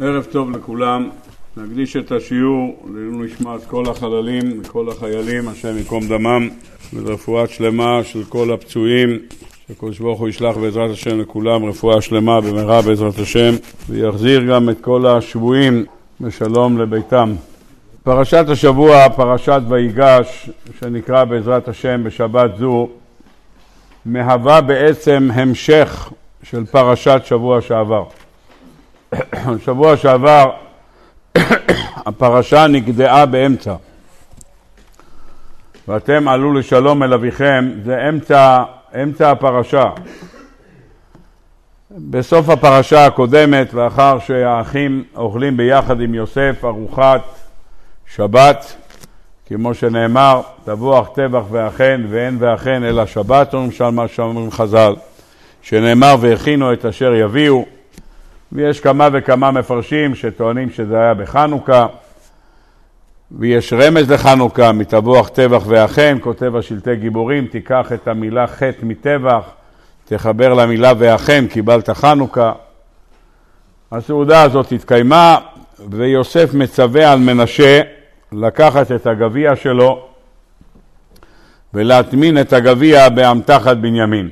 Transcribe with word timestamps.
ערב 0.00 0.24
טוב 0.24 0.50
לכולם, 0.50 1.10
נקדיש 1.56 1.96
את 1.96 2.12
השיעור 2.12 2.86
לעילוי 2.94 3.26
נשמת 3.26 3.64
כל 3.64 3.84
החללים 3.90 4.60
וכל 4.60 4.88
החיילים, 4.88 5.48
השם 5.48 5.76
ייקום 5.76 6.08
דמם, 6.08 6.48
ולרפואה 6.94 7.46
שלמה 7.46 8.00
של 8.04 8.24
כל 8.24 8.52
הפצועים, 8.52 9.18
שקדוש 9.68 9.98
ברוך 9.98 10.20
הוא 10.20 10.28
ישלח 10.28 10.56
בעזרת 10.56 10.90
השם 10.90 11.20
לכולם 11.20 11.64
רפואה 11.64 12.00
שלמה 12.00 12.40
במהרה 12.40 12.82
בעזרת 12.82 13.18
השם, 13.18 13.54
ויחזיר 13.88 14.42
גם 14.44 14.70
את 14.70 14.76
כל 14.80 15.06
השבויים 15.06 15.84
בשלום 16.20 16.78
לביתם. 16.78 17.34
פרשת 18.02 18.44
השבוע, 18.48 19.08
פרשת 19.08 19.60
ויגש, 19.68 20.50
שנקרא 20.80 21.24
בעזרת 21.24 21.68
השם 21.68 22.04
בשבת 22.04 22.50
זו, 22.58 22.88
מהווה 24.06 24.60
בעצם 24.60 25.28
המשך 25.34 26.10
של 26.42 26.66
פרשת 26.66 27.20
שבוע 27.24 27.60
שעבר. 27.60 28.04
שבוע 29.64 29.96
שעבר 29.96 30.50
הפרשה 32.06 32.66
נגדעה 32.66 33.26
באמצע. 33.26 33.74
ואתם 35.88 36.28
עלו 36.28 36.52
לשלום 36.52 37.02
אל 37.02 37.14
אביכם, 37.14 37.70
זה 37.84 38.08
אמצע, 38.08 38.62
אמצע 39.02 39.30
הפרשה. 39.30 39.90
בסוף 41.90 42.48
הפרשה 42.48 43.06
הקודמת, 43.06 43.74
לאחר 43.74 44.18
שהאחים 44.18 45.04
אוכלים 45.16 45.56
ביחד 45.56 46.00
עם 46.00 46.14
יוסף 46.14 46.64
ארוחת 46.64 47.22
שבת, 48.14 48.76
כמו 49.46 49.74
שנאמר, 49.74 50.40
תבוח 50.64 51.08
טבח 51.14 51.42
ואכן 51.50 52.00
ואין 52.08 52.36
ואכן 52.40 52.84
אלא 52.84 53.06
שבת, 53.06 53.54
אומרים 53.54 53.72
שם 53.72 53.94
מה 53.94 54.08
שאומרים 54.08 54.50
חז"ל, 54.50 54.94
שנאמר 55.62 56.16
והכינו 56.20 56.72
את 56.72 56.84
אשר 56.84 57.14
יביאו, 57.14 57.64
ויש 58.52 58.80
כמה 58.80 59.08
וכמה 59.12 59.50
מפרשים 59.50 60.14
שטוענים 60.14 60.70
שזה 60.70 60.98
היה 60.98 61.14
בחנוכה, 61.14 61.86
ויש 63.30 63.72
רמז 63.72 64.10
לחנוכה, 64.10 64.72
מתבוח 64.72 65.28
טבח 65.28 65.62
ואכן, 65.66 66.18
כותב 66.20 66.56
השלטי 66.56 66.96
גיבורים, 66.96 67.46
תיקח 67.46 67.92
את 67.94 68.08
המילה 68.08 68.46
חטא 68.46 68.82
מטבח, 68.82 69.42
תחבר 70.04 70.54
למילה 70.54 70.92
ואכן, 70.98 71.46
קיבלת 71.46 71.90
חנוכה. 71.90 72.52
הסעודה 73.92 74.42
הזאת 74.42 74.72
התקיימה, 74.72 75.38
ויוסף 75.90 76.54
מצווה 76.54 77.12
על 77.12 77.18
מנשה 77.18 77.80
לקחת 78.32 78.92
את 78.92 79.06
הגביע 79.06 79.56
שלו 79.56 80.08
ולהטמין 81.74 82.40
את 82.40 82.52
הגביע 82.52 83.08
באמתחת 83.08 83.76
בנימין. 83.76 84.30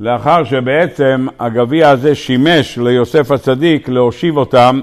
לאחר 0.00 0.44
שבעצם 0.44 1.26
הגביע 1.40 1.90
הזה 1.90 2.14
שימש 2.14 2.78
ליוסף 2.78 3.30
הצדיק 3.30 3.88
להושיב 3.88 4.36
אותם, 4.36 4.80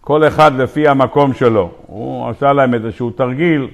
כל 0.00 0.26
אחד 0.26 0.60
לפי 0.60 0.88
המקום 0.88 1.34
שלו. 1.34 1.70
הוא 1.86 2.28
עשה 2.28 2.52
להם 2.52 2.74
איזשהו 2.74 3.10
תרגיל, 3.10 3.68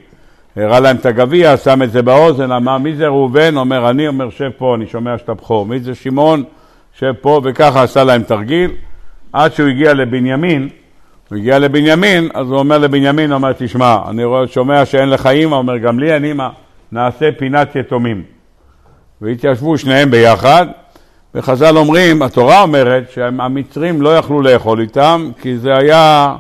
הראה 0.56 0.80
להם 0.80 0.96
את 0.96 1.06
הגביע, 1.06 1.56
שם 1.56 1.82
את 1.82 1.92
זה 1.92 2.02
באוזן, 2.02 2.52
אמר 2.52 2.78
מי 2.78 2.94
זה 2.94 3.06
ראובן? 3.06 3.56
אומר 3.56 3.90
אני, 3.90 4.08
אומר 4.08 4.30
שב 4.30 4.50
פה, 4.58 4.74
אני 4.74 4.86
שומע 4.86 5.18
שאתה 5.18 5.34
בכור. 5.34 5.66
מי 5.66 5.80
זה 5.80 5.94
שמעון? 5.94 6.44
שב 6.98 7.12
פה, 7.20 7.40
וככה 7.44 7.82
עשה 7.82 8.04
להם 8.04 8.22
תרגיל, 8.22 8.70
עד 9.32 9.52
שהוא 9.52 9.68
הגיע 9.68 9.94
לבנימין. 9.94 10.68
הוא 11.30 11.38
הגיע 11.38 11.58
לבנימין, 11.58 12.28
אז 12.34 12.46
הוא 12.46 12.58
אומר 12.58 12.78
לבנימין, 12.78 13.30
הוא 13.30 13.36
אומר, 13.36 13.52
תשמע, 13.58 13.98
אני 14.10 14.22
שומע 14.46 14.84
שאין 14.84 15.10
לך 15.10 15.26
אימא, 15.26 15.54
אומר, 15.54 15.76
גם 15.76 15.98
לי 15.98 16.14
אין 16.14 16.24
אימא, 16.24 16.48
נעשה 16.92 17.32
פינת 17.38 17.76
יתומים. 17.76 18.33
והתיישבו 19.24 19.78
שניהם 19.78 20.10
ביחד, 20.10 20.66
וחז"ל 21.34 21.76
אומרים, 21.76 22.22
התורה 22.22 22.62
אומרת 22.62 23.10
שהמצרים 23.10 24.02
לא 24.02 24.16
יכלו 24.16 24.42
לאכול 24.42 24.80
איתם, 24.80 25.30
כי 25.40 25.58
זה 25.58 25.76
היה, 25.76 26.36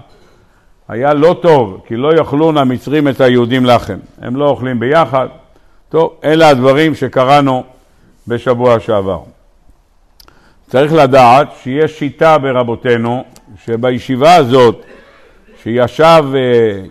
היה 0.88 1.14
לא 1.14 1.36
טוב, 1.42 1.80
כי 1.86 1.96
לא 1.96 2.16
יאכלון 2.16 2.58
המצרים 2.58 3.08
את 3.08 3.20
היהודים 3.20 3.66
לחם. 3.66 3.98
הם 4.20 4.36
לא 4.36 4.48
אוכלים 4.48 4.80
ביחד. 4.80 5.26
טוב, 5.88 6.12
אלה 6.24 6.48
הדברים 6.48 6.94
שקראנו 6.94 7.62
בשבוע 8.28 8.80
שעבר. 8.80 9.20
צריך 10.70 10.92
לדעת 10.92 11.48
שיש 11.62 11.98
שיטה 11.98 12.38
ברבותינו, 12.38 13.24
שבישיבה 13.64 14.34
הזאת, 14.34 14.84
שישב 15.62 16.24
אה, 16.34 16.40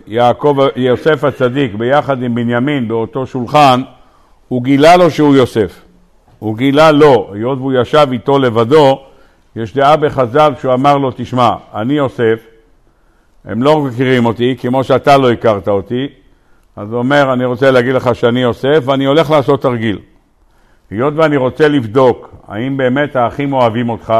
יעקב, 0.06 0.56
יוסף 0.76 1.24
הצדיק 1.24 1.74
ביחד 1.74 2.22
עם 2.22 2.34
בנימין 2.34 2.88
באותו 2.88 3.26
שולחן, 3.26 3.82
הוא 4.48 4.62
גילה 4.62 4.96
לו 4.96 5.10
שהוא 5.10 5.36
יוסף. 5.36 5.83
הוא 6.44 6.56
גילה 6.56 6.92
לו, 6.92 7.30
היות 7.32 7.58
והוא 7.58 7.72
ישב 7.72 8.08
איתו 8.12 8.38
לבדו, 8.38 9.00
יש 9.56 9.74
דעה 9.74 9.96
בחז"ל 9.96 10.52
שהוא 10.60 10.74
אמר 10.74 10.98
לו, 10.98 11.10
תשמע, 11.16 11.50
אני 11.74 11.94
יוסף, 11.94 12.46
הם 13.44 13.62
לא 13.62 13.80
מכירים 13.80 14.26
אותי 14.26 14.56
כמו 14.60 14.84
שאתה 14.84 15.16
לא 15.16 15.32
הכרת 15.32 15.68
אותי, 15.68 16.08
אז 16.76 16.92
הוא 16.92 16.98
אומר, 16.98 17.32
אני 17.32 17.44
רוצה 17.44 17.70
להגיד 17.70 17.94
לך 17.94 18.14
שאני 18.14 18.40
יוסף 18.40 18.82
ואני 18.84 19.04
הולך 19.04 19.30
לעשות 19.30 19.62
תרגיל. 19.62 19.98
היות 20.90 21.14
ואני 21.16 21.36
רוצה 21.36 21.68
לבדוק 21.68 22.34
האם 22.48 22.76
באמת 22.76 23.16
האחים 23.16 23.52
אוהבים 23.52 23.88
אותך, 23.88 24.14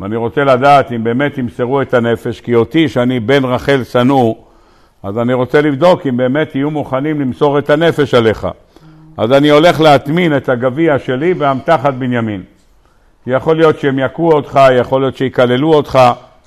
ואני 0.00 0.16
רוצה 0.16 0.44
לדעת 0.44 0.92
אם 0.92 1.04
באמת 1.04 1.38
ימסרו 1.38 1.82
את 1.82 1.94
הנפש, 1.94 2.40
כי 2.40 2.54
אותי, 2.54 2.88
שאני 2.88 3.20
בן 3.20 3.44
רחל 3.44 3.84
שנוא, 3.84 4.34
אז 5.02 5.18
אני 5.18 5.34
רוצה 5.34 5.60
לבדוק 5.60 6.06
אם 6.06 6.16
באמת 6.16 6.54
יהיו 6.54 6.70
מוכנים 6.70 7.20
למסור 7.20 7.58
את 7.58 7.70
הנפש 7.70 8.14
עליך. 8.14 8.48
אז 9.16 9.32
אני 9.32 9.50
הולך 9.50 9.80
להטמין 9.80 10.36
את 10.36 10.48
הגביע 10.48 10.98
שלי 10.98 11.34
באמתחת 11.34 11.94
בנימין. 11.94 12.42
יכול 13.26 13.56
להיות 13.56 13.80
שהם 13.80 13.98
יכו 13.98 14.32
אותך, 14.32 14.60
יכול 14.80 15.00
להיות 15.00 15.16
שיקללו 15.16 15.74
אותך, 15.74 15.98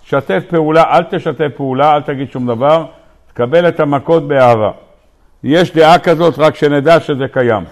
שתף 0.03 0.43
פעולה, 0.49 0.83
אל 0.83 1.03
תשתף 1.03 1.49
פעולה, 1.55 1.95
אל 1.95 2.01
תגיד 2.01 2.31
שום 2.31 2.47
דבר, 2.47 2.85
תקבל 3.27 3.67
את 3.67 3.79
המכות 3.79 4.27
באהבה. 4.27 4.71
יש 5.43 5.73
דעה 5.73 5.99
כזאת, 5.99 6.39
רק 6.39 6.55
שנדע 6.55 6.99
שזה 6.99 7.27
קיים. 7.27 7.63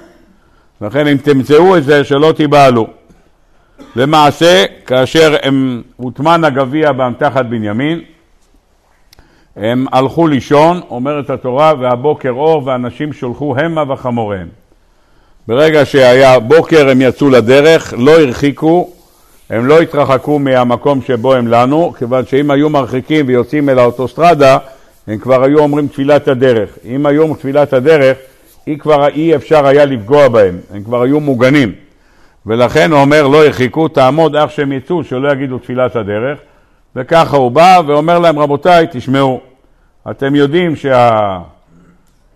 לכן 0.82 1.08
אם 1.08 1.18
תמצאו 1.18 1.78
את 1.78 1.84
זה, 1.84 2.04
שלא 2.04 2.32
תיבהלו. 2.32 2.88
למעשה, 3.96 4.66
כאשר 4.86 5.36
הם 5.44 5.82
הוטמן 5.96 6.44
הגביע 6.44 6.92
באמתחת 6.92 7.46
בנימין, 7.46 8.02
הם 9.56 9.86
הלכו 9.92 10.28
לישון, 10.28 10.82
אומרת 10.90 11.30
התורה, 11.30 11.74
והבוקר 11.80 12.30
אור, 12.30 12.62
ואנשים 12.66 13.14
שולחו 13.14 13.58
המה 13.58 13.94
וחמוריהם. 13.94 14.65
ברגע 15.48 15.86
שהיה 15.86 16.40
בוקר 16.40 16.90
הם 16.90 17.02
יצאו 17.02 17.30
לדרך, 17.30 17.94
לא 17.98 18.22
הרחיקו, 18.22 18.90
הם 19.50 19.66
לא 19.66 19.82
התרחקו 19.82 20.40
מהמקום 20.40 21.02
שבו 21.02 21.34
הם 21.34 21.48
לנו, 21.48 21.94
כיוון 21.98 22.26
שאם 22.26 22.52
היו 22.52 22.70
מרחיקים 22.70 23.28
ויוצאים 23.28 23.70
אל 23.70 23.80
האוטוסטרדה, 23.80 24.58
הם 25.08 25.18
כבר 25.18 25.44
היו 25.44 25.60
אומרים 25.60 25.88
תפילת 25.88 26.28
הדרך. 26.28 26.70
אם 26.86 27.06
היו 27.06 27.36
תפילת 27.36 27.74
הדרך, 27.74 28.18
אי 28.68 28.78
כבר 28.78 29.08
אי 29.08 29.36
אפשר 29.36 29.68
היה 29.68 29.86
לפגוע 29.86 30.28
בהם, 30.28 30.60
הם 30.74 30.84
כבר 30.84 31.02
היו 31.02 31.20
מוגנים. 31.20 31.72
ולכן 32.46 32.92
הוא 32.92 33.02
אומר, 33.02 33.28
לא 33.28 33.46
הרחיקו, 33.46 33.88
תעמוד 33.88 34.36
איך 34.36 34.52
שהם 34.52 34.72
יצאו, 34.72 35.04
שלא 35.04 35.32
יגידו 35.32 35.58
תפילת 35.58 35.96
הדרך. 35.96 36.40
וככה 36.96 37.38
הוא 37.38 37.52
בא 37.52 37.82
ואומר 37.88 38.20
להם, 38.20 38.40
רבותיי, 38.40 38.88
תשמעו, 38.92 39.42
אתם 40.12 40.36
יודעים 40.36 40.74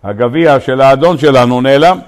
שהגביע 0.04 0.60
שה... 0.60 0.66
של 0.66 0.80
האדון 0.80 1.18
שלנו 1.18 1.60
נעלם. 1.60 1.98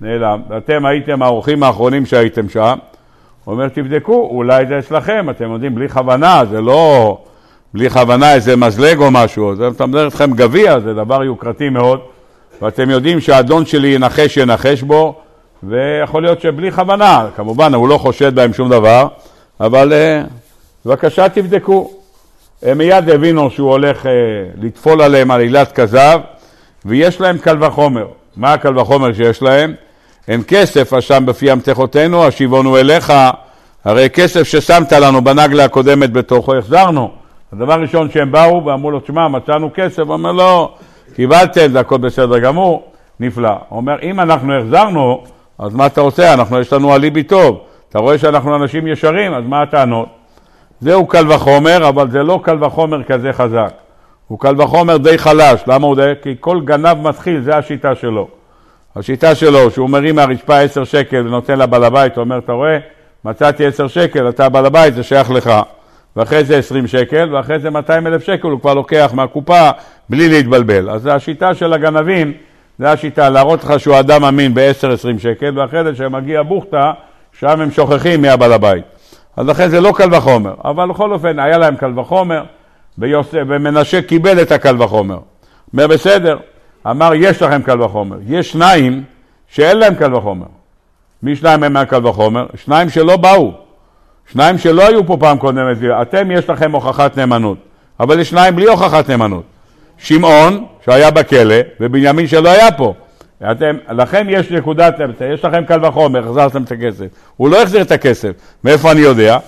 נעלם. 0.00 0.42
ואתם 0.48 0.86
הייתם 0.86 1.22
האורחים 1.22 1.62
האחרונים 1.62 2.06
שהייתם 2.06 2.48
שם. 2.48 2.76
הוא 3.44 3.54
אומר, 3.54 3.68
תבדקו, 3.68 4.28
אולי 4.30 4.66
זה 4.66 4.78
אצלכם, 4.78 5.26
אתם 5.30 5.52
יודעים, 5.52 5.74
בלי 5.74 5.88
כוונה, 5.88 6.42
זה 6.50 6.60
לא 6.60 7.18
בלי 7.74 7.90
כוונה 7.90 8.34
איזה 8.34 8.56
מזלג 8.56 8.98
או 8.98 9.10
משהו. 9.10 9.54
זה 9.56 9.70
מתמדר 9.70 10.08
אתכם 10.08 10.30
גביע, 10.30 10.80
זה 10.80 10.94
דבר 10.94 11.24
יוקרתי 11.24 11.68
מאוד, 11.68 12.00
ואתם 12.62 12.90
יודעים 12.90 13.20
שהאדון 13.20 13.66
שלי 13.66 13.88
ינחש, 13.88 14.36
ינחש 14.36 14.82
בו, 14.82 15.14
ויכול 15.62 16.22
להיות 16.22 16.40
שבלי 16.40 16.72
כוונה, 16.72 17.26
כמובן, 17.36 17.74
הוא 17.74 17.88
לא 17.88 17.98
חושד 17.98 18.34
בהם 18.34 18.52
שום 18.52 18.68
דבר, 18.68 19.06
אבל 19.60 19.92
uh, 19.92 20.28
בבקשה 20.86 21.28
תבדקו. 21.28 21.90
הם 22.62 22.78
מיד 22.78 23.10
הבינו 23.10 23.50
שהוא 23.50 23.70
הולך 23.70 24.04
uh, 24.04 24.08
לטפול 24.62 25.02
עליהם 25.02 25.30
עלילת 25.30 25.72
כזב, 25.72 26.20
ויש 26.84 27.20
להם 27.20 27.38
קל 27.38 27.64
וחומר. 27.64 28.06
מה 28.36 28.52
הקל 28.52 28.78
וחומר 28.78 29.12
שיש 29.12 29.42
להם? 29.42 29.74
אין 30.28 30.42
כסף 30.48 30.92
אשם 30.92 31.26
בפי 31.26 31.50
המתכותינו, 31.50 32.26
השיבונו 32.26 32.76
אליך, 32.76 33.12
הרי 33.84 34.10
כסף 34.10 34.42
ששמת 34.42 34.92
לנו 34.92 35.24
בנגלה 35.24 35.64
הקודמת 35.64 36.12
בתוכו 36.12 36.56
החזרנו. 36.56 37.10
הדבר 37.52 37.72
הראשון 37.72 38.10
שהם 38.10 38.32
באו 38.32 38.64
ואמרו 38.64 38.90
לו, 38.90 39.00
תשמע, 39.00 39.28
מצאנו 39.28 39.70
כסף, 39.74 40.02
הוא 40.02 40.12
אומר, 40.12 40.32
לא, 40.32 40.74
קיבלתם, 41.14 41.72
זה 41.72 41.80
הכל 41.80 41.96
בסדר 41.98 42.38
גמור, 42.38 42.82
נפלא. 43.20 43.48
הוא 43.48 43.76
אומר, 43.76 43.96
אם 44.02 44.20
אנחנו 44.20 44.58
החזרנו, 44.58 45.24
אז 45.58 45.74
מה 45.74 45.86
אתה 45.86 46.00
רוצה? 46.00 46.34
אנחנו, 46.34 46.60
יש 46.60 46.72
לנו 46.72 46.94
אליבי 46.94 47.22
טוב. 47.22 47.60
אתה 47.88 47.98
רואה 47.98 48.18
שאנחנו 48.18 48.56
אנשים 48.56 48.86
ישרים, 48.86 49.34
אז 49.34 49.44
מה 49.46 49.62
הטענות? 49.62 50.08
זהו 50.80 51.06
קל 51.06 51.32
וחומר, 51.32 51.88
אבל 51.88 52.10
זה 52.10 52.22
לא 52.22 52.40
קל 52.42 52.64
וחומר 52.64 53.02
כזה 53.02 53.32
חזק. 53.32 53.72
הוא 54.28 54.38
קל 54.38 54.60
וחומר 54.60 54.96
די 54.96 55.18
חלש. 55.18 55.62
למה 55.66 55.86
הוא 55.86 55.96
די? 55.96 56.12
כי 56.22 56.34
כל 56.40 56.60
גנב 56.60 57.08
מתחיל, 57.08 57.40
זה 57.40 57.56
השיטה 57.56 57.94
שלו. 57.94 58.28
השיטה 58.96 59.34
שלו, 59.34 59.70
שהוא 59.70 59.90
מרים 59.90 60.14
מהרצפה 60.14 60.58
עשר 60.58 60.84
שקל 60.84 61.26
ונותן 61.26 61.58
לבעל 61.58 61.84
הבית, 61.84 62.16
הוא 62.16 62.24
אומר, 62.24 62.38
אתה 62.38 62.52
רואה, 62.52 62.78
מצאתי 63.24 63.66
עשר 63.66 63.88
שקל, 63.88 64.28
אתה 64.28 64.48
בעל 64.48 64.66
הבית, 64.66 64.94
זה 64.94 65.02
שייך 65.02 65.30
לך. 65.30 65.52
ואחרי 66.16 66.44
זה 66.44 66.58
20 66.58 66.86
שקל, 66.86 67.34
ואחרי 67.34 67.58
זה 67.58 67.70
200 67.70 68.06
אלף 68.06 68.24
שקל 68.24 68.48
הוא 68.48 68.60
כבר 68.60 68.74
לוקח 68.74 69.10
מהקופה 69.14 69.70
בלי 70.08 70.28
להתבלבל. 70.28 70.90
אז 70.90 71.06
השיטה 71.06 71.54
של 71.54 71.72
הגנבים, 71.72 72.32
זה 72.78 72.92
השיטה, 72.92 73.30
להראות 73.30 73.64
לך 73.64 73.80
שהוא 73.80 74.00
אדם 74.00 74.24
אמין 74.24 74.54
ב-10-20 74.54 75.18
שקל, 75.18 75.58
ואחרי 75.58 75.84
זה 75.84 75.92
כשמגיע 75.92 76.42
בוכטה, 76.42 76.92
שם 77.38 77.60
הם 77.60 77.70
שוכחים 77.70 78.22
מי 78.22 78.28
הבעל 78.28 78.52
הבית. 78.52 78.84
אז 79.36 79.48
לכן 79.48 79.68
זה 79.68 79.80
לא 79.80 79.92
קל 79.96 80.14
וחומר, 80.14 80.54
אבל 80.64 80.88
בכל 80.88 81.12
אופן 81.12 81.38
היה 81.38 81.58
להם 81.58 81.76
קל 81.76 81.98
וחומר, 81.98 82.42
ויוסף, 82.98 83.42
ומנשה 83.48 84.02
קיבל 84.02 84.42
את 84.42 84.52
הקל 84.52 84.82
וחומר. 84.82 85.18
אומר 85.72 85.86
בסדר, 85.86 86.36
אמר 86.90 87.12
יש 87.14 87.42
לכם 87.42 87.62
קל 87.62 87.82
וחומר. 87.82 88.16
יש 88.26 88.52
שניים 88.52 89.02
שאין 89.48 89.78
להם 89.78 89.94
קל 89.94 90.14
וחומר. 90.14 90.46
מי 91.22 91.36
שניים 91.36 91.62
הם 91.62 91.72
מהקל 91.72 92.06
וחומר? 92.06 92.46
שניים 92.64 92.88
שלא 92.90 93.16
באו. 93.16 93.52
שניים 94.32 94.58
שלא 94.58 94.86
היו 94.88 95.06
פה 95.06 95.16
פעם 95.20 95.38
קודמת, 95.38 95.76
אתם 96.02 96.30
יש 96.30 96.50
לכם 96.50 96.72
הוכחת 96.72 97.18
נאמנות, 97.18 97.58
אבל 98.00 98.20
יש 98.20 98.30
שניים 98.30 98.56
בלי 98.56 98.66
הוכחת 98.66 99.10
נאמנות. 99.10 99.42
שמעון, 99.98 100.64
שהיה 100.84 101.10
בכלא, 101.10 101.54
ובנימין 101.80 102.26
שלא 102.26 102.48
היה 102.48 102.72
פה. 102.72 102.94
אתם, 103.50 103.76
לכם 103.90 104.26
יש 104.30 104.50
נקודת 104.50 104.94
יש 105.34 105.44
לכם 105.44 105.64
קל 105.64 105.86
וחומר, 105.86 106.24
החזרתם 106.24 106.62
את 106.62 106.72
הכסף. 106.72 107.06
הוא 107.36 107.50
לא 107.50 107.62
החזיר 107.62 107.82
את 107.82 107.90
הכסף, 107.90 108.32
מאיפה 108.64 108.92
אני 108.92 109.00
יודע? 109.00 109.38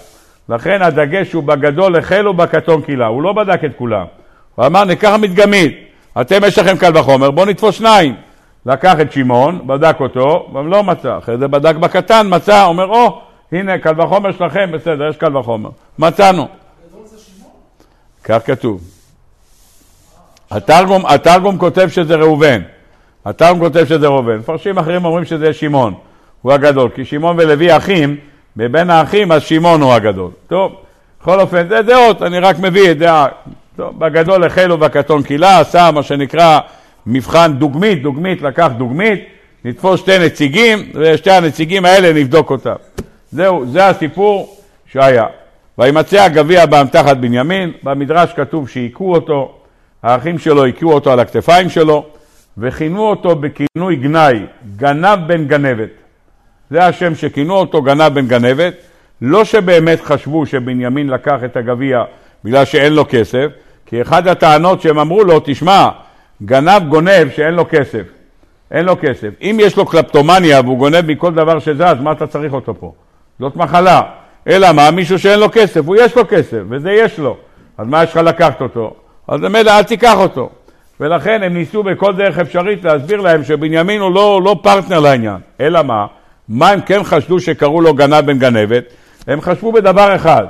לכן 0.48 0.82
הדגש 0.82 1.32
הוא 1.32 1.42
בגדול 1.42 1.96
החל 1.96 2.28
ובקטון 2.28 2.82
קילה, 2.82 3.06
הוא 3.06 3.22
לא 3.22 3.32
בדק 3.32 3.64
את 3.64 3.70
כולם. 3.78 4.04
הוא 4.54 4.66
אמר, 4.66 4.84
ניקח 4.84 5.16
מדגמית, 5.20 5.78
אתם 6.20 6.40
יש 6.46 6.58
לכם 6.58 6.76
קל 6.76 6.98
וחומר, 6.98 7.30
בואו 7.30 7.46
נתפוס 7.46 7.74
שניים. 7.74 8.14
לקח 8.66 8.94
את 9.00 9.12
שמעון, 9.12 9.66
בדק 9.66 9.96
אותו, 10.00 10.50
ולא 10.54 10.84
מצא. 10.84 11.18
אחרי 11.18 11.38
זה 11.38 11.48
בדק 11.48 11.76
בקטן, 11.76 12.26
מצא, 12.30 12.64
אומר, 12.64 12.86
או, 12.86 13.06
oh, 13.06 13.56
הנה, 13.56 13.78
קל 13.78 14.00
וחומר 14.00 14.32
שלכם, 14.32 14.70
בסדר, 14.72 15.08
יש 15.08 15.16
קל 15.16 15.36
וחומר. 15.36 15.70
מצאנו. 15.98 16.48
כך 18.24 18.46
כתוב. 18.46 18.80
התרגום, 20.50 21.06
התרגום 21.06 21.58
כותב 21.58 21.88
שזה 21.88 22.16
ראובן. 22.16 22.62
התרגום 23.24 23.58
כותב 23.58 23.84
שזה 23.84 24.06
ראובן. 24.06 24.36
מפרשים 24.36 24.78
אחרים 24.78 25.04
אומרים 25.04 25.24
שזה 25.24 25.52
שמעון, 25.52 25.94
הוא 26.42 26.52
הגדול. 26.52 26.90
כי 26.94 27.04
שמעון 27.04 27.36
ולוי 27.38 27.76
אחים, 27.76 28.16
מבין 28.56 28.90
האחים, 28.90 29.32
אז 29.32 29.42
שמעון 29.42 29.82
הוא 29.82 29.92
הגדול. 29.92 30.30
טוב, 30.46 30.72
בכל 31.20 31.40
אופן, 31.40 31.68
זה 31.68 31.82
דעות, 31.82 32.22
אני 32.22 32.38
רק 32.38 32.58
מביא 32.58 32.90
את 32.90 32.98
דעה. 32.98 33.26
טוב, 33.76 33.98
בגדול 33.98 34.44
החלו 34.44 34.78
בקטון 34.78 35.22
קילה, 35.22 35.60
עשה 35.60 35.90
מה 35.94 36.02
שנקרא 36.02 36.60
מבחן 37.06 37.52
דוגמית, 37.58 38.02
דוגמית, 38.02 38.42
לקח 38.42 38.70
דוגמית, 38.78 39.24
נתפוס 39.64 40.00
שתי 40.00 40.18
נציגים, 40.18 40.78
ושתי 40.94 41.30
הנציגים 41.30 41.84
האלה 41.84 42.12
נבדוק 42.12 42.50
אותם. 42.50 42.74
זהו, 43.32 43.66
זה 43.66 43.86
הסיפור 43.88 44.56
שהיה. 44.86 45.24
וימצא 45.78 46.22
הגביע 46.22 46.66
באמתחת 46.66 47.16
בנימין, 47.16 47.72
במדרש 47.82 48.32
כתוב 48.32 48.68
שהיכו 48.68 49.14
אותו, 49.14 49.54
האחים 50.02 50.38
שלו 50.38 50.64
היכו 50.64 50.92
אותו 50.92 51.12
על 51.12 51.20
הכתפיים 51.20 51.68
שלו, 51.68 52.06
וכינו 52.58 53.10
אותו 53.10 53.36
בכינוי 53.36 53.96
גנאי, 53.96 54.40
גנב 54.76 55.18
בן 55.26 55.46
גנבת. 55.46 55.90
זה 56.70 56.86
השם 56.86 57.14
שכינו 57.14 57.54
אותו, 57.54 57.82
גנב 57.82 58.14
בן 58.14 58.26
גנבת. 58.26 58.74
לא 59.22 59.44
שבאמת 59.44 60.00
חשבו 60.00 60.46
שבנימין 60.46 61.10
לקח 61.10 61.44
את 61.44 61.56
הגביע 61.56 62.02
בגלל 62.44 62.64
שאין 62.64 62.92
לו 62.92 63.04
כסף, 63.08 63.46
כי 63.86 64.02
אחת 64.02 64.26
הטענות 64.26 64.80
שהם 64.80 64.98
אמרו 64.98 65.24
לו, 65.24 65.40
תשמע, 65.44 65.88
גנב 66.42 66.88
גונב 66.88 67.28
שאין 67.36 67.54
לו 67.54 67.64
כסף. 67.70 68.02
אין 68.70 68.84
לו 68.84 68.96
כסף. 69.00 69.28
אם 69.42 69.56
יש 69.60 69.76
לו 69.76 69.86
קלפטומניה 69.86 70.60
והוא 70.60 70.78
גונב 70.78 71.00
מכל 71.00 71.34
דבר 71.34 71.58
שזז, 71.58 72.00
מה 72.00 72.12
אתה 72.12 72.26
צריך 72.26 72.52
אותו 72.52 72.74
פה? 72.80 72.92
זאת 73.40 73.56
מחלה. 73.56 74.02
אלא 74.48 74.72
מה? 74.72 74.90
מישהו 74.90 75.18
שאין 75.18 75.40
לו 75.40 75.46
כסף, 75.52 75.80
הוא 75.86 75.96
יש 75.96 76.16
לו 76.16 76.22
כסף, 76.28 76.60
וזה 76.68 76.92
יש 76.92 77.18
לו. 77.18 77.36
אז 77.78 77.86
מה 77.86 78.02
יש 78.02 78.10
לך 78.10 78.16
לקחת 78.16 78.60
אותו? 78.60 78.94
אז 79.28 79.40
ממילא 79.40 79.70
אל 79.70 79.82
תיקח 79.82 80.14
אותו. 80.16 80.50
ולכן 81.00 81.42
הם 81.42 81.54
ניסו 81.54 81.82
בכל 81.82 82.12
דרך 82.12 82.38
אפשרית 82.38 82.84
להסביר 82.84 83.20
להם 83.20 83.44
שבנימין 83.44 84.00
הוא 84.00 84.14
לא, 84.14 84.40
לא 84.44 84.56
פרטנר 84.62 85.00
לעניין. 85.00 85.36
אלא 85.60 85.82
מה? 85.82 86.06
מה 86.48 86.70
הם 86.70 86.80
כן 86.80 87.04
חשדו 87.04 87.40
שקראו 87.40 87.80
לו 87.80 87.94
גנב 87.94 88.26
בן 88.26 88.38
גנבת? 88.38 88.84
הם 89.26 89.40
חשבו 89.40 89.72
בדבר 89.72 90.16
אחד. 90.16 90.44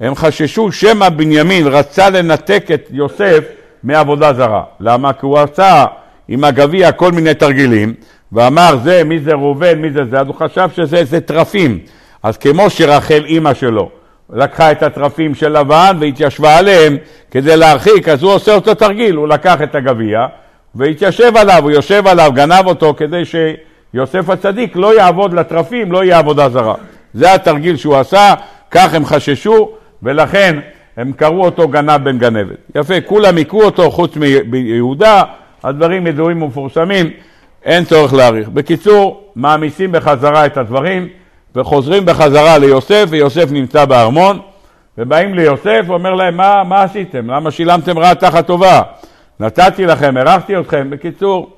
הם 0.00 0.14
חששו 0.14 0.72
שמא 0.72 1.08
בנימין 1.08 1.66
רצה 1.66 2.10
לנתק 2.10 2.64
את 2.74 2.88
יוסף 2.90 3.44
מעבודה 3.82 4.32
זרה. 4.32 4.62
למה? 4.80 5.12
כי 5.12 5.26
הוא 5.26 5.38
עשה 5.38 5.84
עם 6.28 6.44
הגביע 6.44 6.92
כל 6.92 7.12
מיני 7.12 7.34
תרגילים, 7.34 7.94
ואמר 8.32 8.76
זה, 8.84 9.04
מי 9.04 9.18
זה 9.18 9.32
ראובן, 9.32 9.78
מי 9.78 9.90
זה 9.90 10.04
זה, 10.04 10.20
אז 10.20 10.26
הוא 10.26 10.34
חשב 10.34 10.68
שזה 10.76 11.20
טרפים. 11.20 11.78
אז 12.22 12.36
כמו 12.36 12.70
שרחל 12.70 13.24
אימא 13.26 13.54
שלו 13.54 13.90
לקחה 14.32 14.72
את 14.72 14.82
התרפים 14.82 15.34
של 15.34 15.58
לבן 15.58 15.96
והתיישבה 16.00 16.58
עליהם 16.58 16.96
כדי 17.30 17.56
להרחיק, 17.56 18.08
אז 18.08 18.22
הוא 18.22 18.32
עושה 18.32 18.54
אותו 18.54 18.74
תרגיל, 18.74 19.16
הוא 19.16 19.28
לקח 19.28 19.62
את 19.62 19.74
הגביע 19.74 20.26
והתיישב 20.74 21.36
עליו, 21.36 21.62
הוא 21.62 21.70
יושב 21.70 22.06
עליו, 22.06 22.30
גנב 22.34 22.66
אותו 22.66 22.94
כדי 22.96 23.22
שיוסף 23.24 24.30
הצדיק 24.30 24.76
לא 24.76 24.98
יעבוד 24.98 25.34
לתרפים, 25.34 25.92
לא 25.92 26.04
יהיה 26.04 26.18
עבודה 26.18 26.48
זרה. 26.48 26.74
זה 27.14 27.34
התרגיל 27.34 27.76
שהוא 27.76 27.96
עשה, 27.96 28.34
כך 28.70 28.94
הם 28.94 29.04
חששו, 29.04 29.70
ולכן 30.02 30.58
הם 30.96 31.12
קראו 31.12 31.44
אותו 31.44 31.68
גנב 31.68 32.04
בן 32.04 32.18
גנבת. 32.18 32.56
יפה, 32.74 33.00
כולם 33.00 33.38
הכו 33.38 33.62
אותו 33.62 33.90
חוץ 33.90 34.16
מיהודה, 34.46 35.22
הדברים 35.64 36.06
ידועים 36.06 36.42
ומפורסמים, 36.42 37.10
אין 37.64 37.84
צורך 37.84 38.14
להאריך. 38.14 38.48
בקיצור, 38.48 39.30
מעמיסים 39.36 39.92
בחזרה 39.92 40.46
את 40.46 40.56
הדברים. 40.56 41.08
וחוזרים 41.56 42.06
בחזרה 42.06 42.58
ליוסף, 42.58 43.06
ויוסף 43.08 43.52
נמצא 43.52 43.84
בארמון, 43.84 44.38
ובאים 44.98 45.34
ליוסף, 45.34 45.82
ואומר 45.86 46.14
להם, 46.14 46.36
מה, 46.36 46.64
מה 46.64 46.82
עשיתם? 46.82 47.30
למה 47.30 47.50
שילמתם 47.50 47.98
רע 47.98 48.14
תחת 48.14 48.46
טובה? 48.46 48.82
נתתי 49.40 49.86
לכם, 49.86 50.16
ארחתי 50.16 50.58
אתכם. 50.58 50.90
בקיצור, 50.90 51.50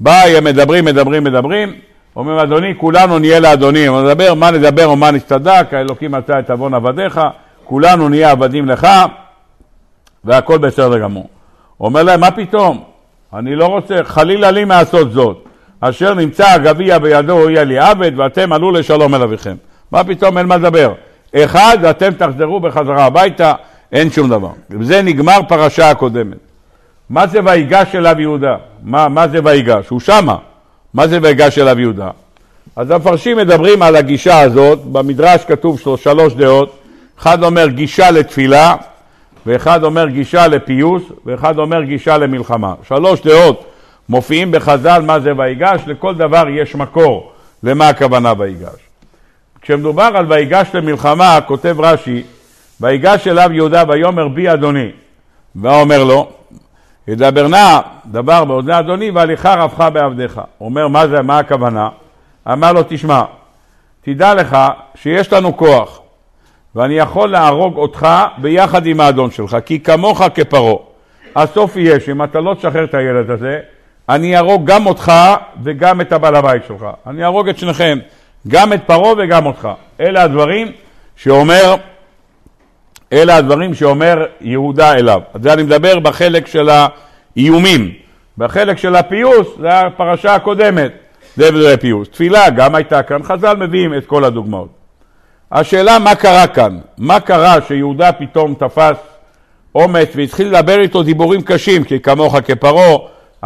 בא, 0.00 0.22
הם 0.36 0.44
מדברים, 0.44 0.84
מדברים, 0.84 1.24
מדברים, 1.24 1.72
אומרים, 2.16 2.38
אדוני, 2.38 2.74
כולנו 2.78 3.18
נהיה 3.18 3.40
לאדוני. 3.40 3.86
הוא 3.86 4.02
מדבר, 4.02 4.34
מה 4.34 4.50
נדבר 4.50 4.90
ומה 4.90 5.10
נצטדק, 5.10 5.66
האלוקים 5.72 6.12
מצא 6.12 6.38
את 6.38 6.50
עוון 6.50 6.74
עבדיך, 6.74 7.20
כולנו 7.66 8.08
נהיה 8.08 8.30
עבדים 8.30 8.68
לך, 8.68 8.86
והכל 10.24 10.58
בסדר 10.58 10.98
גמור. 10.98 11.28
אומר 11.80 12.02
להם, 12.02 12.20
מה 12.20 12.30
פתאום? 12.30 12.84
אני 13.34 13.56
לא 13.56 13.66
רוצה, 13.66 13.94
חלילה 14.04 14.50
לי 14.50 14.64
מעשות 14.64 15.12
זאת. 15.12 15.44
אשר 15.80 16.14
נמצא 16.14 16.50
הגביע 16.50 16.98
בידו 16.98 17.50
יהיה 17.50 17.64
לי 17.64 17.78
עבד, 17.78 18.12
ואתם 18.16 18.52
עלו 18.52 18.70
לשלום 18.70 19.14
אל 19.14 19.22
אביכם. 19.22 19.54
מה 19.92 20.04
פתאום 20.04 20.38
אין 20.38 20.46
מה 20.46 20.56
לדבר? 20.56 20.92
אחד, 21.36 21.78
ואתם 21.82 22.12
תחזרו 22.12 22.60
בחזרה 22.60 23.04
הביתה, 23.04 23.52
אין 23.92 24.10
שום 24.10 24.28
דבר. 24.28 24.50
ובזה 24.70 25.02
נגמר 25.02 25.38
פרשה 25.48 25.90
הקודמת. 25.90 26.36
מה 27.10 27.26
זה 27.26 27.40
ויגש 27.44 27.94
אליו 27.94 28.20
יהודה? 28.20 28.56
מה, 28.82 29.08
מה 29.08 29.28
זה 29.28 29.38
ויגש? 29.44 29.88
הוא 29.88 30.00
שמה. 30.00 30.36
מה 30.94 31.06
זה 31.06 31.18
ויגש 31.22 31.58
אליו 31.58 31.80
יהודה? 31.80 32.10
אז 32.76 32.90
המפרשים 32.90 33.36
מדברים 33.36 33.82
על 33.82 33.96
הגישה 33.96 34.40
הזאת, 34.40 34.84
במדרש 34.84 35.44
כתוב 35.44 35.80
שלוש 35.96 36.34
דעות, 36.34 36.78
אחד 37.18 37.42
אומר 37.44 37.68
גישה 37.68 38.10
לתפילה, 38.10 38.76
ואחד 39.46 39.84
אומר 39.84 40.08
גישה 40.08 40.46
לפיוס, 40.46 41.02
ואחד 41.26 41.58
אומר 41.58 41.82
גישה 41.82 42.18
למלחמה. 42.18 42.74
שלוש 42.88 43.20
דעות 43.20 43.64
מופיעים 44.08 44.52
בחז"ל 44.52 45.02
מה 45.02 45.20
זה 45.20 45.32
ויגש, 45.36 45.80
לכל 45.86 46.14
דבר 46.14 46.44
יש 46.48 46.74
מקור 46.74 47.32
למה 47.62 47.88
הכוונה 47.88 48.32
ויגש. 48.38 48.80
כשמדובר 49.62 50.10
על 50.14 50.32
ויגש 50.32 50.68
למלחמה, 50.74 51.38
כותב 51.46 51.76
רש"י, 51.78 52.22
ויגש 52.80 53.28
אליו 53.28 53.50
יהודה 53.52 53.82
ויאמר 53.88 54.28
בי 54.28 54.52
אדוני. 54.52 54.90
ואומר 55.56 56.04
לו, 56.04 56.28
ידבר 57.08 57.48
נא 57.48 57.80
דבר 58.06 58.44
באוזני 58.44 58.78
אדוני 58.78 59.10
והליכה 59.10 59.54
רבך 59.54 59.88
בעבדיך. 59.92 60.40
אומר, 60.60 60.88
מה 60.88 61.08
זה, 61.08 61.22
מה 61.22 61.38
הכוונה? 61.38 61.88
אמר 62.52 62.72
לו, 62.72 62.80
תשמע, 62.88 63.22
תדע 64.02 64.34
לך 64.34 64.56
שיש 64.94 65.32
לנו 65.32 65.56
כוח, 65.56 66.00
ואני 66.76 66.94
יכול 66.94 67.30
להרוג 67.30 67.76
אותך 67.76 68.08
ביחד 68.38 68.86
עם 68.86 69.00
האדון 69.00 69.30
שלך, 69.30 69.56
כי 69.66 69.80
כמוך 69.80 70.22
כפרעה. 70.34 70.76
הסוף 71.36 71.76
יהיה 71.76 72.00
שאם 72.00 72.22
אתה 72.22 72.40
לא 72.40 72.54
תשחרר 72.54 72.84
את 72.84 72.94
הילד 72.94 73.30
הזה, 73.30 73.58
אני 74.08 74.36
אהרוג 74.36 74.66
גם 74.66 74.86
אותך 74.86 75.12
וגם 75.62 76.00
את 76.00 76.12
הבעל 76.12 76.36
הבית 76.36 76.62
שלך. 76.68 76.86
אני 77.06 77.22
אהרוג 77.22 77.48
את 77.48 77.58
שניכם, 77.58 77.98
גם 78.48 78.72
את 78.72 78.80
פרעה 78.86 79.12
וגם 79.18 79.46
אותך. 79.46 79.68
אלה 80.00 80.22
הדברים 80.22 80.72
שאומר, 81.16 81.74
אלה 83.12 83.36
הדברים 83.36 83.74
שאומר 83.74 84.26
יהודה 84.40 84.92
אליו. 84.92 85.20
אז 85.34 85.42
זה 85.42 85.52
אני 85.52 85.62
מדבר 85.62 85.98
בחלק 85.98 86.46
של 86.46 86.68
האיומים. 86.68 87.92
בחלק 88.38 88.78
של 88.78 88.96
הפיוס, 88.96 89.48
זה 89.60 89.80
הפרשה 89.80 90.34
הקודמת, 90.34 90.92
זה 91.36 91.76
פיוס. 91.80 92.08
תפילה 92.08 92.50
גם 92.50 92.74
הייתה 92.74 93.02
כאן, 93.02 93.22
חז"ל 93.22 93.56
מביאים 93.56 93.94
את 93.94 94.06
כל 94.06 94.24
הדוגמאות. 94.24 94.85
השאלה 95.52 95.98
מה 95.98 96.14
קרה 96.14 96.46
כאן? 96.46 96.78
מה 96.98 97.20
קרה 97.20 97.56
שיהודה 97.68 98.12
פתאום 98.12 98.54
תפס 98.54 98.96
אומץ 99.74 100.08
והתחיל 100.14 100.48
לדבר 100.48 100.80
איתו 100.80 101.02
דיבורים 101.02 101.42
קשים, 101.42 101.84
כי 101.84 102.00
כמוך 102.00 102.36
כפרעה 102.44 102.96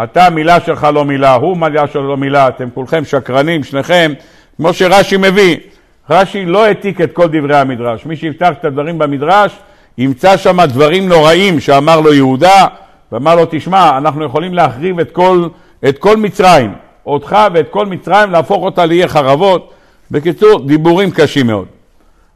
אתה 0.03 0.31
מילה 0.31 0.61
שלך 0.61 0.89
לא 0.95 1.05
מילה, 1.05 1.35
הוא 1.35 1.57
מילה 1.57 1.87
שלו 1.87 2.09
לא 2.09 2.17
מילה, 2.17 2.49
אתם 2.49 2.69
כולכם 2.75 3.05
שקרנים, 3.05 3.65
שניכם, 3.65 4.13
כמו 4.57 4.73
שרש"י 4.73 5.17
מביא. 5.17 5.57
רש"י 6.11 6.45
לא 6.45 6.65
העתיק 6.65 7.01
את 7.01 7.13
כל 7.13 7.29
דברי 7.29 7.57
המדרש. 7.57 8.07
מי 8.07 8.17
שיפתח 8.17 8.51
את 8.61 8.65
הדברים 8.65 8.99
במדרש, 8.99 9.53
ימצא 9.99 10.37
שם 10.37 10.65
דברים 10.65 11.09
נוראים 11.09 11.61
שאמר 11.61 12.01
לו 12.01 12.15
יהודה, 12.15 12.67
ואמר 13.13 13.35
לו, 13.35 13.47
תשמע, 13.51 13.99
אנחנו 13.99 14.25
יכולים 14.25 14.55
להחריב 14.55 15.01
את 15.01 15.11
כל, 15.11 15.49
את 15.89 15.99
כל 15.99 16.17
מצרים, 16.17 16.73
אותך 17.07 17.37
ואת 17.55 17.69
כל 17.71 17.87
מצרים, 17.87 18.31
להפוך 18.31 18.63
אותה 18.63 18.87
לאי 18.87 19.09
חרבות. 19.09 19.73
בקיצור, 20.11 20.67
דיבורים 20.67 21.11
קשים 21.11 21.47
מאוד. 21.47 21.80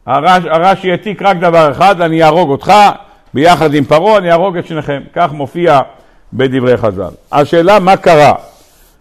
הרש, 0.07 0.45
הרש"י 0.45 0.91
העתיק 0.91 1.23
רק 1.23 1.37
דבר 1.37 1.71
אחד, 1.71 2.01
אני 2.01 2.23
אהרוג 2.23 2.51
אותך 2.51 2.73
ביחד 3.35 3.75
עם 3.75 3.85
פרעה, 3.85 4.19
אני 4.19 4.31
אהרוג 4.31 4.57
את 4.57 4.67
שניכם. 4.67 5.03
כך 5.15 5.33
מופיע 5.33 5.81
בדברי 6.33 6.77
חז"ל. 6.77 7.11
השאלה 7.33 7.79
מה 7.79 7.97
קרה? 7.97 8.35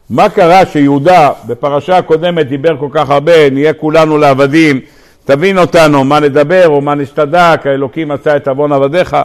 מה 0.09 0.29
קרה 0.29 0.65
שיהודה 0.65 1.29
בפרשה 1.47 1.97
הקודמת 1.97 2.47
דיבר 2.47 2.77
כל 2.77 2.87
כך 2.91 3.09
הרבה, 3.09 3.49
נהיה 3.49 3.73
כולנו 3.73 4.17
לעבדים, 4.17 4.79
תבין 5.25 5.57
אותנו, 5.57 6.03
מה 6.03 6.19
נדבר 6.19 6.67
או 6.67 6.81
מה 6.81 6.95
נשתדק, 6.95 7.61
האלוקים 7.65 8.07
מצא 8.07 8.35
את 8.35 8.47
עוון 8.47 8.71
עבדיך. 8.71 9.17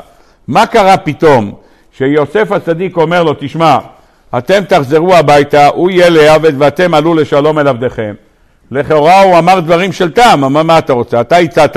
מה 0.48 0.66
קרה 0.66 0.96
פתאום 0.96 1.54
שיוסף 1.92 2.52
הצדיק 2.52 2.96
אומר 2.96 3.22
לו, 3.22 3.34
תשמע, 3.38 3.78
אתם 4.38 4.64
תחזרו 4.68 5.14
הביתה, 5.14 5.66
הוא 5.66 5.90
יהיה 5.90 6.08
לעבד 6.08 6.52
ואתם 6.58 6.94
עלו 6.94 7.14
לשלום 7.14 7.58
אל 7.58 7.68
עבדיכם. 7.68 8.14
לכאורה 8.70 9.22
הוא 9.22 9.38
אמר 9.38 9.60
דברים 9.60 9.92
של 9.92 10.10
טעם, 10.10 10.44
אמר 10.44 10.62
מה 10.62 10.78
אתה 10.78 10.92
רוצה? 10.92 11.20
אתה 11.20 11.36
הצעת 11.36 11.76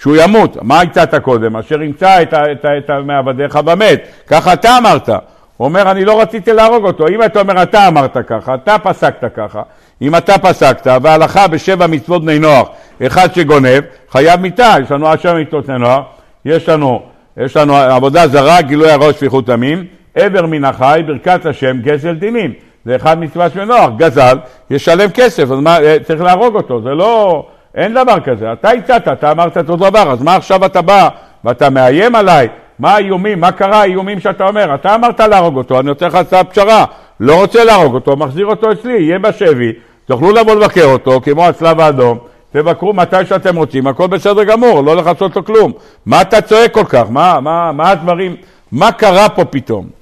שהוא 0.00 0.16
ימות, 0.16 0.56
מה 0.62 0.80
הצעת 0.80 1.14
קודם? 1.14 1.56
אשר 1.56 1.82
ימצא 1.82 2.22
את, 2.22 2.34
את, 2.34 2.64
את 2.64 2.90
מעבדיך 3.04 3.56
במת, 3.56 4.00
ככה 4.26 4.52
אתה 4.52 4.78
אמרת. 4.78 5.08
הוא 5.08 5.68
אומר, 5.68 5.90
אני 5.90 6.04
לא 6.04 6.20
רציתי 6.20 6.52
להרוג 6.52 6.84
אותו. 6.84 7.08
אם 7.08 7.22
אתה 7.22 7.40
אומר, 7.40 7.62
אתה 7.62 7.88
אמרת 7.88 8.16
ככה, 8.26 8.54
אתה 8.54 8.76
פסקת 8.78 9.24
ככה, 9.36 9.62
אם 10.02 10.16
אתה 10.16 10.38
פסקת, 10.38 10.86
והלכה 11.02 11.48
בשבע 11.48 11.86
מצוות 11.86 12.22
בני 12.22 12.38
נוח, 12.38 12.68
אחד 13.06 13.34
שגונב, 13.34 13.80
חייב 14.10 14.40
מיתה, 14.40 14.74
יש 14.82 14.90
לנו 14.90 15.06
שבע 15.18 15.34
מצוות 15.34 15.66
בני 15.66 15.78
נוח, 15.78 16.00
יש 16.44 16.68
לנו, 16.68 17.02
יש 17.36 17.56
לנו 17.56 17.76
עבודה 17.76 18.28
זרה, 18.28 18.62
גילוי 18.62 18.90
הראש, 18.90 19.14
שפיכות 19.16 19.46
דמים, 19.46 19.84
עבר 20.14 20.46
מן 20.46 20.64
החי, 20.64 21.02
ברכת 21.06 21.46
השם, 21.46 21.80
גזל 21.80 22.14
דינים. 22.14 22.52
זה 22.84 22.96
אחד 22.96 23.18
מצווה 23.18 23.50
של 23.50 23.64
נוח, 23.64 23.90
גזל, 23.96 24.38
ישלם 24.70 25.10
כסף, 25.10 25.42
אז 25.42 25.50
מה, 25.50 25.80
אה, 25.80 25.96
צריך 26.04 26.20
להרוג 26.20 26.56
אותו, 26.56 26.82
זה 26.82 26.90
לא, 26.90 27.44
אין 27.74 27.94
דבר 27.94 28.20
כזה. 28.20 28.52
אתה 28.52 28.70
הצעת, 28.70 29.08
אתה 29.08 29.30
אמרת 29.30 29.56
אותו 29.56 29.76
דבר, 29.76 30.12
אז 30.12 30.22
מה 30.22 30.36
עכשיו 30.36 30.66
אתה 30.66 30.82
בא 30.82 31.08
ואתה 31.44 31.70
מאיים 31.70 32.14
עליי? 32.14 32.48
מה 32.78 32.94
האיומים, 32.94 33.40
מה 33.40 33.52
קרה 33.52 33.80
האיומים 33.80 34.20
שאתה 34.20 34.48
אומר? 34.48 34.74
אתה 34.74 34.94
אמרת 34.94 35.20
להרוג 35.20 35.56
אותו, 35.56 35.80
אני 35.80 35.86
נותן 35.86 36.06
לך 36.06 36.14
הצעה 36.14 36.44
פשרה, 36.44 36.84
לא 37.20 37.40
רוצה 37.40 37.64
להרוג 37.64 37.94
אותו, 37.94 38.16
מחזיר 38.16 38.46
אותו 38.46 38.72
אצלי, 38.72 38.92
יהיה 38.92 39.18
בשבי, 39.18 39.72
תוכלו 40.06 40.32
לבוא 40.32 40.54
לבקר 40.54 40.84
אותו, 40.84 41.20
כמו 41.20 41.46
הצלב 41.46 41.80
האדום, 41.80 42.18
תבקרו 42.52 42.92
מתי 42.92 43.24
שאתם 43.24 43.56
רוצים, 43.56 43.86
הכל 43.86 44.06
בסדר 44.06 44.44
גמור, 44.44 44.80
לא 44.80 44.96
לחצות 44.96 45.36
לו 45.36 45.44
כלום. 45.44 45.72
מה 46.06 46.22
אתה 46.22 46.40
צועק 46.40 46.74
כל 46.74 46.84
כך? 46.84 47.04
מה, 47.10 47.40
מה, 47.40 47.72
מה 47.72 47.90
הדברים, 47.90 48.36
מה 48.72 48.92
קרה 48.92 49.28
פה 49.28 49.44
פתאום? 49.44 49.99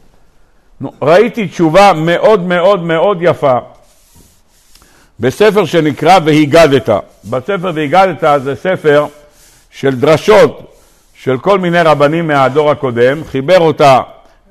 ראיתי 1.02 1.47
תשובה 1.47 1.92
מאוד 1.97 2.40
מאוד 2.40 2.82
מאוד 2.82 3.18
יפה 3.20 3.58
בספר 5.20 5.64
שנקרא 5.64 6.18
והיגדת. 6.25 6.88
בספר 7.25 7.70
והיגדת 7.75 8.42
זה 8.42 8.54
ספר 8.54 9.06
של 9.70 9.94
דרשות 9.97 10.75
של 11.14 11.38
כל 11.38 11.58
מיני 11.58 11.82
רבנים 11.82 12.26
מהדור 12.26 12.70
הקודם, 12.70 13.25
חיבר 13.25 13.58
אותה 13.58 14.00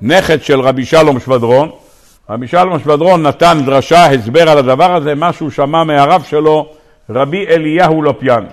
נכד 0.02 0.42
של 0.42 0.60
רבי 0.60 0.84
שלום 0.84 1.20
שבדרון. 1.20 1.70
רבי 2.30 2.48
שלום 2.48 2.78
שבדרון 2.78 3.22
נתן 3.22 3.58
דרשה, 3.66 4.06
הסבר 4.06 4.48
על 4.48 4.58
הדבר 4.58 4.94
הזה, 4.94 5.14
מה 5.14 5.32
שהוא 5.32 5.50
שמע 5.50 5.84
מהרב 5.84 6.22
שלו, 6.22 6.68
רבי 7.10 7.46
אליהו 7.46 8.02
לופיאן. 8.02 8.44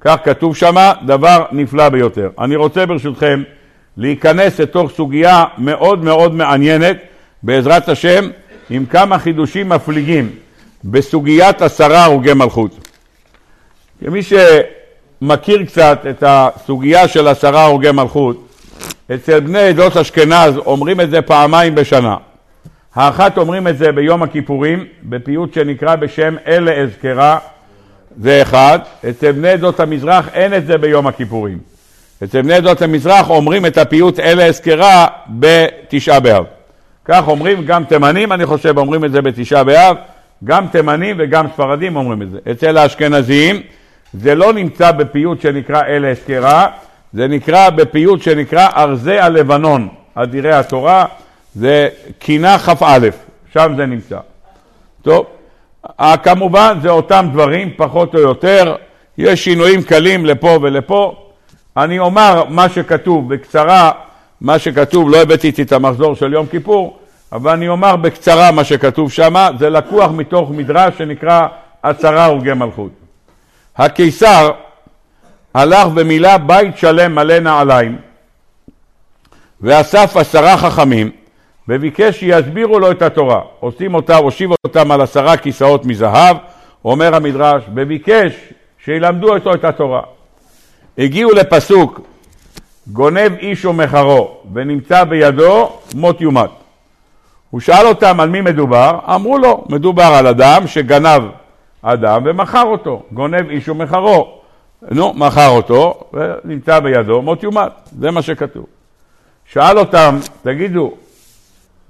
כך 0.00 0.16
כתוב 0.24 0.56
שמה, 0.56 0.92
דבר 1.06 1.44
נפלא 1.52 1.88
ביותר. 1.88 2.30
אני 2.40 2.56
רוצה 2.56 2.86
ברשותכם 2.86 3.42
להיכנס 3.96 4.60
לתוך 4.60 4.90
סוגיה 4.90 5.44
מאוד 5.58 6.04
מאוד 6.04 6.34
מעניינת, 6.34 6.96
בעזרת 7.46 7.88
השם, 7.88 8.28
עם 8.70 8.86
כמה 8.86 9.18
חידושים 9.18 9.68
מפליגים 9.68 10.30
בסוגיית 10.84 11.62
עשרה 11.62 12.04
הרוגי 12.04 12.32
מלכות. 12.32 12.88
כמי 14.04 14.20
שמכיר 14.22 15.64
קצת 15.64 16.00
את 16.10 16.24
הסוגיה 16.26 17.08
של 17.08 17.28
עשרה 17.28 17.64
הרוגי 17.64 17.90
מלכות, 17.90 18.48
אצל 19.14 19.40
בני 19.40 19.58
עדות 19.58 19.96
אשכנז 19.96 20.56
אומרים 20.56 21.00
את 21.00 21.10
זה 21.10 21.22
פעמיים 21.22 21.74
בשנה. 21.74 22.16
האחת 22.94 23.38
אומרים 23.38 23.68
את 23.68 23.78
זה 23.78 23.92
ביום 23.92 24.22
הכיפורים, 24.22 24.84
בפיוט 25.02 25.54
שנקרא 25.54 25.96
בשם 25.96 26.34
אלה 26.46 26.72
אזכרה, 26.72 27.38
זה 28.20 28.42
אחד. 28.42 28.78
אצל 29.10 29.32
בני 29.32 29.48
עדות 29.48 29.80
המזרח 29.80 30.28
אין 30.32 30.54
את 30.54 30.66
זה 30.66 30.78
ביום 30.78 31.06
הכיפורים. 31.06 31.58
אצל 32.24 32.42
בני 32.42 32.54
עדות 32.54 32.82
המזרח 32.82 33.30
אומרים 33.30 33.66
את 33.66 33.78
הפיוט 33.78 34.20
אלה 34.20 34.46
אזכרה 34.46 35.06
בתשעה 35.28 36.20
באב. 36.20 36.55
כך 37.08 37.28
אומרים 37.28 37.64
גם 37.64 37.84
תימנים, 37.84 38.32
אני 38.32 38.46
חושב, 38.46 38.78
אומרים 38.78 39.04
את 39.04 39.12
זה 39.12 39.22
בתשעה 39.22 39.64
באב, 39.64 39.96
גם 40.44 40.66
תימנים 40.66 41.16
וגם 41.18 41.46
ספרדים 41.54 41.96
אומרים 41.96 42.22
את 42.22 42.30
זה. 42.30 42.38
אצל 42.50 42.76
האשכנזים 42.76 43.60
זה 44.12 44.34
לא 44.34 44.52
נמצא 44.52 44.92
בפיוט 44.92 45.40
שנקרא 45.40 45.82
אלה 45.82 46.08
אזכרה, 46.08 46.66
זה 47.12 47.28
נקרא 47.28 47.70
בפיוט 47.70 48.22
שנקרא 48.22 48.68
ארזי 48.76 49.18
הלבנון, 49.18 49.88
אדירי 50.14 50.52
התורה, 50.52 51.04
זה 51.54 51.88
קינה 52.18 52.58
כ"א, 52.58 53.08
שם 53.52 53.72
זה 53.76 53.86
נמצא. 53.86 54.18
טוב, 55.02 55.26
כמובן 56.22 56.78
זה 56.82 56.90
אותם 56.90 57.28
דברים, 57.32 57.70
פחות 57.76 58.14
או 58.14 58.20
יותר, 58.20 58.76
יש 59.18 59.44
שינויים 59.44 59.82
קלים 59.82 60.26
לפה 60.26 60.58
ולפה. 60.62 61.16
אני 61.76 61.98
אומר 61.98 62.44
מה 62.48 62.68
שכתוב 62.68 63.34
בקצרה, 63.34 63.90
מה 64.40 64.58
שכתוב, 64.58 65.10
לא 65.10 65.16
הבאתי 65.16 65.46
איתי 65.46 65.62
את 65.62 65.72
המחזור 65.72 66.14
של 66.14 66.32
יום 66.32 66.46
כיפור, 66.46 66.98
אבל 67.32 67.50
אני 67.50 67.68
אומר 67.68 67.96
בקצרה 67.96 68.52
מה 68.52 68.64
שכתוב 68.64 69.12
שם, 69.12 69.34
זה 69.58 69.70
לקוח 69.70 70.10
מתוך 70.10 70.50
מדרש 70.50 70.98
שנקרא 70.98 71.46
עשרה 71.82 72.26
הורגי 72.26 72.52
מלכות. 72.52 72.90
הקיסר 73.76 74.50
הלך 75.54 75.88
ומילא 75.94 76.36
בית 76.36 76.78
שלם 76.78 77.14
מלא 77.14 77.38
נעליים, 77.38 77.98
ואסף 79.60 80.16
עשרה 80.16 80.56
חכמים, 80.56 81.10
וביקש 81.68 82.20
שיסבירו 82.20 82.78
לו 82.78 82.90
את 82.90 83.02
התורה. 83.02 83.40
עושים 83.60 83.94
אותה, 83.94 84.16
הושיב 84.16 84.50
אותם 84.64 84.90
על 84.90 85.00
עשרה 85.00 85.36
כיסאות 85.36 85.84
מזהב, 85.84 86.36
אומר 86.84 87.14
המדרש, 87.14 87.62
וביקש 87.74 88.32
שילמדו 88.84 89.34
אותו 89.34 89.54
את 89.54 89.64
התורה. 89.64 90.02
הגיעו 90.98 91.32
לפסוק, 91.32 92.00
גונב 92.92 93.32
איש 93.38 93.64
ומחרו, 93.64 94.36
ונמצא 94.52 95.04
בידו 95.04 95.78
מות 95.94 96.20
יומת. 96.20 96.50
הוא 97.50 97.60
שאל 97.60 97.86
אותם 97.86 98.20
על 98.20 98.28
מי 98.28 98.40
מדובר, 98.40 98.98
אמרו 99.14 99.38
לו, 99.38 99.64
מדובר 99.68 100.02
על 100.02 100.26
אדם 100.26 100.66
שגנב 100.66 101.22
אדם 101.82 102.22
ומכר 102.24 102.62
אותו, 102.62 103.02
גונב 103.12 103.50
איש 103.50 103.68
ומחרו. 103.68 104.40
נו, 104.90 105.12
מכר 105.12 105.48
אותו 105.48 106.00
ונמצא 106.12 106.80
בידו 106.80 107.22
מות 107.22 107.42
יומת, 107.42 107.72
זה 108.00 108.10
מה 108.10 108.22
שכתוב. 108.22 108.66
שאל 109.52 109.78
אותם, 109.78 110.18
תגידו, 110.42 110.92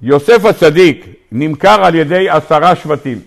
יוסף 0.01 0.45
הצדיק 0.45 1.05
נמכר 1.31 1.85
על 1.85 1.95
ידי 1.95 2.29
עשרה 2.29 2.75
שבטים. 2.75 3.19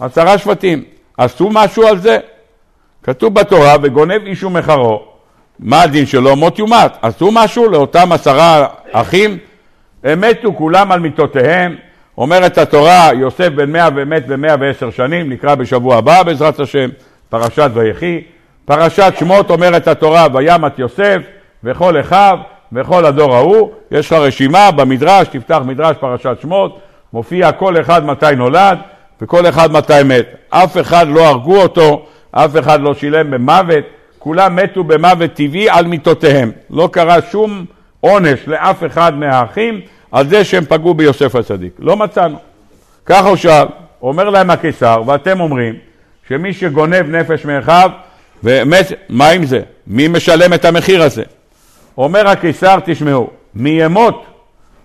עשרה 0.00 0.38
שבטים. 0.38 0.84
עשו 1.16 1.48
משהו 1.52 1.86
על 1.86 1.98
זה? 1.98 2.18
כתוב 3.02 3.34
בתורה, 3.34 3.76
וגונב 3.82 4.22
איש 4.26 4.44
ומחרו. 4.44 5.09
מה 5.62 5.82
הדין 5.82 6.06
שלו? 6.06 6.36
מות 6.36 6.58
יומת. 6.58 6.92
עשו 7.02 7.30
משהו 7.32 7.68
לאותם 7.68 8.12
עשרה 8.12 8.66
אחים? 8.92 9.38
הם 10.04 10.20
מתו 10.20 10.54
כולם 10.54 10.92
על 10.92 11.00
מיטותיהם. 11.00 11.76
אומרת 12.18 12.58
התורה, 12.58 13.10
יוסף 13.14 13.48
בן 13.48 13.72
מאה 13.72 13.88
ומת 13.96 14.26
במאה 14.26 14.54
ועשר 14.60 14.90
שנים, 14.90 15.30
נקרא 15.30 15.54
בשבוע 15.54 15.96
הבא 15.96 16.22
בעזרת 16.22 16.60
השם, 16.60 16.88
פרשת 17.28 17.70
ויחי. 17.74 18.20
פרשת 18.64 19.12
שמות 19.18 19.50
אומרת 19.50 19.88
התורה, 19.88 20.26
וימת 20.34 20.78
יוסף 20.78 21.18
וכל 21.64 22.00
אחיו 22.00 22.38
וכל 22.72 23.04
הדור 23.04 23.34
ההוא. 23.34 23.70
יש 23.90 24.06
לך 24.06 24.12
רשימה 24.12 24.70
במדרש, 24.70 25.28
תפתח 25.28 25.60
מדרש 25.64 25.96
פרשת 25.96 26.36
שמות, 26.42 26.80
מופיע 27.12 27.52
כל 27.52 27.80
אחד 27.80 28.04
מתי 28.04 28.36
נולד 28.36 28.78
וכל 29.20 29.48
אחד 29.48 29.72
מתי 29.72 30.02
מת. 30.04 30.26
אף 30.50 30.80
אחד 30.80 31.06
לא 31.08 31.26
הרגו 31.26 31.62
אותו, 31.62 32.06
אף 32.30 32.58
אחד 32.58 32.80
לא 32.80 32.94
שילם 32.94 33.30
במוות, 33.30 33.84
כולם 34.20 34.56
מתו 34.56 34.84
במוות 34.84 35.32
טבעי 35.34 35.70
על 35.70 35.86
מיטותיהם. 35.86 36.50
לא 36.70 36.88
קרה 36.92 37.22
שום 37.30 37.64
עונש 38.00 38.40
לאף 38.46 38.84
אחד 38.86 39.14
מהאחים 39.14 39.80
על 40.12 40.28
זה 40.28 40.44
שהם 40.44 40.64
פגעו 40.64 40.94
ביוסף 40.94 41.34
הצדיק. 41.34 41.72
לא 41.78 41.96
מצאנו. 41.96 42.38
ככה 43.06 43.28
הוא 43.28 43.36
שאל, 43.36 43.66
אומר 44.02 44.30
להם 44.30 44.50
הקיסר, 44.50 45.02
ואתם 45.06 45.40
אומרים 45.40 45.74
שמי 46.28 46.52
שגונב 46.52 47.16
נפש 47.16 47.44
מאחיו, 47.44 47.90
ומת, 48.44 48.86
מה 49.08 49.28
עם 49.28 49.44
זה? 49.44 49.60
מי 49.86 50.08
משלם 50.08 50.54
את 50.54 50.64
המחיר 50.64 51.02
הזה? 51.02 51.22
אומר 51.98 52.28
הקיסר, 52.28 52.78
תשמעו, 52.84 53.30
מימות 53.54 54.24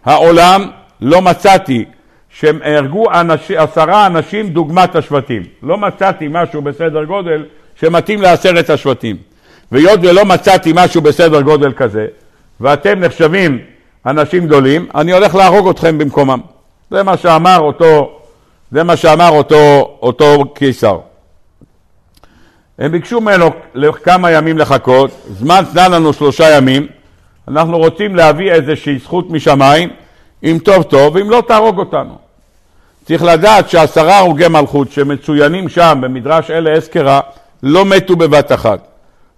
העולם 0.06 0.70
לא 1.02 1.22
מצאתי 1.22 1.86
שהם 2.30 2.60
הרגו 2.64 3.12
אנש, 3.12 3.52
עשרה 3.52 4.06
אנשים 4.06 4.50
דוגמת 4.50 4.96
השבטים. 4.96 5.44
לא 5.64 5.78
מצאתי 5.78 6.28
משהו 6.32 6.62
בסדר 6.62 7.04
גודל 7.04 7.46
שמתאים 7.76 8.22
לעשרת 8.22 8.70
השבטים. 8.70 9.18
והיות 9.72 10.00
ולא 10.04 10.26
מצאתי 10.26 10.72
משהו 10.76 11.02
בסדר 11.02 11.42
גודל 11.42 11.74
כזה, 11.74 12.06
ואתם 12.62 13.00
נחשבים 13.00 13.60
אנשים 14.06 14.46
גדולים, 14.46 14.88
אני 14.96 15.14
הולך 15.14 15.36
להרוג 15.36 15.70
אתכם 15.70 15.98
במקומם. 15.98 16.40
זה 16.92 17.04
מה 17.04 17.18
שאמר 17.18 17.60
אותו, 17.60 18.20
זה 18.72 18.84
מה 18.84 18.98
שאמר 18.98 19.30
אותו, 19.30 19.98
אותו 20.02 20.54
קיסר. 20.56 21.00
הם 22.80 22.92
ביקשו 22.92 23.22
ממנו 23.22 23.50
כמה 24.04 24.32
ימים 24.32 24.58
לחכות, 24.58 25.12
זמן 25.30 25.64
תנה 25.74 25.88
לנו 25.88 26.14
שלושה 26.14 26.58
ימים, 26.58 26.88
אנחנו 27.48 27.78
רוצים 27.78 28.16
להביא 28.16 28.52
איזושהי 28.52 29.00
זכות 29.00 29.30
משמיים, 29.30 29.90
אם 30.44 30.58
טוב 30.64 30.84
טוב, 30.84 31.16
ואם 31.16 31.30
לא 31.30 31.44
תהרוג 31.48 31.80
אותנו. 31.80 32.18
צריך 33.06 33.24
לדעת 33.24 33.70
שעשרה 33.70 34.18
הרוגי 34.18 34.48
מלכות 34.48 34.92
שמצוינים 34.92 35.70
שם 35.70 36.00
במדרש 36.02 36.52
אלה 36.52 36.72
אזכרה 36.72 37.20
לא 37.64 37.86
מתו 37.86 38.16
בבת 38.16 38.52
אחת. 38.52 38.88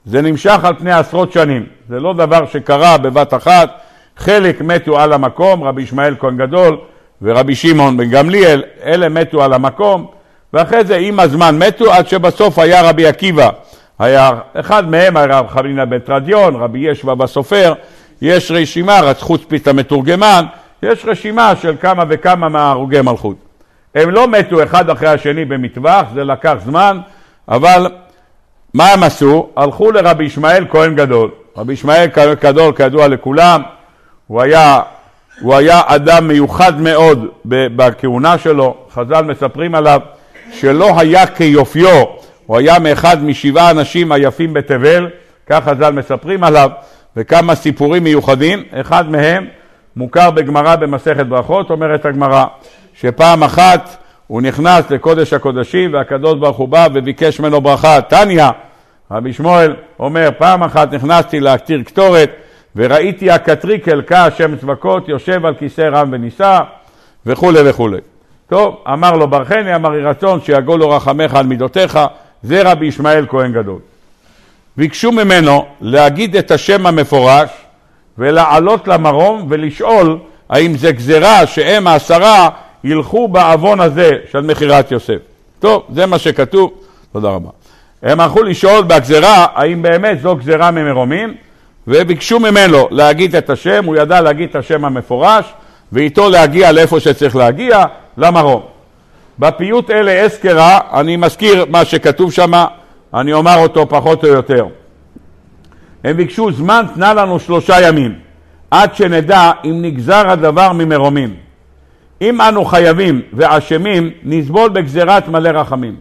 זה 0.05 0.21
נמשך 0.21 0.59
על 0.63 0.73
פני 0.79 0.91
עשרות 0.91 1.31
שנים, 1.31 1.65
זה 1.89 1.99
לא 1.99 2.13
דבר 2.13 2.45
שקרה 2.45 2.97
בבת 2.97 3.33
אחת, 3.33 3.69
חלק 4.17 4.61
מתו 4.61 4.99
על 4.99 5.13
המקום, 5.13 5.63
רבי 5.63 5.81
ישמעאל 5.81 6.15
כהן 6.19 6.37
גדול 6.37 6.77
ורבי 7.21 7.55
שמעון 7.55 7.97
בן 7.97 8.09
גמליאל, 8.09 8.63
אלה 8.83 9.09
מתו 9.09 9.43
על 9.43 9.53
המקום, 9.53 10.07
ואחרי 10.53 10.83
זה 10.83 10.95
עם 10.95 11.19
הזמן 11.19 11.57
מתו 11.57 11.93
עד 11.93 12.07
שבסוף 12.07 12.59
היה 12.59 12.81
רבי 12.89 13.07
עקיבא, 13.07 13.49
היה 13.99 14.31
אחד 14.53 14.89
מהם 14.89 15.17
היה 15.17 15.25
רב 15.25 15.47
חנינא 15.47 15.85
בן 15.85 15.99
תרדיון, 15.99 16.55
רבי 16.55 16.79
ישבא 16.79 17.13
בסופר, 17.13 17.73
יש 18.21 18.51
רשימה, 18.51 18.99
רצחו 18.99 19.37
ספית 19.37 19.67
המתורגמן, 19.67 20.45
יש 20.83 21.05
רשימה 21.05 21.53
של 21.61 21.75
כמה 21.81 22.03
וכמה 22.09 22.49
מהרוגי 22.49 23.01
מלכות. 23.01 23.35
הם 23.95 24.09
לא 24.09 24.27
מתו 24.27 24.63
אחד 24.63 24.89
אחרי 24.89 25.09
השני 25.09 25.45
במטווח, 25.45 26.05
זה 26.13 26.23
לקח 26.23 26.55
זמן, 26.65 26.99
אבל 27.49 27.87
מה 28.73 28.93
הם 28.93 29.03
עשו? 29.03 29.49
הלכו 29.55 29.91
לרבי 29.91 30.23
ישמעאל 30.23 30.65
כהן 30.69 30.95
גדול. 30.95 31.31
רבי 31.57 31.73
ישמעאל 31.73 32.09
כהן 32.13 32.33
גדול, 32.33 32.73
כידוע 32.75 33.07
לכולם, 33.07 33.61
הוא 34.27 34.41
היה, 34.41 34.81
הוא 35.41 35.55
היה 35.55 35.81
אדם 35.85 36.27
מיוחד 36.27 36.81
מאוד 36.81 37.27
בכהונה 37.45 38.37
שלו, 38.37 38.77
חז"ל 38.93 39.21
מספרים 39.21 39.75
עליו 39.75 40.01
שלא 40.51 40.99
היה 40.99 41.27
כיופיו, 41.27 42.03
הוא 42.45 42.57
היה 42.57 42.79
מאחד 42.79 43.23
משבעה 43.23 43.71
אנשים 43.71 44.11
היפים 44.11 44.53
בתבל, 44.53 45.07
כך 45.49 45.63
חז"ל 45.63 45.93
מספרים 45.93 46.43
עליו, 46.43 46.69
וכמה 47.17 47.55
סיפורים 47.55 48.03
מיוחדים, 48.03 48.63
אחד 48.73 49.09
מהם 49.09 49.45
מוכר 49.95 50.31
בגמרא 50.31 50.75
במסכת 50.75 51.25
ברכות, 51.25 51.69
אומרת 51.69 52.05
הגמרא, 52.05 52.45
שפעם 52.93 53.43
אחת 53.43 53.97
הוא 54.27 54.41
נכנס 54.41 54.91
לקודש 54.91 55.33
הקודשים 55.33 55.93
והקדוש 55.93 56.39
ברוך 56.39 56.57
הוא 56.57 56.67
בא 56.67 56.87
וביקש 56.93 57.39
ממנו 57.39 57.61
ברכה. 57.61 58.01
תניא, 58.01 58.45
רבי 59.11 59.33
שמואל 59.33 59.75
אומר, 59.99 60.29
פעם 60.37 60.63
אחת 60.63 60.93
נכנסתי 60.93 61.39
להקטיר 61.39 61.83
קטורת 61.83 62.31
וראיתי 62.75 63.31
הקטריק 63.31 63.89
אלקה 63.89 64.25
השם 64.25 64.57
צבקות 64.57 65.09
יושב 65.09 65.45
על 65.45 65.55
כיסא 65.55 65.81
רם 65.81 66.09
ונישא 66.11 66.59
וכולי 67.25 67.69
וכולי. 67.69 67.97
טוב, 68.49 68.83
אמר 68.93 69.11
לו 69.11 69.27
ברכני, 69.27 69.75
אמר 69.75 69.93
יהי 69.93 70.03
רצון 70.03 70.41
שיגול 70.41 70.79
לו 70.79 70.89
רחמך 70.89 71.35
על 71.35 71.45
מידותיך, 71.45 71.99
זה 72.43 72.61
רבי 72.71 72.85
ישמעאל 72.85 73.25
כהן 73.29 73.53
גדול. 73.53 73.79
ביקשו 74.77 75.11
ממנו 75.11 75.65
להגיד 75.81 76.35
את 76.35 76.51
השם 76.51 76.85
המפורש 76.85 77.49
ולעלות 78.17 78.87
למרום 78.87 79.45
ולשאול 79.49 80.19
האם 80.49 80.77
זה 80.77 80.91
גזירה 80.91 81.47
שהם 81.47 81.87
העשרה 81.87 82.49
ילכו 82.87 83.27
בעוון 83.27 83.79
הזה 83.79 84.11
של 84.31 84.41
מכירת 84.41 84.91
יוסף. 84.91 85.17
טוב, 85.59 85.83
זה 85.93 86.05
מה 86.05 86.19
שכתוב, 86.19 86.71
תודה 87.13 87.29
רבה. 87.29 87.49
הם 88.03 88.19
הלכו 88.19 88.43
לשאול 88.43 88.83
בגזרה 88.83 89.45
האם 89.53 89.81
באמת 89.81 90.21
זו 90.21 90.35
גזרה 90.35 90.71
ממרומים 90.71 91.33
וביקשו 91.87 92.39
ממנו 92.39 92.87
להגיד 92.91 93.35
את 93.35 93.49
השם, 93.49 93.85
הוא 93.85 93.95
ידע 93.95 94.21
להגיד 94.21 94.49
את 94.49 94.55
השם 94.55 94.85
המפורש 94.85 95.53
ואיתו 95.91 96.29
להגיע 96.29 96.71
לאיפה 96.71 96.99
שצריך 96.99 97.35
להגיע, 97.35 97.83
למרום. 98.17 98.61
בפיוט 99.39 99.91
אלה 99.91 100.11
אזכרה, 100.11 100.79
אני 100.93 101.15
מזכיר 101.15 101.65
מה 101.69 101.85
שכתוב 101.85 102.31
שם, 102.31 102.51
אני 103.13 103.33
אומר 103.33 103.55
אותו 103.57 103.89
פחות 103.89 104.23
או 104.23 104.29
יותר. 104.29 104.65
הם 106.03 106.17
ביקשו 106.17 106.51
זמן 106.51 106.85
תנה 106.95 107.13
לנו 107.13 107.39
שלושה 107.39 107.87
ימים, 107.87 108.15
עד 108.71 108.95
שנדע 108.95 109.51
אם 109.65 109.81
נגזר 109.81 110.29
הדבר 110.29 110.71
ממרומים. 110.71 111.46
אם 112.21 112.41
אנו 112.41 112.65
חייבים 112.65 113.21
ואשמים, 113.33 114.11
נסבול 114.23 114.69
בגזירת 114.69 115.27
מלא 115.27 115.49
רחמים. 115.49 115.95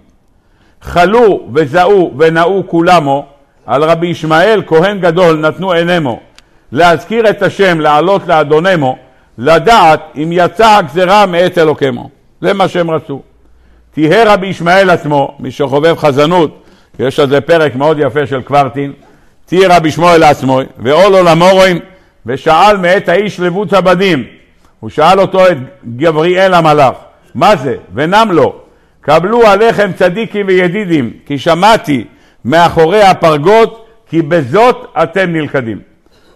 חלו 0.83 1.48
וזעו 1.55 2.14
ונאו 2.18 2.62
כולמו, 2.66 3.26
על 3.66 3.85
רבי 3.85 4.07
ישמעאל 4.07 4.62
כהן 4.66 5.00
גדול 5.00 5.37
נתנו 5.37 5.72
עינימו, 5.72 6.20
להזכיר 6.72 7.31
את 7.31 7.42
השם, 7.42 7.81
לעלות 7.81 8.26
לאדונמו, 8.26 8.96
לדעת 9.38 10.00
אם 10.16 10.29
יצאה 10.33 10.76
הגזירה 10.76 11.26
מאת 11.26 11.59
אלוקימו. 11.59 12.11
זה 12.40 12.52
מה 12.52 12.68
שהם 12.68 12.90
רצו. 12.90 13.22
תהיה 13.92 14.33
רבי 14.33 14.46
ישמעאל 14.46 14.90
עצמו, 14.90 15.37
מי 15.40 15.50
שחובב 15.50 15.96
חזנות, 15.98 16.62
יש 16.98 17.20
על 17.20 17.29
זה 17.29 17.40
פרק 17.40 17.76
מאוד 17.76 17.98
יפה 17.98 18.26
של 18.26 18.42
קוורטין, 18.42 18.92
תהיה 19.46 19.76
רבי 19.76 19.90
שמואל 19.90 20.22
עצמו, 20.22 20.61
ועול 20.79 21.14
עולמו 21.14 21.48
רואים, 21.52 21.79
ושאל 22.26 22.76
מאת 22.76 23.09
האיש 23.09 23.40
לבוץ 23.40 23.74
הבדים, 23.74 24.24
הוא 24.81 24.91
שאל 24.91 25.21
אותו 25.21 25.47
את 25.47 25.57
גבריאל 25.97 26.55
המלאך, 26.55 26.95
מה 27.35 27.57
זה? 27.57 27.77
ונם 27.95 28.29
לו, 28.33 28.55
קבלו 29.01 29.47
עליכם 29.47 29.91
צדיקים 29.93 30.47
וידידים, 30.47 31.12
כי 31.27 31.39
שמעתי 31.39 32.05
מאחורי 32.45 33.03
הפרגות, 33.03 33.87
כי 34.09 34.23
בזאת 34.23 34.87
אתם 35.03 35.33
נלכדים. 35.33 35.79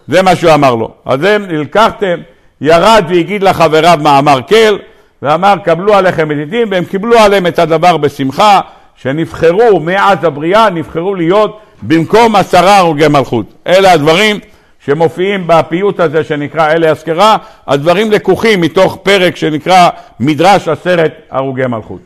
זה 0.07 0.21
מה 0.21 0.35
שהוא 0.35 0.53
אמר 0.53 0.75
לו. 0.75 0.91
אז 1.05 1.23
הם 1.23 1.45
נלקחתם, 1.45 2.19
ירד 2.61 3.05
והגיד 3.09 3.43
לחבריו 3.43 3.99
מאמר 4.01 4.39
כל, 4.47 4.77
ואמר 5.21 5.53
קבלו 5.63 5.93
עליכם 5.93 6.31
ידידים, 6.31 6.67
והם 6.71 6.85
קיבלו 6.85 7.19
עליהם 7.19 7.47
את 7.47 7.59
הדבר 7.59 7.97
בשמחה, 7.97 8.59
שנבחרו 8.95 9.79
מאז 9.79 10.23
הבריאה, 10.23 10.69
נבחרו 10.69 11.15
להיות 11.15 11.59
במקום 11.81 12.35
עשרה 12.35 12.77
הרוגי 12.77 13.07
מלכות. 13.07 13.45
אלה 13.67 13.91
הדברים 13.91 14.39
שמופיעים 14.85 15.43
בפיוט 15.47 15.99
הזה 15.99 16.23
שנקרא 16.23 16.71
אלה 16.71 16.89
אזכרה, 16.89 17.37
הדברים 17.67 18.11
לקוחים 18.11 18.61
מתוך 18.61 18.97
פרק 19.03 19.35
שנקרא 19.35 19.89
מדרש 20.19 20.67
עשרת 20.67 21.13
הרוגי 21.29 21.67
מלכות. 21.67 21.99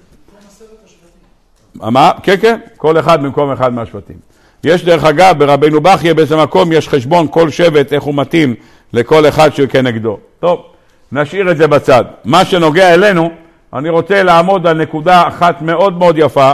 מה? 1.76 2.12
כן, 2.24 2.36
כן, 2.42 2.60
כל 2.78 3.00
אחד 3.00 3.24
במקום 3.24 3.52
אחד 3.52 3.74
מהשבטים. 3.74 4.16
יש 4.64 4.86
דרך 4.86 5.04
אגב, 5.04 5.40
ברבנו 5.40 5.82
בכיה 5.82 6.14
באיזה 6.14 6.38
מקום 6.38 6.72
יש 6.72 6.90
חשבון 6.90 7.28
כל 7.32 7.50
שבט 7.50 7.94
איך 7.94 8.04
הוא 8.04 8.16
מתאים 8.16 8.56
לכל 8.94 9.28
אחד 9.28 9.54
שכנגדו. 9.54 10.18
טוב, 10.40 10.62
נשאיר 11.12 11.52
את 11.52 11.58
זה 11.58 11.68
בצד. 11.68 12.04
מה 12.26 12.46
שנוגע 12.46 12.94
אלינו, 12.94 13.30
אני 13.74 13.90
רוצה 13.90 14.24
לעמוד 14.24 14.68
על 14.68 14.82
נקודה 14.82 15.28
אחת 15.28 15.62
מאוד 15.62 15.98
מאוד 15.98 16.18
יפה, 16.18 16.52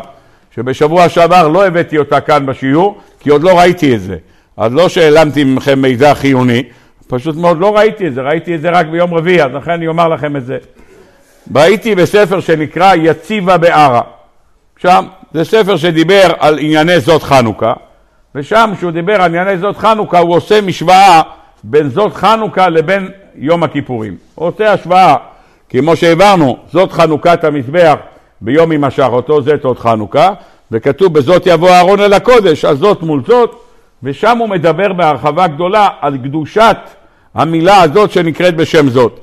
שבשבוע 0.56 1.10
שעבר 1.10 1.48
לא 1.48 1.68
הבאתי 1.68 1.98
אותה 1.98 2.22
כאן 2.22 2.46
בשיעור, 2.46 2.98
כי 3.20 3.30
עוד 3.30 3.44
לא 3.44 3.60
ראיתי 3.60 3.96
את 3.96 4.02
זה. 4.02 4.18
אז 4.62 4.74
לא 4.74 4.90
שהעלמתי 4.90 5.44
מכם 5.44 5.82
מידע 5.82 6.14
חיוני, 6.14 6.64
פשוט 7.08 7.36
מאוד 7.36 7.60
לא 7.60 7.78
ראיתי 7.78 8.08
את 8.08 8.14
זה, 8.14 8.22
ראיתי 8.22 8.56
את 8.56 8.62
זה 8.62 8.70
רק 8.70 8.86
ביום 8.86 9.14
רביעי, 9.14 9.44
אז 9.44 9.52
לכן 9.54 9.72
אני 9.72 9.88
אומר 9.88 10.08
לכם 10.08 10.36
את 10.36 10.46
זה. 10.46 10.58
ראיתי 11.56 11.96
בספר 11.96 12.40
שנקרא 12.40 12.96
יציבה 12.96 13.58
בערה. 13.58 14.02
שם, 14.78 15.06
זה 15.34 15.44
ספר 15.44 15.78
שדיבר 15.78 16.32
על 16.40 16.60
ענייני 16.60 17.00
זאת 17.00 17.24
חנוכה, 17.24 17.74
ושם 18.36 18.72
כשהוא 18.78 18.92
דיבר 18.92 19.14
על 19.14 19.22
ענייני 19.22 19.58
זאת 19.58 19.78
חנוכה 19.78 20.20
הוא 20.20 20.36
עושה 20.36 20.62
משוואה 20.62 21.22
בין 21.64 21.90
זאת 21.90 22.14
חנוכה 22.14 22.70
לבין 22.70 23.10
יום 23.36 23.64
הכיפורים. 23.64 24.16
הוא 24.36 24.48
עושה 24.48 24.74
השוואה, 24.74 25.16
כמו 25.70 25.96
שהעברנו, 25.96 26.58
זאת 26.72 26.92
חנוכת 26.92 27.44
המזבח 27.44 27.96
ביום 28.42 28.72
ימשך, 28.72 29.08
אותו 29.12 29.42
זאת 29.42 29.80
חנוכה, 29.80 30.30
וכתוב 30.72 31.14
בזאת 31.14 31.44
יבוא 31.46 31.70
אהרון 31.70 32.00
אל 32.00 32.14
הקודש, 32.14 32.66
אז 32.66 32.78
זאת 32.78 33.04
מול 33.04 33.22
זאת, 33.28 33.71
ושם 34.04 34.38
הוא 34.38 34.50
מדבר 34.50 34.94
בהרחבה 34.94 35.48
גדולה 35.48 35.90
על 36.02 36.18
קדושת 36.18 36.78
המילה 37.36 37.82
הזאת 37.82 38.12
שנקראת 38.12 38.56
בשם 38.56 38.90
זאת. 38.90 39.20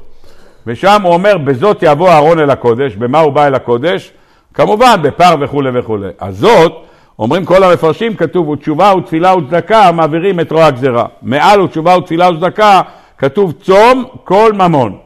ושם 0.66 1.02
הוא 1.02 1.12
אומר, 1.12 1.38
בזאת 1.38 1.78
יבוא 1.82 2.08
אהרון 2.08 2.38
אל 2.40 2.50
הקודש, 2.50 2.94
במה 2.94 3.20
הוא 3.20 3.32
בא 3.32 3.46
אל 3.46 3.54
הקודש? 3.54 4.12
כמובן, 4.54 4.96
בפר 5.02 5.34
וכולי 5.40 5.78
וכולי. 5.78 6.08
אז 6.18 6.36
זאת, 6.36 6.72
אומרים 7.18 7.44
כל 7.44 7.64
המפרשים, 7.64 8.14
כתוב, 8.16 8.48
ותשובה 8.48 8.94
ותפילה 8.98 9.36
וצדקה 9.36 9.92
מעבירים 9.92 10.40
את 10.40 10.52
רוע 10.52 10.66
הגזירה. 10.66 11.04
מעל 11.22 11.60
ותשובה 11.60 11.96
ותפילה 11.96 12.30
וצדקה 12.30 12.80
כתוב 13.18 13.52
צום 13.62 14.04
כל 14.24 14.52
ממון. 14.52 14.96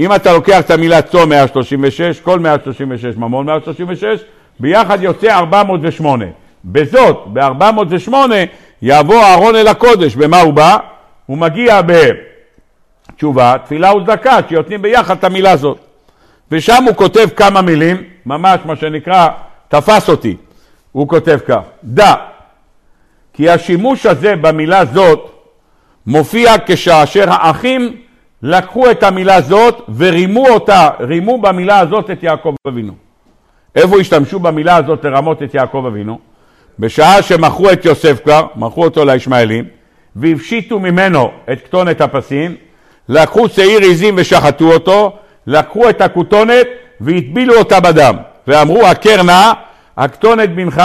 אם 0.00 0.14
אתה 0.14 0.32
לוקח 0.32 0.60
את 0.60 0.70
המילה 0.70 1.02
צום 1.02 1.28
136, 1.28 2.20
כל 2.20 2.38
136 2.38 3.16
ממון 3.16 3.46
136, 3.46 4.24
ביחד 4.60 5.02
יוצא 5.02 5.38
408. 5.38 6.24
בזאת, 6.64 7.16
ב-408, 7.32 8.12
יבוא 8.82 9.22
אהרון 9.22 9.56
אל 9.56 9.68
הקודש, 9.68 10.14
במה 10.14 10.40
הוא 10.40 10.52
בא? 10.52 10.76
הוא 11.26 11.38
מגיע 11.38 11.80
בתשובה, 13.12 13.54
תפילה 13.64 13.96
וצדקה, 13.96 14.38
שיותנים 14.48 14.82
ביחד 14.82 15.16
את 15.16 15.24
המילה 15.24 15.50
הזאת. 15.50 15.78
ושם 16.50 16.84
הוא 16.86 16.96
כותב 16.96 17.28
כמה 17.36 17.62
מילים, 17.62 18.02
ממש 18.26 18.60
מה 18.64 18.76
שנקרא, 18.76 19.28
תפס 19.68 20.08
אותי. 20.08 20.36
הוא 20.92 21.08
כותב 21.08 21.38
כך, 21.46 21.60
דע, 21.84 22.14
כי 23.32 23.50
השימוש 23.50 24.06
הזה 24.06 24.36
במילה 24.36 24.84
זאת 24.84 25.30
מופיע 26.06 26.52
כשאשר 26.66 27.24
האחים 27.30 27.96
לקחו 28.42 28.90
את 28.90 29.02
המילה 29.02 29.40
זאת 29.40 29.80
ורימו 29.96 30.48
אותה, 30.48 30.90
רימו 31.00 31.40
במילה 31.40 31.78
הזאת 31.78 32.10
את 32.10 32.22
יעקב 32.22 32.54
אבינו. 32.68 32.92
איפה 33.74 34.00
השתמשו 34.00 34.38
במילה 34.38 34.76
הזאת 34.76 35.04
לרמות 35.04 35.42
את 35.42 35.54
יעקב 35.54 35.84
אבינו? 35.86 36.18
בשעה 36.78 37.22
שמכרו 37.22 37.70
את 37.70 37.84
יוסף 37.84 38.20
כבר, 38.24 38.46
מכרו 38.56 38.84
אותו 38.84 39.04
לישמעאלים, 39.04 39.64
והפשיטו 40.16 40.78
ממנו 40.78 41.30
את 41.52 41.64
כתונת 41.64 42.00
הפסים, 42.00 42.56
לקחו 43.08 43.48
שעיר 43.48 43.80
עזים 43.80 44.14
ושחטו 44.18 44.72
אותו, 44.72 45.16
לקחו 45.46 45.90
את 45.90 46.00
הכותונת 46.00 46.66
והטבילו 47.00 47.54
אותה 47.54 47.80
בדם, 47.80 48.16
ואמרו 48.46 48.86
הכר 48.86 49.22
נא, 49.22 49.52
הכתונת 49.96 50.54
בנך, 50.54 50.82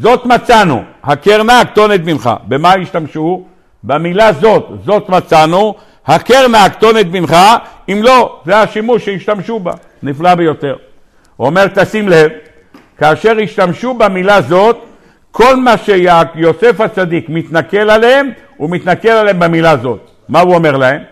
זאת 0.00 0.26
מצאנו, 0.26 0.82
הכר 1.02 1.42
נא 1.42 1.52
הכתונת 1.52 2.04
בנך. 2.04 2.30
במה 2.48 2.74
השתמשו? 2.74 3.44
במילה 3.84 4.32
זאת, 4.32 4.66
זאת 4.84 5.08
מצאנו, 5.08 5.74
הכר 6.06 6.48
נא 6.48 6.56
הכתונת 6.56 7.06
בנך, 7.06 7.36
אם 7.88 8.00
לא, 8.02 8.40
זה 8.46 8.56
השימוש 8.56 9.04
שהשתמשו 9.04 9.58
בה, 9.58 9.72
נפלא 10.02 10.34
ביותר. 10.34 10.76
הוא 11.36 11.46
אומר, 11.46 11.66
תשים 11.66 12.08
לב, 12.08 12.30
כאשר 12.98 13.36
השתמשו 13.42 13.94
במילה 13.94 14.42
זאת, 14.42 14.78
כל 15.32 15.56
מה 15.56 15.74
שיוסף 15.76 16.80
הצדיק 16.80 17.28
מתנכל 17.28 17.90
עליהם, 17.90 18.30
הוא 18.56 18.70
מתנכל 18.70 19.08
עליהם 19.08 19.38
במילה 19.38 19.76
זאת. 19.76 20.10
מה 20.28 20.40
הוא 20.40 20.54
אומר 20.54 20.76
להם? 20.76 21.02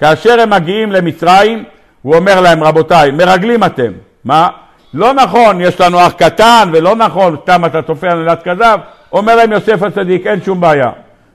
כאשר 0.00 0.40
הם 0.40 0.50
מגיעים 0.50 0.92
למצרים, 0.92 1.64
הוא 2.02 2.16
אומר 2.16 2.40
להם, 2.40 2.64
רבותיי, 2.64 3.10
מרגלים 3.10 3.64
אתם. 3.64 3.92
מה? 4.24 4.48
לא 4.94 5.12
נכון, 5.12 5.60
יש 5.60 5.80
לנו 5.80 6.06
אח 6.06 6.12
קטן, 6.12 6.70
ולא 6.72 6.96
נכון, 6.96 7.36
סתם 7.42 7.64
אתה 7.64 7.82
תופע 7.82 8.14
נולד 8.14 8.38
כזב. 8.44 8.78
אומר 9.12 9.36
להם 9.36 9.52
יוסף 9.52 9.82
הצדיק, 9.82 10.26
אין 10.26 10.42
שום 10.42 10.60
בעיה. 10.60 10.90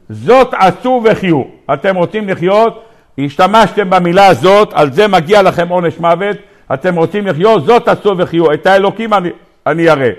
זאת 0.09 0.53
עשו 0.53 1.01
וחיו. 1.05 1.41
אתם 1.73 1.95
רוצים 1.95 2.29
לחיות, 2.29 2.85
השתמשתם 3.19 3.89
במילה 3.89 4.27
הזאת, 4.27 4.73
על 4.73 4.91
זה 4.91 5.07
מגיע 5.07 5.41
לכם 5.41 5.69
עונש 5.69 5.99
מוות. 5.99 6.37
אתם 6.73 6.95
רוצים 6.95 7.27
לחיות, 7.27 7.65
זאת 7.65 7.87
עשו 7.87 8.15
וחיו. 8.17 8.53
את 8.53 8.65
האלוקים 8.65 9.13
אני, 9.13 9.29
אני 9.67 9.89
אראה. 9.89 10.09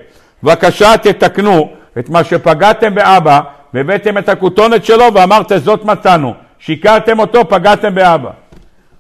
בבקשה 0.43 0.97
תתקנו 0.97 1.80
את 1.99 2.09
מה 2.09 2.25
שפגעתם 2.25 2.95
באבא, 2.95 3.41
והבאתם 3.75 4.19
את 4.19 4.29
הכותונת 4.29 4.85
שלו 4.85 5.05
ואמרתם 5.15 5.59
זאת 5.59 5.85
מצאנו. 5.85 6.35
שיקרתם 6.59 7.19
אותו, 7.19 7.49
פגעתם 7.49 7.95
באבא. 7.95 8.31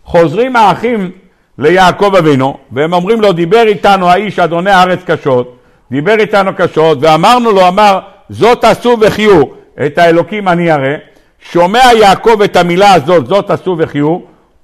חוזרים 0.04 0.56
האחים 0.56 1.10
ליעקב 1.58 2.14
אבינו, 2.18 2.56
והם 2.72 2.92
אומרים 2.92 3.20
לו, 3.20 3.32
דיבר 3.32 3.62
איתנו 3.66 4.10
האיש 4.10 4.38
אדוני 4.38 4.70
הארץ 4.70 5.00
קשות, 5.06 5.56
דיבר 5.90 6.18
איתנו 6.18 6.50
קשות, 6.56 6.98
ואמרנו 7.00 7.52
לו, 7.52 7.68
אמר, 7.68 7.98
זאת 8.28 8.64
עשו 8.64 8.96
וחיו, 9.00 9.42
את 9.86 9.98
האלוקים 9.98 10.48
אני 10.48 10.72
אראה. 10.72 10.96
שומע 11.40 11.80
יעקב 11.96 12.42
את 12.42 12.56
המילה 12.56 12.94
הזאת, 12.94 13.26
זאת 13.26 13.50
עשו 13.50 13.76
וחיו, 13.78 14.18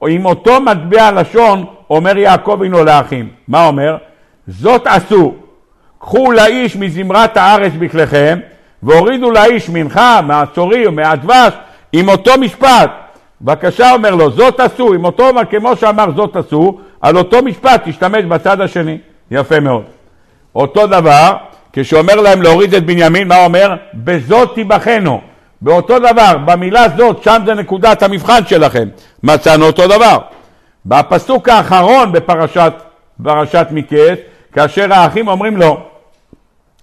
עם 0.06 0.26
אותו 0.26 0.60
מטבע 0.60 1.12
לשון 1.12 1.64
אומר 1.90 2.18
יעקב 2.18 2.50
אבינו 2.50 2.84
לאחים. 2.84 3.28
מה 3.48 3.66
אומר? 3.66 3.96
זאת 4.48 4.86
עשו, 4.86 5.34
קחו 5.98 6.32
לאיש 6.32 6.76
מזמרת 6.76 7.36
הארץ 7.36 7.72
בכליכם, 7.78 8.38
והורידו 8.82 9.30
לאיש 9.30 9.68
מנחה, 9.68 10.20
מהצורי 10.20 10.86
ומהדבש, 10.86 11.52
עם 11.92 12.08
אותו 12.08 12.32
משפט. 12.40 12.90
בבקשה 13.40 13.92
אומר 13.92 14.14
לו, 14.14 14.30
זאת 14.30 14.60
עשו, 14.60 14.94
עם 14.94 15.04
אותו, 15.04 15.30
כמו 15.50 15.76
שאמר 15.76 16.06
זאת 16.16 16.36
עשו, 16.36 16.78
על 17.00 17.16
אותו 17.16 17.42
משפט 17.42 17.88
תשתמש 17.88 18.24
בצד 18.24 18.60
השני. 18.60 18.98
יפה 19.30 19.60
מאוד. 19.60 19.82
אותו 20.54 20.86
דבר, 20.86 21.36
כשאומר 21.72 22.14
להם 22.14 22.42
להוריד 22.42 22.74
את 22.74 22.86
בנימין, 22.86 23.28
מה 23.28 23.44
אומר? 23.44 23.74
בזאת 23.94 24.54
תיבחנו. 24.54 25.20
באותו 25.60 25.98
דבר, 25.98 26.36
במילה 26.44 26.86
זאת, 26.96 27.22
שם 27.22 27.42
זה 27.46 27.54
נקודת 27.54 28.02
המבחן 28.02 28.46
שלכם. 28.46 28.88
מצאנו 29.22 29.66
אותו 29.66 29.86
דבר. 29.86 30.18
בפסוק 30.86 31.48
האחרון 31.48 32.12
בפרשת, 32.12 32.72
פרשת 33.22 33.66
מקץ, 33.70 34.18
כאשר 34.56 34.92
האחים 34.92 35.28
אומרים 35.28 35.56
לו, 35.56 35.80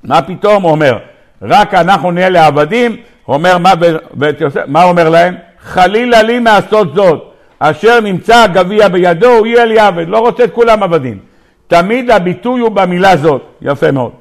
מה 0.03 0.21
פתאום? 0.21 0.63
הוא 0.63 0.71
אומר, 0.71 0.97
רק 1.41 1.73
אנחנו 1.73 2.11
נהיה 2.11 2.29
לעבדים, 2.29 2.95
אומר, 3.27 3.57
מה, 3.57 3.73
ואת 4.17 4.41
יוסף, 4.41 4.61
מה 4.67 4.83
אומר 4.83 5.09
להם? 5.09 5.35
חלילה 5.59 6.21
לי 6.21 6.39
מעשות 6.39 6.95
זאת, 6.95 7.31
אשר 7.59 7.99
נמצא 7.99 8.43
הגביע 8.43 8.87
בידו, 8.87 9.31
הוא 9.31 9.47
יהיה 9.47 9.65
לי 9.65 9.79
עבד, 9.79 10.07
לא 10.07 10.19
רוצה 10.19 10.43
את 10.43 10.53
כולם 10.53 10.83
עבדים. 10.83 11.19
תמיד 11.67 12.11
הביטוי 12.11 12.61
הוא 12.61 12.71
במילה 12.71 13.17
זאת, 13.17 13.41
יפה 13.61 13.91
מאוד. 13.91 14.11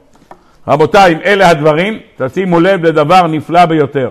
רבותיי, 0.69 1.13
אם 1.13 1.19
אלה 1.25 1.49
הדברים, 1.51 1.99
תשימו 2.17 2.61
לב 2.61 2.87
לדבר 2.87 3.27
נפלא 3.27 3.65
ביותר. 3.65 4.11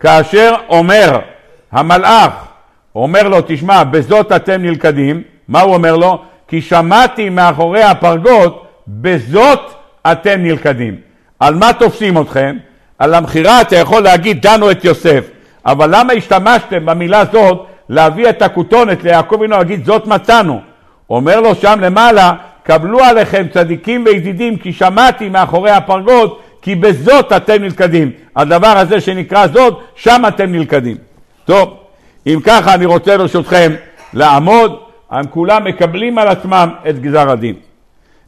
כאשר 0.00 0.54
אומר 0.68 1.18
המלאך, 1.72 2.32
אומר 2.94 3.28
לו, 3.28 3.38
תשמע, 3.46 3.84
בזאת 3.84 4.32
אתם 4.32 4.62
נלכדים, 4.62 5.22
מה 5.48 5.60
הוא 5.60 5.74
אומר 5.74 5.96
לו? 5.96 6.22
כי 6.52 6.62
שמעתי 6.62 7.28
מאחורי 7.28 7.82
הפרגות, 7.82 8.66
בזאת 8.88 9.60
אתם 10.12 10.42
נלכדים. 10.42 10.96
על 11.40 11.54
מה 11.54 11.72
תופסים 11.72 12.20
אתכם? 12.20 12.56
על 12.98 13.14
המכירה 13.14 13.60
אתה 13.60 13.76
יכול 13.76 14.02
להגיד, 14.02 14.42
דנו 14.42 14.70
את 14.70 14.84
יוסף. 14.84 15.24
אבל 15.66 15.88
למה 15.92 16.12
השתמשתם 16.12 16.86
במילה 16.86 17.24
זאת 17.32 17.66
להביא 17.88 18.28
את 18.28 18.42
הכותונת 18.42 19.04
ליעקב 19.04 19.34
אבינו 19.34 19.56
להגיד 19.56 19.84
זאת 19.84 20.06
מצאנו? 20.06 20.60
אומר 21.10 21.40
לו 21.40 21.54
שם 21.54 21.78
למעלה, 21.80 22.32
קבלו 22.62 23.00
עליכם 23.00 23.46
צדיקים 23.52 24.04
וידידים 24.06 24.56
כי 24.56 24.72
שמעתי 24.72 25.28
מאחורי 25.28 25.70
הפרגות 25.70 26.42
כי 26.62 26.74
בזאת 26.74 27.32
אתם 27.32 27.62
נלכדים. 27.62 28.10
הדבר 28.36 28.78
הזה 28.78 29.00
שנקרא 29.00 29.46
זאת, 29.46 29.78
שם 29.94 30.22
אתם 30.28 30.52
נלכדים. 30.52 30.96
טוב, 31.44 31.76
אם 32.26 32.38
ככה 32.44 32.74
אני 32.74 32.86
רוצה 32.86 33.18
ברשותכם 33.18 33.72
לעמוד, 34.14 34.91
הם 35.12 35.26
כולם 35.30 35.64
מקבלים 35.64 36.18
על 36.18 36.28
עצמם 36.28 36.68
את 36.88 37.00
גזר 37.00 37.30
הדין. 37.30 37.54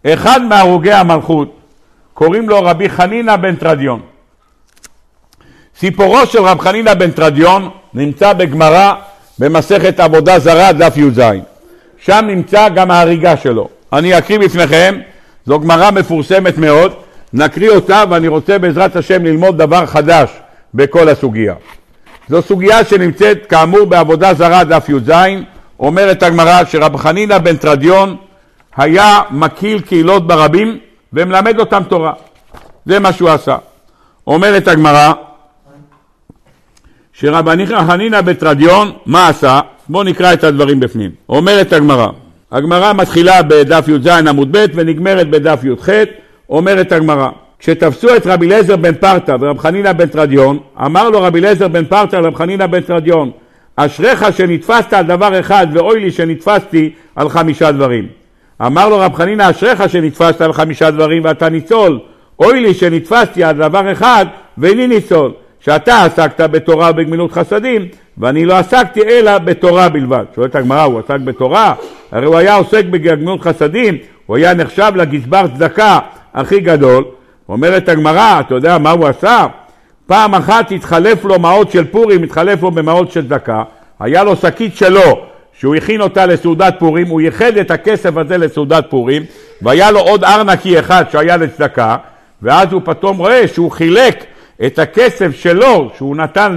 אחד 0.06 0.42
מהרוגי 0.42 0.92
המלכות, 0.92 1.56
קוראים 2.14 2.48
לו 2.48 2.62
רבי 2.62 2.88
חנינא 2.88 3.36
בן 3.36 3.56
תרדיון. 3.56 4.00
סיפורו 5.78 6.26
של 6.26 6.42
רב 6.42 6.60
חנינא 6.60 6.94
בן 6.94 7.10
תרדיון 7.10 7.70
נמצא 7.94 8.32
בגמרא 8.32 8.94
במסכת 9.38 10.00
עבודה 10.00 10.38
זרה, 10.38 10.72
דף 10.72 10.96
י"ז. 10.96 11.20
שם 11.98 12.24
נמצא 12.26 12.68
גם 12.68 12.90
ההריגה 12.90 13.36
שלו. 13.36 13.68
אני 13.92 14.18
אקריא 14.18 14.38
בפניכם, 14.38 14.98
זו 15.46 15.60
גמרא 15.60 15.90
מפורסמת 15.90 16.58
מאוד, 16.58 16.92
נקריא 17.32 17.70
אותה 17.70 18.04
ואני 18.10 18.28
רוצה 18.28 18.58
בעזרת 18.58 18.96
השם 18.96 19.24
ללמוד 19.24 19.58
דבר 19.58 19.86
חדש 19.86 20.30
בכל 20.74 21.08
הסוגיה. 21.08 21.54
זו 22.28 22.42
סוגיה 22.42 22.84
שנמצאת 22.84 23.46
כאמור 23.46 23.84
בעבודה 23.84 24.34
זרה, 24.34 24.64
דף 24.64 24.88
י"ז, 24.88 25.10
אומרת 25.80 26.22
הגמרא 26.22 26.64
שרב 26.64 26.96
חנינא 26.96 27.38
בן 27.38 27.56
תרדיון 27.56 28.16
היה 28.76 29.20
מקיל 29.30 29.80
קהילות 29.80 30.26
ברבים 30.26 30.78
ומלמד 31.12 31.58
אותם 31.60 31.82
תורה. 31.88 32.12
זה 32.86 32.98
מה 32.98 33.12
שהוא 33.12 33.30
עשה. 33.30 33.56
אומרת 34.26 34.68
הגמרא 34.68 35.12
שרבני 37.12 37.66
חנינא 37.66 38.20
בתרדיון, 38.20 38.92
מה 39.06 39.28
עשה? 39.28 39.60
בואו 39.88 40.02
נקרא 40.02 40.32
את 40.32 40.44
הדברים 40.44 40.80
בפנים. 40.80 41.10
אומרת 41.28 41.72
הגמרא, 41.72 42.08
הגמרא 42.52 42.92
מתחילה 42.92 43.42
בדף 43.42 43.88
י"ז 43.88 44.06
עמוד 44.06 44.56
ב' 44.56 44.66
ונגמרת 44.74 45.30
בדף 45.30 45.60
י"ח, 45.64 45.88
אומרת 46.50 46.92
הגמרא, 46.92 47.28
כשתפסו 47.58 48.16
את 48.16 48.26
רבי 48.26 48.46
אליעזר 48.46 48.76
בן 48.76 48.94
פרתא 48.94 49.36
ורב 49.40 49.58
חנינא 49.58 49.92
בן 49.92 50.06
תרדיון, 50.06 50.58
אמר 50.84 51.10
לו 51.10 51.22
רבי 51.22 51.38
אליעזר 51.38 51.68
בן 51.68 51.84
פרתא 51.84 52.16
לרב 52.16 52.34
חנינא 52.34 52.66
בן 52.66 52.80
תרדיון, 52.80 53.30
אשריך 53.76 54.24
שנתפסת 54.36 54.92
על 54.92 55.06
דבר 55.06 55.40
אחד 55.40 55.66
ואוי 55.72 56.00
לי 56.00 56.10
שנתפסתי 56.10 56.90
על 57.16 57.28
חמישה 57.28 57.72
דברים. 57.72 58.06
אמר 58.66 58.88
לו 58.88 58.98
רב 58.98 59.14
חנינא, 59.14 59.50
אשריך 59.50 59.88
שנתפסת 59.88 60.40
על 60.40 60.52
חמישה 60.52 60.90
דברים 60.90 61.24
ואתה 61.24 61.48
ניצול, 61.48 61.98
אוי 62.38 62.60
לי 62.60 62.74
שנתפסתי 62.74 63.44
על 63.44 63.56
דבר 63.56 63.92
אחד 63.92 64.26
ואיני 64.58 64.86
ניצול. 64.86 65.32
שאתה 65.64 66.04
עסקת 66.04 66.40
בתורה 66.40 66.90
ובגמילות 66.90 67.32
חסדים, 67.32 67.88
ואני 68.18 68.44
לא 68.44 68.54
עסקתי 68.54 69.02
אלא 69.02 69.38
בתורה 69.38 69.88
בלבד. 69.88 70.24
שואלת 70.34 70.54
הגמרא, 70.54 70.82
הוא 70.82 70.98
עסק 70.98 71.20
בתורה? 71.24 71.74
הרי 72.12 72.26
הוא 72.26 72.36
היה 72.36 72.54
עוסק 72.54 72.84
בגמילות 72.84 73.40
חסדים, 73.40 73.98
הוא 74.26 74.36
היה 74.36 74.54
נחשב 74.54 74.92
לגזבר 74.96 75.46
צדקה 75.46 75.98
הכי 76.34 76.60
גדול. 76.60 77.04
אומרת 77.48 77.88
הגמרא, 77.88 78.40
אתה 78.40 78.54
יודע 78.54 78.78
מה 78.78 78.90
הוא 78.90 79.06
עשה? 79.06 79.46
פעם 80.06 80.34
אחת 80.34 80.72
התחלף 80.72 81.24
לו 81.24 81.38
מעות 81.38 81.70
של 81.70 81.84
פורים, 81.84 82.22
התחלף 82.22 82.62
לו 82.62 82.70
במעות 82.70 83.10
של 83.10 83.28
צדקה, 83.28 83.62
היה 84.00 84.24
לו 84.24 84.36
שקית 84.36 84.76
שלו, 84.76 85.20
שהוא 85.58 85.74
הכין 85.74 86.00
אותה 86.00 86.26
לסעודת 86.26 86.74
פורים, 86.78 87.06
הוא 87.08 87.20
ייחד 87.20 87.56
את 87.56 87.70
הכסף 87.70 88.16
הזה 88.16 88.38
לסעודת 88.38 88.84
פורים, 88.90 89.22
והיה 89.62 89.90
לו 89.90 90.00
עוד 90.00 90.24
ארנקי 90.24 90.78
אחד 90.78 91.04
שהיה 91.12 91.36
לצדקה, 91.36 91.96
ואז 92.42 92.72
הוא 92.72 92.82
פתאום 92.84 93.18
רואה 93.18 93.48
שהוא 93.48 93.70
חילק 93.70 94.24
את 94.66 94.78
הכסף 94.78 95.36
שלו, 95.36 95.90
שהוא 95.96 96.16
נתן, 96.16 96.56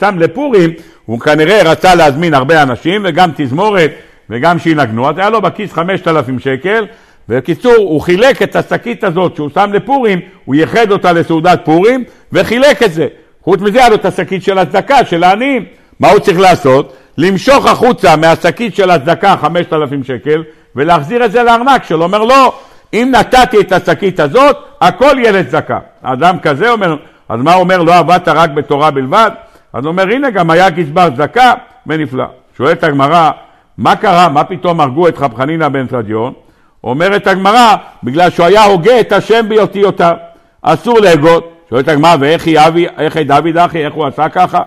שם 0.00 0.16
לפורים, 0.18 0.70
הוא 1.06 1.20
כנראה 1.20 1.62
רצה 1.62 1.94
להזמין 1.94 2.34
הרבה 2.34 2.62
אנשים 2.62 3.02
וגם 3.04 3.30
תזמורת 3.36 3.90
וגם 4.30 4.58
שינגנו, 4.58 5.08
אז 5.08 5.18
היה 5.18 5.30
לו 5.30 5.42
בכיס 5.42 5.72
5,000 5.72 6.38
שקל, 6.38 6.86
בקיצור, 7.28 7.74
הוא 7.76 8.00
חילק 8.00 8.42
את 8.42 8.56
השקית 8.56 9.04
הזאת 9.04 9.36
שהוא 9.36 9.50
שם 9.54 9.70
לפורים, 9.72 10.20
הוא 10.44 10.54
ייחד 10.54 10.90
אותה 10.90 11.12
לסעודת 11.12 11.60
פורים 11.64 12.04
וחילק 12.32 12.82
את 12.82 12.92
זה. 12.92 13.06
חוץ 13.42 13.60
מזה 13.60 13.78
היה 13.78 13.88
לו 13.88 13.94
את 13.94 14.04
השקית 14.04 14.42
של 14.42 14.58
הצדקה, 14.58 15.04
של 15.04 15.24
העניים. 15.24 15.64
מה 16.00 16.10
הוא 16.10 16.18
צריך 16.18 16.38
לעשות? 16.38 16.96
למשוך 17.18 17.66
החוצה 17.66 18.16
מהשקית 18.16 18.74
של 18.74 18.90
הצדקה 18.90 19.36
5,000 19.36 20.04
שקל 20.04 20.44
ולהחזיר 20.76 21.24
את 21.24 21.32
זה 21.32 21.42
לארנק 21.42 21.84
שלו. 21.84 22.04
אומר 22.04 22.24
לא, 22.24 22.52
אם 22.92 23.12
נתתי 23.14 23.60
את 23.60 23.72
השקית 23.72 24.20
הזאת, 24.20 24.56
הכל 24.80 25.16
יהיה 25.18 25.32
לצדקה. 25.32 25.78
אדם 26.02 26.38
כזה 26.38 26.70
אומר, 26.70 26.96
אז 27.28 27.40
מה 27.40 27.54
אומר 27.54 27.82
לא 27.82 27.94
עבדת 27.94 28.28
רק 28.28 28.50
בתורה 28.50 28.90
בלבד? 28.90 29.30
אז 29.72 29.84
הוא 29.84 29.88
אומר 29.88 30.02
הנה 30.02 30.30
גם 30.30 30.50
היה 30.50 30.70
גזבר 30.70 31.10
צדקה 31.10 31.52
ונפלא. 31.86 32.24
שואלת 32.56 32.84
הגמרא, 32.84 33.30
מה 33.78 33.96
קרה? 33.96 34.28
מה 34.28 34.44
פתאום 34.44 34.80
הרגו 34.80 35.08
את 35.08 35.18
רב 35.18 35.34
חנינא 35.34 35.68
בן 35.68 35.86
תרדיון? 35.86 36.32
אומרת 36.84 37.26
הגמרא, 37.26 37.76
בגלל 38.04 38.30
שהוא 38.30 38.46
היה 38.46 38.64
הוגה 38.64 39.00
את 39.00 39.12
השם 39.12 39.48
באותיותיו. 39.48 40.14
אסור 40.62 41.00
להגות. 41.00 41.52
שואלת 41.70 41.88
הגמרא, 41.88 42.16
ואיך 42.20 42.46
היא 43.16 43.26
דוד 43.26 43.56
אחי, 43.56 43.84
איך 43.84 43.94
הוא 43.94 44.06
עשה 44.06 44.28
ככה? 44.28 44.60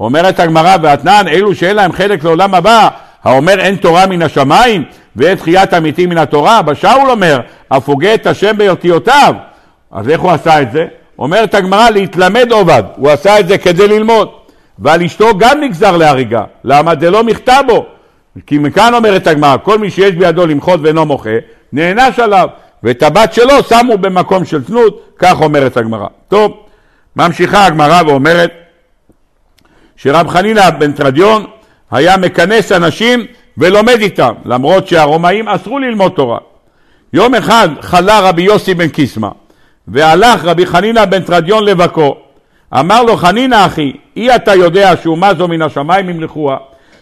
אומרת 0.00 0.40
הגמרא, 0.40 0.76
ואתנן, 0.82 1.24
אלו 1.28 1.54
שאין 1.54 1.76
להם 1.76 1.92
חלק 1.92 2.24
לעולם 2.24 2.54
הבא, 2.54 2.88
האומר 3.24 3.60
אין 3.60 3.76
תורה 3.76 4.06
מן 4.06 4.22
השמיים, 4.22 4.84
ואת 5.16 5.38
תחיית 5.38 5.72
המתים 5.72 6.08
מן 6.08 6.18
התורה, 6.18 6.62
בשאול 6.62 7.10
אומר, 7.10 7.40
אף 7.68 7.88
הוגה 7.88 8.14
את 8.14 8.26
השם 8.26 8.56
באותיותיו. 8.56 9.34
אז 9.92 10.08
איך 10.08 10.20
הוא 10.20 10.30
עשה 10.30 10.62
את 10.62 10.72
זה? 10.72 10.86
אומרת 11.18 11.54
הגמרא, 11.54 11.90
להתלמד 11.90 12.52
עובד, 12.52 12.82
הוא 12.96 13.10
עשה 13.10 13.40
את 13.40 13.48
זה 13.48 13.58
כדי 13.58 13.88
ללמוד. 13.88 14.28
ועל 14.78 15.02
אשתו 15.02 15.38
גם 15.38 15.60
נגזר 15.60 15.96
להריגה, 15.96 16.42
למה? 16.64 16.92
זה 17.00 17.10
לא 17.10 17.24
מכתבו. 17.24 17.86
כי 18.46 18.58
מכאן 18.58 18.94
אומרת 18.94 19.26
הגמרא, 19.26 19.56
כל 19.62 19.78
מי 19.78 19.90
שיש 19.90 20.14
בידו 20.14 20.46
למחות 20.46 20.80
ואינו 20.82 21.06
מוחה, 21.06 21.30
נענש 21.72 22.18
עליו. 22.18 22.48
ואת 22.82 23.02
הבת 23.02 23.32
שלו 23.32 23.62
שמו 23.68 23.98
במקום 23.98 24.44
של 24.44 24.64
תנות, 24.64 25.14
כך 25.18 25.40
אומרת 25.40 25.76
הגמרא. 25.76 26.06
טוב, 26.28 26.56
ממשיכה 27.16 27.66
הגמרא 27.66 28.02
ואומרת 28.06 28.52
שרב 29.96 30.28
חנינא 30.28 30.70
בן 30.70 30.92
תרדיון 30.92 31.46
היה 31.90 32.16
מכנס 32.16 32.72
אנשים 32.72 33.26
ולומד 33.58 34.00
איתם, 34.00 34.32
למרות 34.44 34.88
שהרומאים 34.88 35.48
אסרו 35.48 35.78
ללמוד 35.78 36.12
תורה. 36.12 36.38
יום 37.12 37.34
אחד 37.34 37.68
חלה 37.80 38.20
רבי 38.20 38.42
יוסי 38.42 38.74
בן 38.74 38.88
קיסמא, 38.88 39.28
והלך 39.88 40.44
רבי 40.44 40.66
חנינא 40.66 41.04
בן 41.04 41.22
תרדיון 41.22 41.64
לבקו. 41.64 42.16
אמר 42.78 43.02
לו 43.02 43.16
חנינא 43.16 43.66
אחי, 43.66 43.92
אי 44.16 44.34
אתה 44.34 44.54
יודע 44.54 44.96
שאומה 44.96 45.34
זו 45.34 45.48
מן 45.48 45.62
השמיים 45.62 46.08
ימלכוה, 46.08 46.56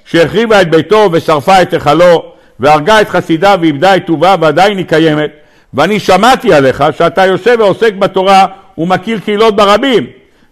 שהחריבה 0.06 0.60
את 0.60 0.70
ביתו 0.70 1.08
ושרפה 1.12 1.62
את 1.62 1.72
היכלו, 1.72 2.32
והרגה 2.60 3.00
את 3.00 3.08
חסידה 3.08 3.54
ואיבדה 3.60 3.96
את 3.96 4.06
טובה 4.06 4.34
ועדיין 4.40 4.78
היא 4.78 4.86
קיימת, 4.86 5.30
ואני 5.74 6.00
שמעתי 6.00 6.54
עליך 6.54 6.84
שאתה 6.98 7.26
יושב 7.26 7.56
ועוסק 7.58 7.92
בתורה 7.94 8.46
ומקיל 8.78 9.20
קהילות 9.20 9.56
ברבים, 9.56 10.06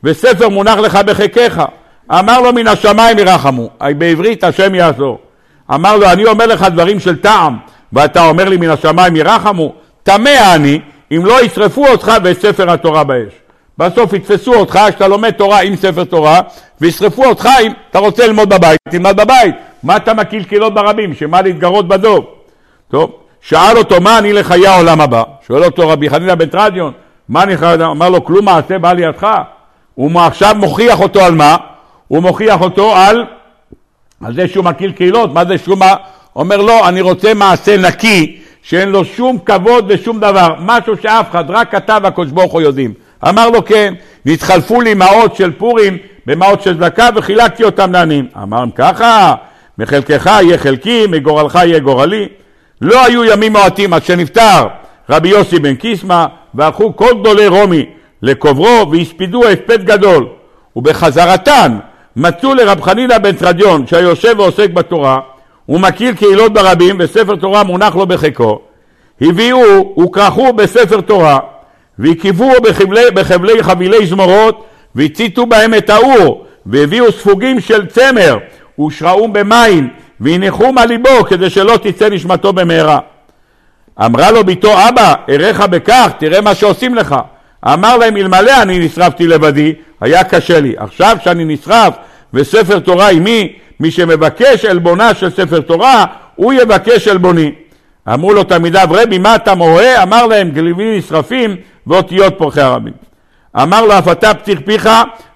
וספר 0.04 0.48
מונח 0.48 0.78
לך 0.78 0.98
בחיקך. 1.06 1.64
אמר 2.10 2.40
לו 2.40 2.52
מן 2.52 2.66
השמיים 2.66 3.18
ירחמו, 3.18 3.70
בעברית 3.98 4.44
השם 4.44 4.74
יעזור. 4.74 5.18
אמר 5.74 5.96
לו 5.96 6.06
אני 6.10 6.24
אומר 6.24 6.46
לך 6.46 6.62
דברים 6.62 7.00
של 7.00 7.16
טעם 7.16 7.56
ואתה 7.92 8.26
אומר 8.26 8.48
לי 8.48 8.56
מן 8.56 8.70
השמיים 8.70 9.16
ירחמו, 9.16 9.72
תמה 10.02 10.54
אני 10.54 10.80
אם 11.12 11.26
לא 11.26 11.44
ישרפו 11.44 11.86
אותך 11.86 12.12
ואת 12.24 12.40
ספר 12.40 12.70
התורה 12.70 13.04
באש. 13.04 13.43
בסוף 13.78 14.12
יתפסו 14.12 14.54
אותך 14.54 14.78
שאתה 14.90 15.08
לומד 15.08 15.30
תורה 15.30 15.60
עם 15.60 15.76
ספר 15.76 16.04
תורה 16.04 16.40
וישרפו 16.80 17.24
אותך 17.24 17.48
אם 17.62 17.72
אתה 17.90 17.98
רוצה 17.98 18.26
ללמוד 18.26 18.48
בבית, 18.48 18.78
תלמד 18.90 19.20
בבית. 19.20 19.54
מה 19.82 19.96
אתה 19.96 20.14
מקיל 20.14 20.44
קהילות 20.44 20.74
ברבים? 20.74 21.14
שמה 21.14 21.42
להתגרות 21.42 21.88
בדוב? 21.88 22.24
טוב, 22.90 23.12
שאל 23.40 23.78
אותו 23.78 24.00
מה 24.00 24.18
אני 24.18 24.32
לחיי 24.32 24.66
העולם 24.66 25.00
הבא? 25.00 25.22
שואל 25.46 25.64
אותו 25.64 25.88
רבי 25.88 26.10
חנינא 26.10 26.34
בן 26.34 26.46
טרדיון, 26.46 26.92
מה 27.28 27.42
אני 27.42 27.56
חייב? 27.56 27.80
אמר 27.80 28.08
לו 28.08 28.24
כלום 28.24 28.44
מעשה 28.44 28.78
בא 28.78 28.92
לידך. 28.92 29.26
הוא 29.94 30.20
עכשיו 30.20 30.54
מוכיח 30.58 31.00
אותו 31.00 31.20
על 31.20 31.34
מה? 31.34 31.56
הוא 32.08 32.22
מוכיח 32.22 32.60
אותו 32.60 32.96
על, 32.96 33.24
על 34.24 34.34
זה 34.34 34.48
שהוא 34.48 34.64
מקיל 34.64 34.92
קהילות, 34.92 35.32
מה 35.32 35.44
זה 35.44 35.58
שהוא 35.58 35.78
מה? 35.78 35.94
אומר 36.36 36.56
לו, 36.56 36.88
אני 36.88 37.00
רוצה 37.00 37.34
מעשה 37.34 37.76
נקי, 37.76 38.40
שאין 38.62 38.88
לו 38.88 39.04
שום 39.04 39.38
כבוד 39.38 39.84
ושום 39.88 40.20
דבר, 40.20 40.54
משהו 40.58 40.96
שאף 41.02 41.30
אחד, 41.30 41.44
רק 41.48 41.74
אתה 41.74 41.98
והקדוש 42.02 42.30
ברוך 42.30 42.52
הוא 42.52 42.60
יודעים. 42.60 43.03
אמר 43.28 43.50
לו 43.50 43.64
כן, 43.64 43.94
נתחלפו 44.26 44.80
לי 44.80 44.94
מעות 44.94 45.36
של 45.36 45.52
פורים 45.52 45.98
במעות 46.26 46.62
של 46.62 46.76
צדקה 46.76 47.08
וחילקתי 47.14 47.64
אותם 47.64 47.92
לעניים. 47.92 48.26
אמר 48.42 48.64
ככה, 48.74 49.34
מחלקך 49.78 50.26
יהיה 50.26 50.58
חלקי, 50.58 51.06
מגורלך 51.06 51.54
יהיה 51.54 51.78
גורלי. 51.78 52.28
לא 52.80 53.04
היו 53.04 53.24
ימים 53.24 53.52
מועטים 53.52 53.92
עד 53.92 54.04
שנפטר 54.04 54.66
רבי 55.10 55.28
יוסי 55.28 55.58
בן 55.58 55.74
קיסמא, 55.74 56.26
והלכו 56.54 56.96
כל 56.96 57.10
גדולי 57.20 57.46
רומי 57.46 57.86
לקוברו 58.22 58.90
והספידו 58.90 59.44
הספד 59.48 59.84
גדול. 59.84 60.26
ובחזרתן 60.76 61.78
מצאו 62.16 62.54
לרב 62.54 62.80
חנינא 62.80 63.18
בן 63.18 63.32
תרדיון, 63.32 63.86
שהיושב 63.86 64.34
ועוסק 64.38 64.70
בתורה, 64.70 65.20
ומכיר 65.68 66.14
קהילות 66.14 66.52
ברבים, 66.52 66.96
וספר 66.98 67.36
תורה 67.36 67.62
מונח 67.62 67.96
לו 67.96 68.06
בחיקו. 68.06 68.60
הביאו 69.20 69.94
וכרכו 70.04 70.52
בספר 70.52 71.00
תורה, 71.00 71.38
והקיבוהו 71.98 72.62
בחבלי, 72.62 73.10
בחבלי 73.14 73.62
חבילי 73.62 74.06
זמורות, 74.06 74.64
והציתו 74.94 75.46
בהם 75.46 75.74
את 75.74 75.90
האור, 75.90 76.46
והביאו 76.66 77.12
ספוגים 77.12 77.60
של 77.60 77.86
צמר, 77.86 78.38
ושרעום 78.86 79.32
במים, 79.32 79.88
והניחום 80.20 80.78
על 80.78 80.88
ליבו, 80.88 81.24
כדי 81.28 81.50
שלא 81.50 81.78
תצא 81.82 82.08
נשמתו 82.08 82.52
במהרה. 82.52 82.98
אמרה 84.04 84.30
לו 84.30 84.44
ביתו, 84.44 84.88
אבא, 84.88 85.14
אראך 85.28 85.60
בכך, 85.60 86.10
תראה 86.18 86.40
מה 86.40 86.54
שעושים 86.54 86.94
לך. 86.94 87.14
אמר 87.64 87.96
להם, 87.96 88.16
אלמלא 88.16 88.62
אני 88.62 88.78
נשרפתי 88.78 89.26
לבדי, 89.26 89.74
היה 90.00 90.24
קשה 90.24 90.60
לי. 90.60 90.74
עכשיו 90.76 91.16
שאני 91.24 91.44
נשרף 91.44 91.94
וספר 92.34 92.78
תורה 92.78 93.08
עימי, 93.08 93.52
מי 93.80 93.90
שמבקש 93.90 94.64
עלבונה 94.64 95.14
של 95.14 95.30
ספר 95.30 95.60
תורה, 95.60 96.04
הוא 96.34 96.52
יבקש 96.52 97.08
עלבוני. 97.08 97.52
אמרו 98.08 98.32
לו 98.32 98.44
תלמידיו, 98.44 98.88
רבי, 98.90 99.18
מה 99.18 99.36
אתה 99.36 99.54
מוהה? 99.54 100.02
אמר 100.02 100.26
להם, 100.26 100.50
גליבים 100.50 100.98
נשרפים 100.98 101.56
ואותיות 101.86 102.34
פורחי 102.38 102.60
הרבים. 102.60 102.92
אמר 103.62 103.84
לו, 103.84 103.98
אף 103.98 104.08
אתה 104.08 104.34
פתיח 104.34 104.58
פיך 104.64 104.88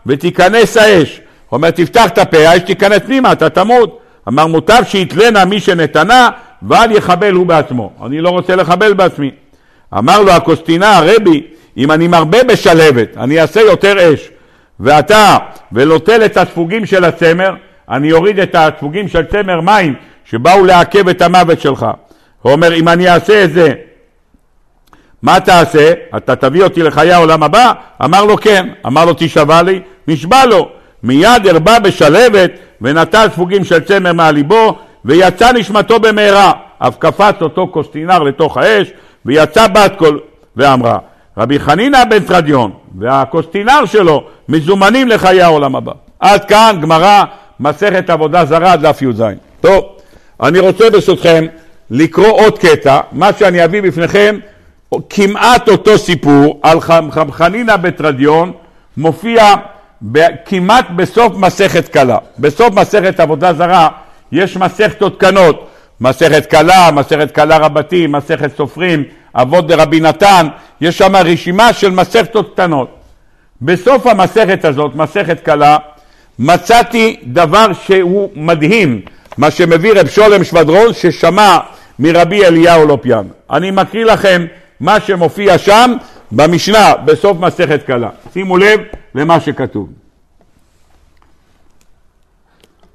ותיכנס 0.07 0.77
האש. 0.77 1.21
הוא 1.49 1.57
אומר, 1.57 1.71
תפתח 1.71 2.07
את 2.07 2.19
הפה, 2.19 2.49
האש 2.49 2.63
תיכנס 2.63 2.99
פנימה, 3.07 3.33
אתה 3.33 3.49
תמות. 3.49 4.01
אמר, 4.29 4.47
מוטב 4.47 4.83
שיתלנה 4.87 5.45
מי 5.45 5.61
שנתנה, 5.61 6.31
ואל 6.63 6.93
יחבל 6.93 7.33
הוא 7.33 7.47
בעצמו. 7.47 7.93
אני 8.07 8.21
לא 8.21 8.29
רוצה 8.29 8.57
לחבל 8.57 8.93
בעצמי. 8.93 9.31
אמר 9.99 10.23
לו 10.23 10.33
הקוסטינה, 10.33 11.01
רבי, 11.03 11.43
אם 11.77 11.91
אני 11.91 12.09
מרבה 12.09 12.45
בשלהבת, 12.45 13.17
אני 13.17 13.41
אעשה 13.41 13.61
יותר 13.61 14.15
אש. 14.15 14.29
ואתה, 14.81 15.39
ולוטל 15.73 16.25
את 16.25 16.37
הספוגים 16.37 16.87
של 16.87 17.05
הצמר, 17.05 17.55
אני 17.91 18.13
אוריד 18.13 18.39
את 18.39 18.55
הספוגים 18.59 19.09
של 19.09 19.25
צמר 19.25 19.61
מים 19.61 19.95
שבאו 20.25 20.65
לעכב 20.65 21.09
את 21.09 21.23
המוות 21.23 21.61
שלך. 21.61 21.87
הוא 22.43 22.53
אומר, 22.53 22.75
אם 22.75 22.89
אני 22.89 23.09
אעשה 23.09 23.45
את 23.45 23.53
זה, 23.53 23.73
מה 25.23 25.41
תעשה? 25.41 25.93
אתה 26.17 26.37
תביא 26.37 26.65
אותי 26.65 26.83
לחיי 26.83 27.13
העולם 27.13 27.43
הבא? 27.43 27.73
אמר 28.05 28.25
לו 28.25 28.37
כן. 28.37 28.69
אמר 28.87 29.05
לו 29.05 29.13
תשבע 29.17 29.63
לי? 29.63 29.81
נשבע 30.09 30.47
לו. 30.47 30.69
מיד 31.03 31.47
הרבה 31.47 31.79
בשלבת 31.79 32.51
ונטל 32.81 33.27
ספוגים 33.33 33.65
של 33.65 33.81
צמר 33.81 34.13
מעליבו 34.13 34.79
ויצא 35.05 35.53
נשמתו 35.53 36.01
במהרה. 36.01 36.53
אף 36.79 36.97
קפץ 36.99 37.35
אותו 37.41 37.69
קוסטינר 37.69 38.23
לתוך 38.23 38.57
האש 38.57 38.93
ויצא 39.27 39.67
בת 39.67 39.93
קול 39.99 40.21
ואמרה 40.57 40.99
רבי 41.39 41.59
חנינא 41.59 42.05
בן 42.05 42.19
תרדיון 42.19 42.71
והקוסטינר 42.99 43.85
שלו 43.87 44.25
מזומנים 44.49 45.09
לחיי 45.09 45.43
העולם 45.43 45.77
הבא. 45.77 45.93
עד 46.21 46.45
כאן 46.45 46.79
גמרא 46.83 47.25
מסכת 47.61 48.11
עבודה 48.11 48.45
זרה 48.45 48.77
דף 48.77 49.03
י"ז. 49.03 49.23
טוב, 49.61 49.85
אני 50.43 50.59
רוצה 50.59 50.91
ברשותכם 50.91 51.47
לקרוא 51.91 52.31
עוד 52.31 52.59
קטע, 52.59 53.01
מה 53.13 53.31
שאני 53.39 53.65
אביא 53.65 53.83
בפניכם 53.83 54.39
כמעט 55.11 55.69
אותו 55.69 55.99
סיפור 55.99 56.61
על 56.63 56.79
חנינא 57.31 57.77
בתרדיון 57.77 58.53
מופיע 58.97 59.55
כמעט 60.45 60.87
בסוף 60.97 61.33
מסכת 61.37 61.89
קלה. 61.89 62.19
בסוף 62.39 62.75
מסכת 62.75 63.21
עבודה 63.21 63.53
זרה 63.53 63.89
יש 64.33 64.57
מסכתות 64.57 65.21
קנות, 65.21 65.69
מסכת 66.01 66.47
קלה, 66.47 66.91
מסכת 66.91 67.31
קלה 67.31 67.57
רבתי, 67.59 68.07
מסכת 68.07 68.57
סופרים, 68.57 69.05
אבות 69.35 69.67
דרבי 69.67 70.01
נתן, 70.01 70.47
יש 70.81 70.99
שם 70.99 71.17
רשימה 71.17 71.73
של 71.73 71.91
מסכתות 71.91 72.53
קטנות. 72.53 72.95
בסוף 73.63 74.07
המסכת 74.07 74.65
הזאת, 74.65 74.95
מסכת 74.95 75.41
קלה, 75.41 75.77
מצאתי 76.39 77.17
דבר 77.25 77.67
שהוא 77.73 78.31
מדהים, 78.35 79.01
מה 79.39 79.51
שמביא 79.51 79.93
רב 79.93 80.09
שולם 80.09 80.45
שבדרון 80.45 80.93
ששמע 80.93 81.59
מרבי 81.99 82.45
אליהו 82.45 82.87
לופיאן. 82.87 83.27
אני 83.51 83.71
מקריא 83.71 84.05
לכם 84.05 84.47
מה 84.81 85.01
שמופיע 85.01 85.59
שם 85.59 85.93
במשנה 86.33 86.95
בסוף 87.05 87.39
מסכת 87.41 87.83
קלה. 87.87 88.09
שימו 88.33 88.57
לב 88.57 88.81
למה 89.15 89.41
שכתוב. 89.41 89.89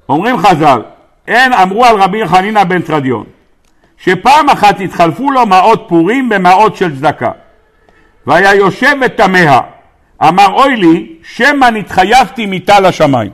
אומרים 0.08 0.38
חז"ל, 0.38 0.82
אין 1.28 1.52
אמרו 1.52 1.84
על 1.84 2.02
רבי 2.02 2.26
חנינא 2.26 2.64
בן 2.64 2.82
תרדיון, 2.82 3.24
שפעם 3.98 4.50
אחת 4.50 4.80
התחלפו 4.80 5.30
לו 5.30 5.46
מעות 5.46 5.84
פורים 5.88 6.28
במעות 6.28 6.76
של 6.76 6.96
צדקה, 6.96 7.30
והיה 8.26 8.54
יושב 8.54 8.96
ותמה, 9.06 9.60
אמר 10.22 10.46
אוי 10.52 10.76
לי, 10.76 11.12
שמא 11.22 11.70
נתחייבתי 11.70 12.46
מיתה 12.46 12.80
לשמיים. 12.80 13.30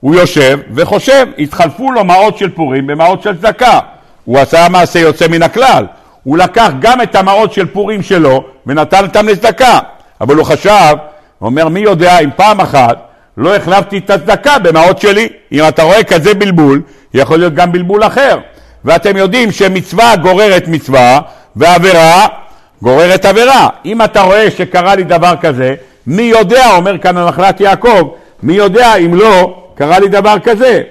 הוא 0.00 0.14
יושב 0.14 0.58
וחושב, 0.74 1.26
התחלפו 1.38 1.92
לו 1.92 2.04
מעות 2.04 2.38
של 2.38 2.50
פורים 2.50 2.86
במעות 2.86 3.22
של 3.22 3.36
צדקה. 3.36 3.80
הוא 4.24 4.38
עשה 4.38 4.68
מעשה 4.68 4.98
יוצא 4.98 5.28
מן 5.28 5.42
הכלל. 5.42 5.86
הוא 6.22 6.38
לקח 6.38 6.70
גם 6.80 7.02
את 7.02 7.14
המעות 7.14 7.52
של 7.52 7.66
פורים 7.66 8.02
שלו 8.02 8.44
ונתן 8.66 9.04
אותם 9.04 9.28
לצדקה. 9.28 9.78
אבל 10.20 10.36
הוא 10.36 10.44
חשב, 10.44 10.94
הוא 11.38 11.48
אומר, 11.48 11.68
מי 11.68 11.80
יודע 11.80 12.18
אם 12.18 12.30
פעם 12.36 12.60
אחת 12.60 12.98
לא 13.36 13.56
החלפתי 13.56 13.98
את 13.98 14.10
הצדקה 14.10 14.58
במעות 14.58 15.00
שלי. 15.00 15.28
אם 15.52 15.68
אתה 15.68 15.82
רואה 15.82 16.04
כזה 16.04 16.34
בלבול, 16.34 16.82
יכול 17.14 17.38
להיות 17.38 17.54
גם 17.54 17.72
בלבול 17.72 18.04
אחר. 18.04 18.38
ואתם 18.84 19.16
יודעים 19.16 19.52
שמצווה 19.52 20.16
גוררת 20.16 20.68
מצווה, 20.68 21.20
ועבירה 21.56 22.26
גוררת 22.82 23.24
עבירה. 23.24 23.68
אם 23.84 24.02
אתה 24.02 24.20
רואה 24.20 24.50
שקרה 24.50 24.94
לי 24.94 25.04
דבר 25.04 25.34
כזה, 25.40 25.74
מי 26.06 26.22
יודע, 26.22 26.76
אומר 26.76 26.98
כאן 26.98 27.16
הנחלת 27.16 27.60
יעקב, 27.60 28.08
מי 28.42 28.52
יודע 28.52 28.96
אם 28.96 29.14
לא 29.14 29.64
קרה 29.74 29.98
לי 29.98 30.08
דבר 30.08 30.38
כזה. 30.44 30.82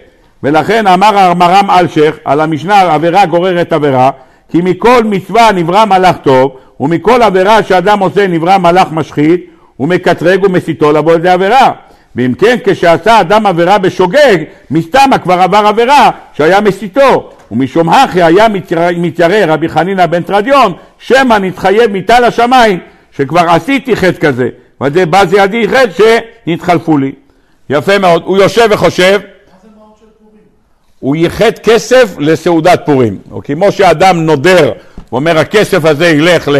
ולכן 0.43 0.88
אמר 0.88 1.17
המרם 1.17 1.69
אלשיך 1.69 2.15
על 2.25 2.41
המשנה 2.41 2.93
עבירה 2.93 3.25
גוררת 3.25 3.73
עבירה, 3.73 4.10
כי 4.49 4.62
מכל 4.63 5.04
מצווה 5.04 5.51
נברא 5.51 5.86
מלאך 5.86 6.15
טוב, 6.23 6.58
ומכל 6.80 7.21
עבירה 7.21 7.63
שאדם 7.63 7.99
עושה 7.99 8.27
נברא 8.27 8.58
מלאך 8.58 8.88
משחית, 8.91 9.45
ומקטרג 9.80 10.43
ומסיתו 10.43 10.91
לבוא 10.91 11.13
לידי 11.13 11.30
עבירה. 11.30 11.71
ואם 12.15 12.34
כן, 12.34 12.56
כשעשה 12.63 13.19
אדם 13.19 13.45
עבירה 13.45 13.77
בשוגג, 13.77 14.38
מסתמה 14.71 15.17
כבר 15.17 15.41
עבר 15.41 15.67
עבירה 15.67 16.10
שהיה 16.34 16.62
מסיתו. 16.62 17.30
ומשום 17.51 17.89
הכי 17.89 18.23
היה 18.23 18.47
מתיירא 18.97 19.54
רבי 19.54 19.69
חנינא 19.69 20.06
בן 20.06 20.23
תרדיון, 20.23 20.73
שמא 20.99 21.34
נתחייב 21.34 21.91
מיתה 21.91 22.19
לשמיים, 22.19 22.80
שכבר 23.12 23.49
עשיתי 23.49 23.95
חטא 23.95 24.27
כזה. 24.27 24.49
וזה 24.82 25.06
בא 25.06 25.25
זה 25.25 25.38
ידי 25.38 25.67
חטא 25.67 26.04
שנתחלפו 26.45 26.97
לי. 26.97 27.12
יפה 27.69 27.97
מאוד. 27.97 28.21
הוא 28.25 28.38
יושב 28.38 28.67
וחושב. 28.69 29.19
הוא 31.01 31.15
ייחד 31.15 31.59
כסף 31.63 32.15
לסעודת 32.19 32.81
פורים. 32.85 33.17
או 33.31 33.41
כמו 33.43 33.71
שאדם 33.71 34.25
נודר 34.25 34.71
ואומר 35.11 35.37
הכסף 35.37 35.85
הזה 35.85 36.07
ילך 36.07 36.47
ל... 36.47 36.57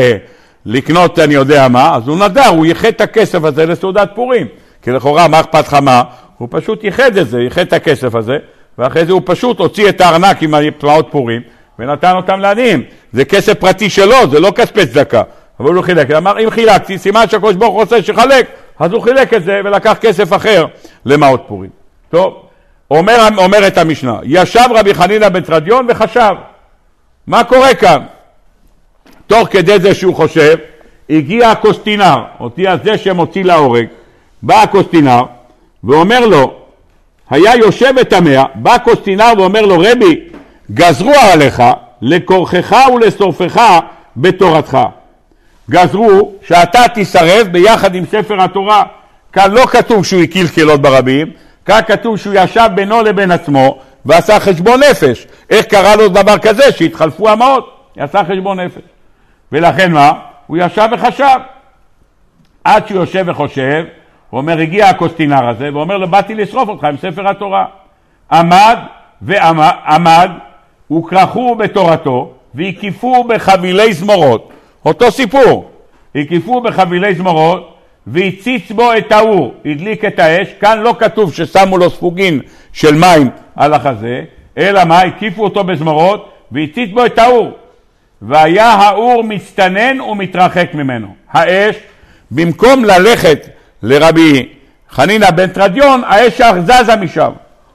לקנות 0.65 1.19
אני 1.19 1.34
יודע 1.34 1.67
מה, 1.67 1.95
אז 1.95 2.08
הוא 2.08 2.17
נדר, 2.17 2.47
הוא 2.47 2.65
ייחד 2.65 2.88
את 2.88 3.01
הכסף 3.01 3.43
הזה 3.43 3.65
לסעודת 3.65 4.10
פורים. 4.15 4.47
כי 4.82 4.91
לכאורה 4.91 5.27
מה 5.27 5.39
אכפת 5.39 5.67
לך 5.67 5.73
מה? 5.73 6.04
הוא 6.38 6.47
פשוט 6.51 6.84
ייחד 6.84 7.17
את 7.17 7.30
זה, 7.30 7.41
ייחד 7.41 7.62
את 7.62 7.73
הכסף 7.73 8.15
הזה, 8.15 8.38
ואחרי 8.77 9.06
זה 9.06 9.12
הוא 9.12 9.21
פשוט 9.25 9.60
הוציא 9.60 9.89
את 9.89 10.01
הארנק 10.01 10.43
עם 10.43 10.54
הפרעות 10.54 11.08
פורים 11.12 11.41
ונתן 11.80 12.15
אותם 12.15 12.39
לעניים. 12.39 12.84
זה 13.13 13.25
כסף 13.25 13.54
פרטי 13.54 13.89
שלו, 13.89 14.30
זה 14.32 14.39
לא 14.39 14.51
כספי 14.56 14.86
צדקה. 14.86 15.21
אבל 15.60 15.73
הוא 15.73 15.84
חילק, 15.84 16.12
אמר 16.12 16.43
אם 16.43 16.49
חילקתי, 16.49 16.97
סימן 16.97 17.23
שהקדוש 17.30 17.56
ברוך 17.56 17.73
הוא 17.73 17.82
רוצה 17.82 18.01
שחלק, 18.01 18.47
אז 18.80 18.91
הוא 18.91 19.01
חילק 19.01 19.34
את 19.34 19.43
זה 19.43 19.62
ולקח 19.65 19.97
כסף 20.01 20.34
אחר 20.34 20.65
למעות 21.06 21.43
פורים. 21.47 21.69
טוב, 22.10 22.45
אומר, 22.97 23.27
אומרת 23.38 23.77
המשנה, 23.77 24.19
ישב 24.23 24.65
רבי 24.69 24.93
חנינא 24.93 25.30
בן 25.30 25.41
תרדיון 25.41 25.88
וחשב, 25.89 26.36
מה 27.27 27.43
קורה 27.43 27.73
כאן? 27.73 28.01
תוך 29.27 29.47
כדי 29.51 29.80
זה 29.80 29.93
שהוא 29.93 30.15
חושב, 30.15 30.58
הגיע 31.10 31.49
הקוסטינר, 31.49 32.23
אותי 32.39 32.67
הזה 32.67 32.97
שמוציא 32.97 33.43
להורג, 33.43 33.86
בא 34.41 34.62
הקוסטינר 34.62 35.23
ואומר 35.84 36.25
לו, 36.25 36.54
היה 37.30 37.56
יושב 37.56 37.93
ותמה, 38.01 38.43
בא 38.56 38.73
הקוסטינר 38.73 39.34
ואומר 39.38 39.62
לו, 39.62 39.80
רבי, 39.80 40.19
גזרו 40.71 41.13
עליך 41.34 41.63
לכורכך 42.01 42.75
ולשורפך 42.93 43.62
בתורתך. 44.17 44.77
גזרו 45.69 46.32
שאתה 46.47 46.88
תישרף 46.93 47.47
ביחד 47.47 47.95
עם 47.95 48.06
ספר 48.06 48.41
התורה. 48.41 48.84
כאן 49.34 49.51
לא 49.51 49.65
כתוב 49.65 50.06
שהוא 50.06 50.21
הקיל 50.21 50.47
קהילות 50.47 50.82
ברבים, 50.82 51.32
כאן 51.65 51.80
כתוב 51.88 52.17
שהוא 52.17 52.34
ישב 52.38 52.69
בינו 52.76 53.02
לבין 53.04 53.32
עצמו 53.32 53.80
ועשה 54.06 54.39
חשבון 54.39 54.80
נפש. 54.91 55.28
איך 55.50 55.65
קרה 55.65 55.95
לו 55.95 56.08
דבר 56.08 56.38
כזה 56.38 56.71
שהתחלפו 56.71 57.30
המעות? 57.30 57.78
עשה 57.97 58.24
חשבון 58.24 58.60
נפש. 58.60 58.82
ולכן 59.52 59.91
מה? 59.91 60.13
הוא 60.47 60.58
ישב 60.58 60.88
וחשב. 60.91 61.38
עד 62.63 62.88
שהוא 62.88 63.00
יושב 63.00 63.24
וחושב, 63.28 63.84
הוא 64.30 64.38
אומר, 64.38 64.60
הגיע 64.60 64.88
הקוסטינר 64.88 65.50
הזה, 65.50 65.69
ואומר 65.74 65.97
לו, 65.97 66.08
באתי 66.08 66.36
לשרוף 66.36 66.69
אותך 66.69 66.84
עם 66.84 66.97
ספר 66.97 67.30
התורה. 67.30 67.65
עמד 68.32 68.78
ועמד, 69.21 70.30
וכרכו 70.91 71.56
בתורתו, 71.56 72.34
והקיפו 72.56 73.24
בחבילי 73.24 73.93
זמורות. 73.93 74.50
אותו 74.86 75.12
סיפור. 75.12 75.71
הקיפו 76.15 76.62
בחבילי 76.62 77.15
זמורות, 77.15 77.78
והציץ 78.08 78.72
בו 78.72 78.94
את 78.98 79.12
האור, 79.12 79.54
הדליק 79.66 80.06
את 80.06 80.20
האש. 80.20 80.48
כאן 80.62 80.80
לא 80.80 80.96
כתוב 81.00 81.34
ששמו 81.34 81.78
לו 81.78 81.90
ספוגין 81.90 82.40
של 82.74 82.96
מים 82.96 83.30
על 83.56 83.74
החזה, 83.74 84.22
אלא 84.58 84.86
מה? 84.86 85.02
הקיפו 85.02 85.44
אותו 85.44 85.64
בזמורות, 85.64 86.32
והציץ 86.52 86.90
בו 86.94 87.06
את 87.06 87.20
האור. 87.20 87.52
והיה 88.22 88.68
האור 88.68 89.24
מצטנן 89.24 90.02
ומתרחק 90.02 90.70
ממנו. 90.74 91.08
האש, 91.32 91.76
במקום 92.32 92.86
ללכת 92.86 93.48
לרבי 93.84 94.50
חנינא 94.92 95.32
בן 95.32 95.48
תרדיון, 95.48 96.02
האש 96.08 96.42
זזה 96.42 96.96
משם. 96.96 97.32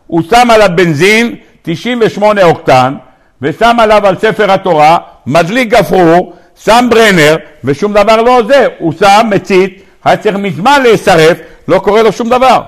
הוא 0.07 0.23
שם 0.31 0.49
עליו 0.51 0.69
בנזין 0.75 1.35
98 1.62 2.45
אוקטן, 2.45 2.95
ושם 3.43 3.77
עליו 3.81 4.07
על 4.07 4.17
ספר 4.17 4.53
התורה, 4.53 4.99
מדליק 5.27 5.69
גפרור, 5.69 6.35
שם 6.65 6.87
ברנר, 6.91 7.37
ושום 7.65 7.93
דבר 7.93 8.23
לא 8.23 8.39
עוזר. 8.39 8.69
הוא 8.79 8.93
שם, 8.93 9.27
מצית, 9.31 9.83
היה 10.07 10.16
צריך 10.16 10.37
מזמן 10.37 10.83
להישרף, 10.83 11.38
לא 11.69 11.79
קורה 11.79 12.03
לו 12.03 12.12
שום 12.12 12.29
דבר. 12.29 12.62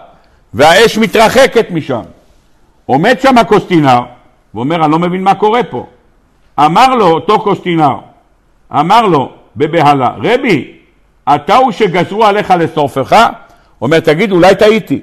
והאש 0.55 0.99
מתרחקת 0.99 1.71
משם. 1.71 2.03
עומד 2.87 3.17
שם 3.23 3.39
הקוסטינר, 3.39 4.01
ואומר, 4.55 4.85
אני 4.85 4.93
לא 4.93 4.99
מבין 4.99 5.23
מה 5.23 5.35
קורה 5.35 5.63
פה. 5.63 5.87
אמר 6.59 6.95
לו 6.95 7.07
אותו 7.07 7.41
קוסטינר, 7.41 7.95
אמר 8.73 9.03
לו 9.03 9.33
בבהלה, 9.57 10.11
רבי, 10.23 10.73
אתה 11.35 11.57
הוא 11.57 11.73
שגזרו 11.73 12.25
עליך 12.25 12.55
לשורפך? 12.59 13.27
אומר, 13.83 14.01
תגיד, 14.01 14.33
אולי 14.33 14.55
טעיתי. 14.55 15.01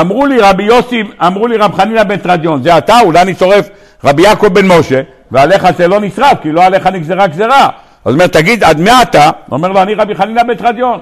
אמרו 0.00 0.26
לי 0.26 0.38
רבי 0.40 0.62
יוסי, 0.62 1.02
אמרו 1.26 1.46
לי 1.46 1.56
רב 1.56 1.74
חנינא 1.74 2.02
בן 2.02 2.16
תרדיון, 2.16 2.62
זה 2.62 2.78
אתה, 2.78 3.00
אולי 3.00 3.22
אני 3.22 3.34
שורף 3.34 3.68
רבי 4.04 4.22
יעקב 4.22 4.48
בן 4.48 4.66
משה, 4.66 5.02
ועליך 5.30 5.68
זה 5.76 5.88
לא 5.88 6.00
נשרף, 6.00 6.38
כי 6.42 6.52
לא 6.52 6.64
עליך 6.64 6.86
נגזרה 6.86 7.26
גזרה. 7.26 7.68
אז 8.04 8.14
אומר, 8.14 8.26
תגיד, 8.26 8.64
עד 8.64 8.80
מה 8.80 9.02
אתה? 9.02 9.30
אומר 9.50 9.68
לו, 9.68 9.82
אני 9.82 9.94
רבי 9.94 10.14
חנינא 10.14 10.42
בן 10.42 10.54
תרדיון. 10.54 11.00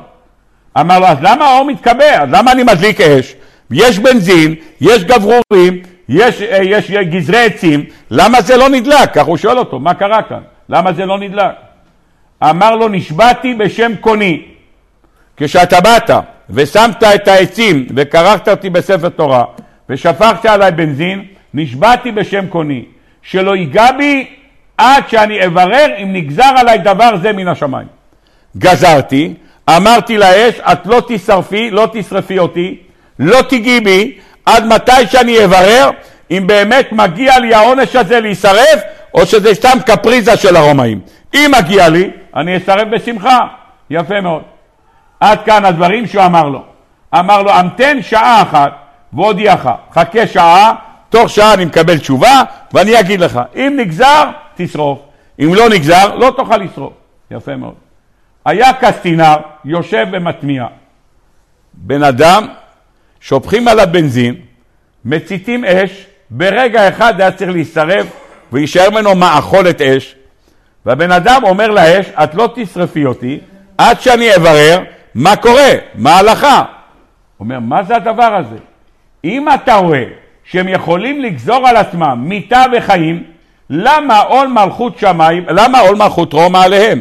אמר 0.76 0.98
לו, 0.98 1.06
אז 1.06 1.18
למה 1.20 1.44
האור 1.44 1.66
מתקבע? 1.66 2.22
אז 2.22 2.28
למה 2.33 2.52
אני 2.52 2.62
מדליק 2.62 3.00
אש? 3.00 3.35
יש 3.70 3.98
בנזין, 3.98 4.54
יש 4.80 5.04
גברורים, 5.04 5.83
יש, 6.09 6.42
אה, 6.42 6.59
יש 6.62 6.90
גזרי 6.90 7.44
עצים, 7.44 7.85
למה 8.11 8.40
זה 8.40 8.56
לא 8.56 8.68
נדלק? 8.68 9.14
כך 9.14 9.26
הוא 9.26 9.37
שואל 9.37 9.59
אותו, 9.59 9.78
מה 9.78 9.94
קרה 9.94 10.22
כאן? 10.22 10.40
למה 10.68 10.92
זה 10.92 11.06
לא 11.06 11.18
נדלק? 11.18 11.54
אמר 12.42 12.76
לו, 12.76 12.88
נשבעתי 12.88 13.54
בשם 13.54 13.92
קוני. 14.00 14.42
כשאתה 15.37 15.80
באת 15.80 16.11
ושמת 16.50 17.02
את 17.02 17.28
העצים 17.28 17.87
וכרכת 17.96 18.48
אותי 18.48 18.70
בספר 18.70 19.09
תורה 19.09 19.44
ושפכת 19.88 20.44
עליי 20.44 20.72
בנזין, 20.72 21.24
נשבעתי 21.54 22.12
בשם 22.12 22.46
קוני, 22.46 22.85
שלא 23.22 23.56
ייגע 23.56 23.92
בי 23.92 24.30
עד 24.78 25.09
שאני 25.09 25.46
אברר 25.46 25.87
אם 26.02 26.12
נגזר 26.12 26.52
עליי 26.56 26.78
דבר 26.78 27.16
זה 27.16 27.33
מן 27.33 27.48
השמיים. 27.48 27.87
גזרתי, 28.56 29.35
אמרתי 29.68 30.18
לאש, 30.18 30.55
את 30.61 30.87
לא 30.87 31.03
תשרפי, 31.09 31.70
לא 31.70 31.88
תשרפי 31.92 32.38
אותי, 32.38 32.77
לא 33.18 33.42
תיגעי 33.42 33.81
בי, 33.81 34.18
עד 34.46 34.66
מתי 34.66 35.07
שאני 35.11 35.44
אברר 35.44 35.90
אם 36.31 36.44
באמת 36.46 36.92
מגיע 36.92 37.38
לי 37.38 37.55
העונש 37.55 37.96
הזה 37.96 38.20
להישרף, 38.20 38.81
או 39.14 39.27
שזה 39.27 39.55
סתם 39.55 39.79
קפריזה 39.87 40.37
של 40.37 40.57
הרומאים. 40.57 41.01
אם 41.35 41.53
מגיע 41.59 41.88
לי, 41.88 42.11
אני 42.37 42.57
אשרף 42.57 42.88
בשמחה. 42.90 43.46
יפה 43.90 44.20
מאוד. 44.20 44.42
עד 45.20 45.38
כאן 45.44 45.64
הדברים 45.64 46.07
שהוא 46.07 46.25
אמר 46.25 46.49
לו. 46.49 46.63
אמר 47.19 47.42
לו, 47.42 47.50
המתן 47.50 48.02
שעה 48.02 48.42
אחת 48.42 48.73
והודיעך, 49.13 49.69
חכה 49.94 50.27
שעה, 50.27 50.75
תוך 51.08 51.29
שעה 51.29 51.54
אני 51.54 51.65
מקבל 51.65 51.98
תשובה 51.98 52.42
ואני 52.73 53.00
אגיד 53.00 53.21
לך, 53.21 53.40
אם 53.56 53.75
נגזר, 53.77 54.25
תשרוף. 54.54 54.98
אם 55.40 55.54
לא 55.54 55.69
נגזר, 55.69 56.15
לא 56.15 56.33
תוכל 56.37 56.56
לשרוף. 56.56 56.92
יפה 57.31 57.56
מאוד. 57.56 57.75
היה 58.45 58.73
קסטינר 58.73 59.37
יושב 59.65 60.07
ומטמיע. 60.13 60.67
בן 61.75 62.03
אדם, 62.03 62.47
שופכים 63.21 63.69
עליו 63.69 63.87
בנזין, 63.93 64.35
מציתים 65.05 65.65
אש, 65.65 66.07
ברגע 66.31 66.88
אחד 66.88 67.21
היה 67.21 67.33
צריך 67.33 67.51
להישרף 67.51 68.07
ויישאר 68.53 68.91
ממנו 68.91 69.15
מאכולת 69.15 69.81
אש, 69.81 70.15
והבן 70.87 71.13
אדם 71.13 71.41
אומר 71.45 71.69
לאש, 71.69 72.07
את 72.09 72.35
לא 72.35 72.49
תשרפי 72.55 73.05
אותי 73.07 73.41
עד 73.79 74.01
שאני 74.01 74.37
אברר 74.37 74.83
מה 75.15 75.37
קורה, 75.37 75.71
מה 75.95 76.11
ההלכה. 76.11 76.63
אומר, 77.41 77.61
מה 77.61 77.83
זה 77.83 77.97
הדבר 77.97 78.35
הזה? 78.35 78.57
אם 79.25 79.47
אתה 79.55 79.75
רואה 79.75 80.05
שהם 80.45 80.69
יכולים 80.69 81.21
לגזור 81.21 81.69
על 81.69 81.77
עצמם 81.77 82.25
מיתה 82.29 82.63
וחיים, 82.73 83.25
למה 83.71 84.19
עול 84.19 84.49
מלכות 84.49 84.99
שמיים, 84.99 85.45
למה 85.49 85.81
עול 85.81 85.97
מלכות 85.97 86.33
רומא 86.33 86.59
עליהם? 86.59 87.01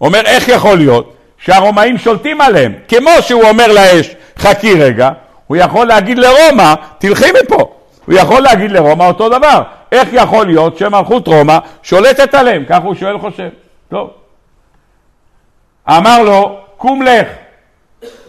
אומר, 0.00 0.20
איך 0.24 0.48
יכול 0.48 0.78
להיות 0.78 1.16
שהרומאים 1.44 1.98
שולטים 1.98 2.40
עליהם? 2.40 2.72
כמו 2.88 3.10
שהוא 3.20 3.42
אומר 3.42 3.72
לאש, 3.72 4.10
חכי 4.38 4.74
רגע, 4.74 5.10
הוא 5.46 5.56
יכול 5.56 5.86
להגיד 5.86 6.18
לרומא, 6.18 6.74
תלכי 6.98 7.24
מפה. 7.42 7.74
הוא 8.06 8.14
יכול 8.14 8.42
להגיד 8.42 8.72
לרומא 8.72 9.04
אותו 9.04 9.28
דבר. 9.28 9.62
איך 9.92 10.08
יכול 10.12 10.46
להיות 10.46 10.78
שמלכות 10.78 11.28
רומא 11.28 11.58
שולטת 11.82 12.34
עליהם? 12.34 12.64
כך 12.68 12.78
הוא 12.82 12.94
שואל 12.94 13.18
חושב. 13.18 13.48
טוב. 13.88 14.10
אמר 15.88 16.22
לו, 16.22 16.58
קום 16.76 17.02
לך. 17.02 17.28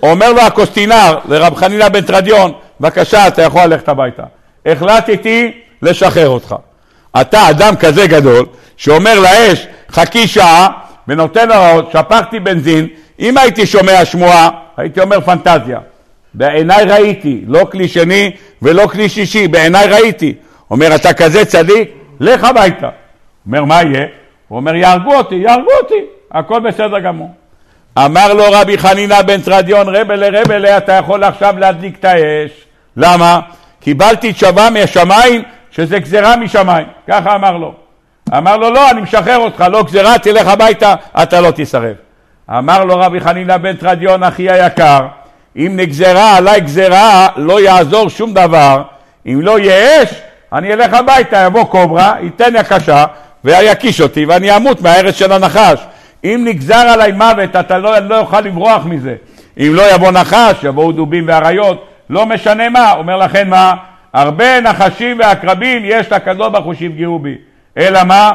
אומר 0.03 0.33
לו 0.33 0.41
הקוסטינר 0.41 1.17
לרב 1.25 1.55
חנינא 1.55 1.89
בן 1.89 2.01
תרדיון, 2.01 2.51
בבקשה, 2.79 3.27
אתה 3.27 3.41
יכול 3.41 3.61
ללכת 3.61 3.89
הביתה. 3.89 4.23
החלטתי 4.65 5.51
לשחרר 5.81 6.29
אותך. 6.29 6.55
אתה 7.21 7.49
אדם 7.49 7.75
כזה 7.75 8.07
גדול, 8.07 8.45
שאומר 8.77 9.19
לאש, 9.19 9.67
חכי 9.91 10.27
שעה, 10.27 10.69
ונותן 11.07 11.51
הוראות, 11.51 11.91
שפכתי 11.91 12.39
בנזין, 12.39 12.87
אם 13.19 13.37
הייתי 13.37 13.65
שומע 13.65 14.05
שמועה, 14.05 14.49
הייתי 14.77 15.01
אומר 15.01 15.21
פנטזיה. 15.21 15.79
בעיניי 16.33 16.83
ראיתי, 16.85 17.41
לא 17.47 17.67
כלי 17.71 17.87
שני 17.87 18.31
ולא 18.61 18.87
כלי 18.87 19.09
שישי, 19.09 19.47
בעיניי 19.47 19.87
ראיתי. 19.87 20.33
אומר, 20.71 20.95
אתה 20.95 21.13
כזה 21.13 21.45
צדיק, 21.45 21.89
לך 22.19 22.43
הביתה. 22.43 22.89
אומר, 23.47 23.65
מה 23.65 23.81
יהיה? 23.81 24.05
הוא 24.47 24.57
אומר, 24.57 24.75
יהרגו 24.75 25.15
אותי, 25.15 25.35
יהרגו 25.35 25.71
אותי, 25.81 26.05
הכל 26.31 26.59
בסדר 26.59 26.99
גמור. 26.99 27.31
אמר 27.97 28.33
לו 28.33 28.43
רבי 28.51 28.77
חנינא 28.77 29.21
בן 29.21 29.41
תרדיון, 29.41 29.95
רבלה 29.95 30.41
רבלה, 30.41 30.77
אתה 30.77 30.93
יכול 30.93 31.23
עכשיו 31.23 31.55
להדליק 31.57 31.99
את 31.99 32.05
האש. 32.05 32.51
למה? 32.97 33.39
קיבלתי 33.79 34.33
תשובה 34.33 34.69
מהשמיים 34.69 35.43
שזה 35.71 35.99
גזירה 35.99 36.35
משמיים. 36.35 36.87
ככה 37.07 37.35
אמר 37.35 37.57
לו. 37.57 37.73
אמר 38.37 38.57
לו, 38.57 38.69
לא, 38.69 38.91
אני 38.91 39.01
משחרר 39.01 39.37
אותך, 39.37 39.65
לא 39.71 39.83
גזירה, 39.83 40.17
תלך 40.17 40.47
הביתה, 40.47 40.95
אתה 41.23 41.41
לא 41.41 41.51
תסרב. 41.55 41.95
אמר 42.49 42.83
לו 42.83 42.99
רבי 42.99 43.19
חנינא 43.19 43.57
בן 43.57 43.75
תרדיון, 43.75 44.23
אחי 44.23 44.51
היקר, 44.51 45.07
אם 45.55 45.71
נגזרה 45.75 46.37
עליי 46.37 46.61
גזירה, 46.61 47.27
לא 47.35 47.61
יעזור 47.61 48.09
שום 48.09 48.33
דבר. 48.33 48.83
אם 49.25 49.39
לא 49.41 49.59
יהיה 49.59 50.03
אש, 50.03 50.21
אני 50.53 50.73
אלך 50.73 50.93
הביתה, 50.93 51.37
יבוא 51.37 51.63
קוברה, 51.63 52.15
ייתן 52.21 52.53
יקשה, 52.59 53.05
ויקיש 53.43 54.01
אותי, 54.01 54.25
ואני 54.25 54.55
אמות 54.55 54.81
מהארץ 54.81 55.15
של 55.15 55.31
הנחש. 55.31 55.79
אם 56.23 56.41
נגזר 56.47 56.75
עליי 56.75 57.11
מוות, 57.11 57.55
אתה 57.55 57.77
לא, 57.77 57.99
לא 57.99 58.15
יוכל 58.15 58.41
לברוח 58.41 58.85
מזה. 58.85 59.15
אם 59.57 59.71
לא 59.73 59.95
יבוא 59.95 60.11
נחש, 60.11 60.63
יבואו 60.63 60.91
דובים 60.91 61.23
ואריות, 61.27 61.87
לא 62.09 62.25
משנה 62.25 62.69
מה. 62.69 62.93
אומר 62.93 63.17
לכן 63.17 63.49
מה? 63.49 63.73
הרבה 64.13 64.61
נחשים 64.61 65.19
ועקרבים 65.19 65.81
יש 65.85 66.11
לקדוש 66.11 66.51
ברוך 66.51 66.65
הוא 66.65 66.73
שיפגעו 66.73 67.19
בי. 67.19 67.35
אלא 67.77 68.03
מה? 68.03 68.31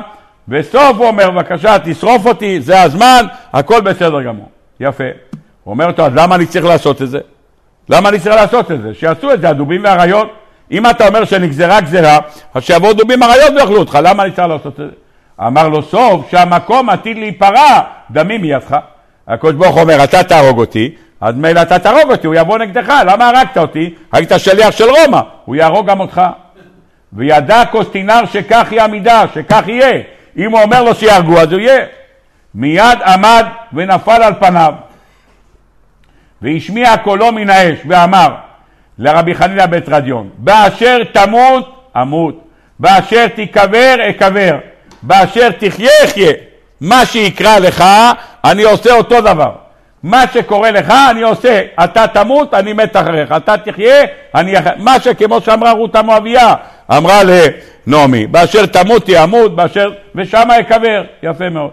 וסוף 0.48 0.96
הוא 0.96 1.06
אומר, 1.06 1.30
בבקשה, 1.30 1.76
תשרוף 1.84 2.26
אותי, 2.26 2.60
זה 2.60 2.82
הזמן, 2.82 3.26
הכל 3.52 3.80
בסדר 3.80 4.22
גמור. 4.22 4.48
יפה. 4.80 5.04
הוא 5.64 5.72
אומר 5.72 5.86
אותו, 5.86 6.06
אז 6.06 6.12
למה 6.14 6.34
אני 6.34 6.46
צריך 6.46 6.64
לעשות 6.64 7.02
את 7.02 7.10
זה? 7.10 7.18
למה 7.88 8.08
אני 8.08 8.18
צריך 8.18 8.36
לעשות 8.36 8.72
את 8.72 8.82
זה? 8.82 8.94
שיעשו 8.94 9.32
את 9.32 9.40
זה 9.40 9.48
הדובים 9.48 9.84
והאריות. 9.84 10.28
אם 10.70 10.90
אתה 10.90 11.08
אומר 11.08 11.24
שנגזרה 11.24 11.80
גזרה, 11.80 12.18
אז 12.54 12.62
שיבואו 12.62 12.92
דובים 12.92 13.20
ואריות 13.20 13.52
ויאכלו 13.56 13.78
אותך, 13.78 13.98
למה 14.02 14.22
אני 14.22 14.32
צריך 14.32 14.48
לעשות 14.48 14.80
את 14.80 14.86
זה? 14.86 15.46
אמר 15.46 15.68
לו 15.68 15.82
סוף 15.82 16.30
שהמקום 16.30 16.90
עתיד 16.90 17.18
להיפרע, 17.18 17.80
דמים 18.10 18.42
מידך. 18.42 18.76
הקדוש 19.28 19.54
ברוך 19.54 19.78
אומר, 19.78 20.04
אתה 20.04 20.22
תהרוג 20.22 20.58
אותי, 20.58 20.94
אז 21.20 21.34
מילא 21.34 21.62
אתה 21.62 21.78
תהרוג 21.78 22.10
אותי, 22.10 22.26
הוא 22.26 22.34
יבוא 22.34 22.58
נגדך, 22.58 22.92
למה 23.06 23.28
הרגת 23.28 23.58
אותי? 23.58 23.94
היית 24.12 24.32
שליח 24.36 24.70
של 24.70 24.84
רומא, 24.84 25.20
הוא 25.44 25.56
יהרוג 25.56 25.86
גם 25.86 26.00
אותך. 26.00 26.22
וידע 27.16 27.62
קוסטינר 27.70 28.20
שכך 28.32 28.66
היא 28.70 28.80
המידה, 28.80 29.24
שכך 29.34 29.62
יהיה. 29.66 30.02
אם 30.36 30.50
הוא 30.50 30.62
אומר 30.62 30.82
לו 30.82 30.94
שיהרגו, 30.94 31.38
אז 31.38 31.52
הוא 31.52 31.60
יהיה. 31.60 31.84
מיד 32.54 32.98
עמד 33.06 33.46
ונפל 33.72 34.22
על 34.22 34.34
פניו. 34.40 34.74
והשמיע 36.42 36.96
קולו 36.96 37.32
מן 37.32 37.50
האש, 37.50 37.78
ואמר 37.88 38.34
לרבי 38.98 39.34
חנינא 39.34 39.66
בית 39.66 39.88
רדיון, 39.88 40.30
באשר 40.38 40.98
תמות, 41.12 41.90
אמות, 41.96 42.44
באשר 42.78 43.28
תיקבר, 43.28 43.94
אקבר, 44.10 44.58
באשר 45.02 45.50
תחיה, 45.50 45.90
אחיה. 46.04 46.32
מה 46.80 47.06
שיקרא 47.06 47.58
לך, 47.58 47.84
אני 48.44 48.62
עושה 48.62 48.92
אותו 48.92 49.20
דבר. 49.20 49.52
מה 50.02 50.24
שקורה 50.34 50.70
לך, 50.70 50.94
אני 51.10 51.22
עושה. 51.22 51.62
אתה 51.84 52.06
תמות, 52.06 52.54
אני 52.54 52.72
מת 52.72 52.96
אחריך. 52.96 53.32
אתה 53.32 53.56
תחיה, 53.56 54.04
אני. 54.34 54.54
מה 54.76 55.00
שכמו 55.00 55.40
שאמרה 55.40 55.72
רות 55.72 55.96
המואביה, 55.96 56.54
אמרה 56.90 57.20
לנעמי, 57.24 58.26
באשר 58.26 58.66
תמותי 58.66 59.22
אמות, 59.22 59.56
באשר... 59.56 59.92
ושם 60.14 60.48
אקבר. 60.60 61.04
יפה 61.22 61.48
מאוד. 61.48 61.70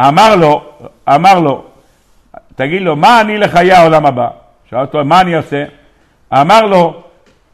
אמר 0.00 0.36
לו, 0.36 0.62
אמר 1.08 1.40
לו, 1.40 1.64
תגיד 2.56 2.82
לו, 2.82 2.96
מה 2.96 3.20
אני 3.20 3.38
לחיי 3.38 3.72
העולם 3.72 4.06
הבא? 4.06 4.28
שאל 4.70 4.80
אותו, 4.80 5.04
מה 5.04 5.20
אני 5.20 5.36
אעשה? 5.36 5.64
אמר 6.32 6.60
לו, 6.60 7.02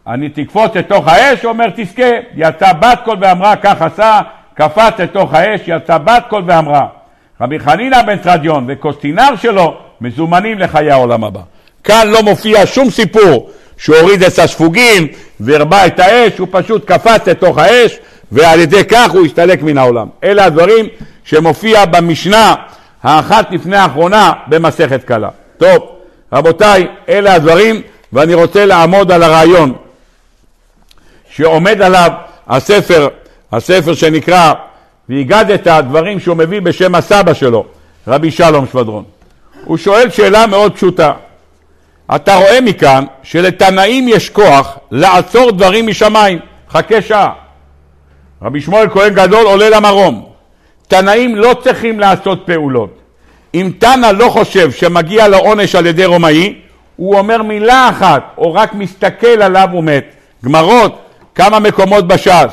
אני 0.07 0.29
תקפוץ 0.29 0.77
לתוך 0.77 1.09
האש, 1.09 1.43
הוא 1.43 1.53
אומר, 1.53 1.66
תזכה. 1.77 2.11
יצא 2.35 2.73
בת 2.73 2.99
קול 3.05 3.16
ואמרה, 3.20 3.57
כך 3.57 3.83
עשה, 3.83 4.20
קפץ 4.55 5.01
לתוך 5.01 5.35
האש, 5.35 5.61
יצא 5.66 5.99
בת 5.99 6.25
קול 6.29 6.43
ואמרה. 6.47 6.87
רבי 7.41 7.59
חנינא 7.59 8.03
בן 8.03 8.16
תרדיון 8.16 8.64
וקוסטינר 8.68 9.37
שלו 9.37 9.77
מזומנים 10.01 10.59
לחיי 10.59 10.91
העולם 10.91 11.25
הבא. 11.25 11.41
כאן 11.85 12.09
לא 12.09 12.23
מופיע 12.23 12.66
שום 12.66 12.91
סיפור 12.91 13.51
שהוא 13.83 13.97
הוריד 13.97 14.22
את 14.22 14.39
הספוגים 14.39 15.09
והרבה 15.41 15.87
את 15.87 15.99
האש, 15.99 16.39
הוא 16.39 16.49
פשוט 16.51 16.85
קפץ 16.85 17.28
לתוך 17.28 17.59
האש 17.59 17.99
ועל 18.33 18.61
ידי 18.61 18.85
כך 18.85 19.11
הוא 19.11 19.26
הסתלק 19.26 19.62
מן 19.62 19.78
העולם. 19.78 20.07
אלה 20.24 20.45
הדברים 20.45 20.87
שמופיע 21.24 21.85
במשנה 21.85 22.55
האחת 23.03 23.47
לפני 23.51 23.76
האחרונה 23.76 24.33
במסכת 24.47 25.05
קלה. 25.05 25.28
טוב, 25.59 25.83
רבותיי, 26.33 26.87
אלה 27.09 27.35
הדברים 27.35 27.83
ואני 28.12 28.35
רוצה 28.35 28.66
לעמוד 28.66 29.12
על 29.12 29.22
הרעיון 29.22 29.74
שעומד 31.30 31.83
עליו 31.83 32.11
הספר, 32.49 33.09
הספר 33.53 33.95
שנקרא 33.95 34.53
והגדת 35.09 35.66
דברים 35.66 36.20
שהוא 36.20 36.37
מביא 36.37 36.61
בשם 36.61 36.95
הסבא 36.95 37.35
שלו, 37.35 37.64
רבי 38.09 38.30
שלום 38.30 38.66
שבדרון. 38.66 39.05
הוא 39.64 39.76
שואל 39.76 40.11
שאלה 40.11 40.47
מאוד 40.47 40.74
פשוטה. 40.74 41.12
אתה 42.14 42.34
רואה 42.34 42.61
מכאן 42.61 43.05
שלתנאים 43.22 44.09
יש 44.09 44.30
כוח 44.30 44.78
לעצור 44.90 45.50
דברים 45.50 45.86
משמיים. 45.86 46.38
חכה 46.70 47.03
שעה. 47.03 47.32
רבי 48.42 48.61
שמואל 48.61 48.88
כהן 48.88 49.14
גדול 49.14 49.46
עולה 49.46 49.70
למרום. 49.70 50.26
תנאים 50.88 51.36
לא 51.36 51.55
צריכים 51.62 52.00
לעשות 52.00 52.42
פעולות. 52.46 52.98
אם 53.55 53.70
תנא 53.78 54.07
לא 54.07 54.28
חושב 54.28 54.70
שמגיע 54.70 55.28
לו 55.28 55.38
עונש 55.38 55.74
על 55.74 55.86
ידי 55.86 56.05
רומאי, 56.05 56.55
הוא 56.96 57.18
אומר 57.18 57.42
מילה 57.42 57.88
אחת, 57.88 58.22
או 58.38 58.55
רק 58.55 58.74
מסתכל 58.74 59.42
עליו 59.42 59.68
ומת. 59.74 60.05
גמרות, 60.44 60.98
כמה 61.34 61.59
מקומות 61.59 62.09
בש"ס. 62.09 62.53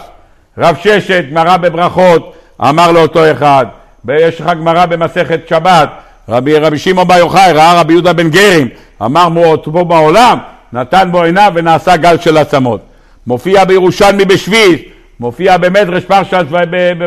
רב 0.58 0.76
ששת, 0.84 1.24
גמרא 1.32 1.58
בברכות, 1.58 2.34
אמר 2.62 2.92
לאותו 2.92 3.32
אחד, 3.32 3.66
יש 4.10 4.42
לך 4.42 4.48
גמרא 4.48 4.86
במסכת 4.86 5.48
שבת, 5.50 5.90
רבי, 6.30 6.58
רבי 6.58 6.78
שמעון 6.78 7.08
בר 7.08 7.18
יוחאי 7.18 7.52
ראה 7.54 7.80
רבי 7.80 7.94
יהודה 7.94 8.14
בן 8.14 8.30
גרין, 8.30 8.68
אמר 9.02 9.30
מועטבו 9.30 9.86
בעולם, 9.86 10.38
נתן 10.74 11.10
בו 11.12 11.24
עיניו 11.24 11.52
ונעשה 11.56 11.98
גל 11.98 12.18
של 12.18 12.38
עצמות. 12.38 12.82
מופיע 13.28 13.66
בירושלמי 13.66 14.26
בשביעית, 14.26 14.90
מופיע 15.20 15.58
במדרש 15.58 16.04
פרשת 16.04 16.46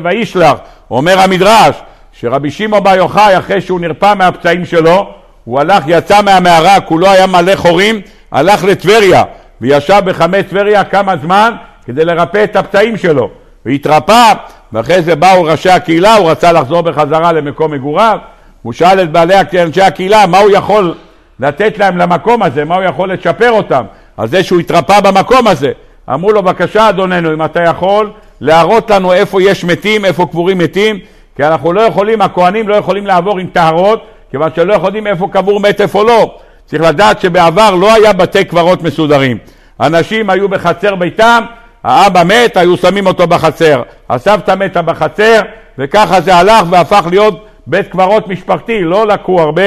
וישלח, 0.04 0.54
אומר 0.90 1.20
המדרש, 1.20 1.76
שרבי 2.12 2.50
שמעון 2.50 2.82
בר 2.82 2.94
יוחאי 2.94 3.38
אחרי 3.38 3.60
שהוא 3.60 3.80
נרפא 3.80 4.14
מהפצעים 4.14 4.64
שלו, 4.64 5.10
הוא 5.44 5.60
הלך, 5.60 5.84
יצא 5.86 6.22
מהמערה, 6.22 6.80
כולו 6.80 7.10
היה 7.10 7.26
מלא 7.26 7.56
חורים, 7.56 8.00
הלך 8.32 8.64
לטבריה, 8.64 9.22
וישב 9.60 10.02
בחמי 10.04 10.42
טבריה 10.42 10.84
כמה 10.84 11.16
זמן 11.16 11.52
כדי 11.86 12.04
לרפא 12.04 12.44
את 12.44 12.56
הפצעים 12.56 12.96
שלו. 12.96 13.30
והתרפא, 13.66 14.32
ואחרי 14.72 15.02
זה 15.02 15.16
באו 15.16 15.44
ראשי 15.44 15.70
הקהילה, 15.70 16.14
הוא 16.14 16.30
רצה 16.30 16.52
לחזור 16.52 16.80
בחזרה 16.80 17.32
למקום 17.32 17.72
מגוריו, 17.72 18.18
הוא 18.62 18.72
שאל 18.72 19.02
את 19.02 19.10
בעלי 19.12 19.34
אנשי 19.62 19.82
הקהילה 19.82 20.26
מה 20.26 20.38
הוא 20.38 20.50
יכול 20.50 20.94
לתת 21.40 21.78
להם 21.78 21.96
למקום 21.96 22.42
הזה, 22.42 22.64
מה 22.64 22.74
הוא 22.74 22.84
יכול 22.84 23.12
לצ'פר 23.12 23.50
אותם, 23.50 23.84
על 24.16 24.28
זה 24.28 24.42
שהוא 24.42 24.60
התרפא 24.60 25.00
במקום 25.00 25.46
הזה. 25.46 25.72
אמרו 26.14 26.32
לו, 26.32 26.42
בבקשה 26.42 26.88
אדוננו, 26.88 27.32
אם 27.32 27.44
אתה 27.44 27.62
יכול 27.62 28.10
להראות 28.40 28.90
לנו 28.90 29.12
איפה 29.12 29.42
יש 29.42 29.64
מתים, 29.64 30.04
איפה 30.04 30.26
קבורים 30.26 30.58
מתים, 30.58 30.98
כי 31.36 31.44
אנחנו 31.44 31.72
לא 31.72 31.80
יכולים, 31.80 32.22
הכוהנים 32.22 32.68
לא 32.68 32.74
יכולים 32.74 33.06
לעבור 33.06 33.38
עם 33.38 33.46
טהרות, 33.46 34.06
כיוון 34.30 34.50
שלא 34.56 34.74
יכולים 34.74 35.06
איפה 35.06 35.28
קבור 35.32 35.60
מת 35.60 35.80
איפה 35.80 36.04
לא. 36.04 36.34
צריך 36.66 36.82
לדעת 36.82 37.20
שבעבר 37.20 37.74
לא 37.74 37.94
היה 37.94 38.12
בתי 38.12 38.44
קברות 38.44 38.82
מסודרים. 38.82 39.38
אנשים 39.80 40.30
היו 40.30 40.48
בחצר 40.48 40.94
ביתם, 40.94 41.44
האבא 41.84 42.22
מת, 42.24 42.56
היו 42.56 42.76
שמים 42.76 43.06
אותו 43.06 43.26
בחצר. 43.26 43.82
הסבתא 44.10 44.54
מתה 44.54 44.82
בחצר, 44.82 45.40
וככה 45.78 46.20
זה 46.20 46.36
הלך 46.36 46.62
והפך 46.70 47.06
להיות 47.10 47.46
בית 47.66 47.88
קברות 47.88 48.28
משפחתי, 48.28 48.84
לא 48.84 49.06
לקחו 49.06 49.40
הרבה, 49.40 49.62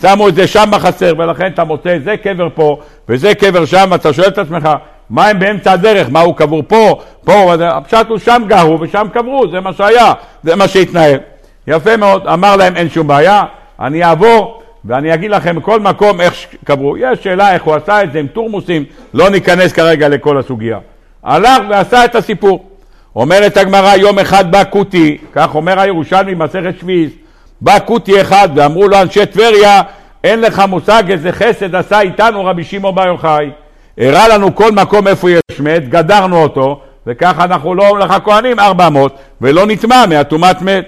שמו 0.00 0.28
את 0.28 0.34
זה 0.34 0.46
שם 0.46 0.64
בחצר, 0.72 1.14
ולכן 1.18 1.46
אתה 1.46 1.64
מוצא 1.64 1.98
זה 2.04 2.16
קבר 2.16 2.48
פה 2.54 2.78
וזה 3.08 3.34
קבר 3.34 3.64
שם, 3.64 3.88
ואתה 3.90 4.12
שואל 4.12 4.28
את 4.28 4.38
עצמך, 4.38 4.68
מה 5.10 5.26
הם 5.26 5.38
באמצע 5.38 5.72
הדרך? 5.72 6.08
מה 6.10 6.20
הוא 6.20 6.36
קבור 6.36 6.62
פה? 6.68 7.00
פה, 7.24 7.54
הפשט 7.60 8.06
הוא 8.08 8.18
שם 8.18 8.42
גרו 8.46 8.80
ושם 8.80 9.06
קברו, 9.12 9.50
זה 9.50 9.60
מה 9.60 9.72
שהיה, 9.72 10.12
זה 10.42 10.56
מה 10.56 10.68
שהתנהל. 10.68 11.18
יפה 11.66 11.96
מאוד, 11.96 12.26
אמר 12.26 12.56
להם 12.56 12.76
אין 12.76 12.88
שום 12.88 13.06
בעיה, 13.06 13.42
אני 13.80 14.04
אעבור 14.04 14.62
ואני 14.84 15.14
אגיד 15.14 15.30
לכם 15.30 15.56
בכל 15.56 15.80
מקום 15.80 16.20
איך 16.20 16.34
קברו. 16.64 16.96
יש 16.96 17.24
שאלה 17.24 17.54
איך 17.54 17.62
הוא 17.62 17.74
עשה 17.74 18.02
את 18.02 18.12
זה 18.12 18.18
עם 18.18 18.26
תורמוסים, 18.26 18.84
לא 19.14 19.30
ניכנס 19.30 19.72
כרגע 19.72 20.08
לכל 20.08 20.38
הסוגיה. 20.38 20.78
הלך 21.22 21.62
ועשה 21.70 22.04
את 22.04 22.14
הסיפור. 22.14 22.64
אומרת 23.16 23.56
הגמרא, 23.56 23.96
יום 23.96 24.18
אחד 24.18 24.52
בא 24.52 24.62
כותי, 24.70 25.18
כך 25.32 25.54
אומר 25.54 25.80
הירושלמי 25.80 26.34
מסכת 26.34 26.78
שביעית, 26.80 27.21
בא 27.62 27.78
כותי 27.84 28.20
אחד 28.20 28.48
ואמרו 28.54 28.88
לו 28.88 29.00
אנשי 29.00 29.26
טבריה, 29.26 29.82
אין 30.24 30.40
לך 30.40 30.62
מושג 30.68 31.02
איזה 31.10 31.32
חסד 31.32 31.74
עשה 31.74 32.00
איתנו 32.00 32.44
רבי 32.44 32.64
שמעון 32.64 32.94
בר 32.94 33.06
יוחאי. 33.06 33.50
הראה 33.98 34.28
לנו 34.28 34.54
כל 34.54 34.72
מקום 34.72 35.08
איפה 35.08 35.30
יש 35.30 35.60
מת, 35.60 35.88
גדרנו 35.88 36.42
אותו, 36.42 36.80
וככה 37.06 37.44
אנחנו 37.44 37.74
לא 37.74 37.88
אומרים 37.88 38.06
לך 38.06 38.14
כהנים 38.24 38.60
ארבע 38.60 38.88
מאות, 38.88 39.18
ולא 39.40 39.66
נטמע 39.66 40.04
מהטומאת 40.08 40.62
מת. 40.62 40.84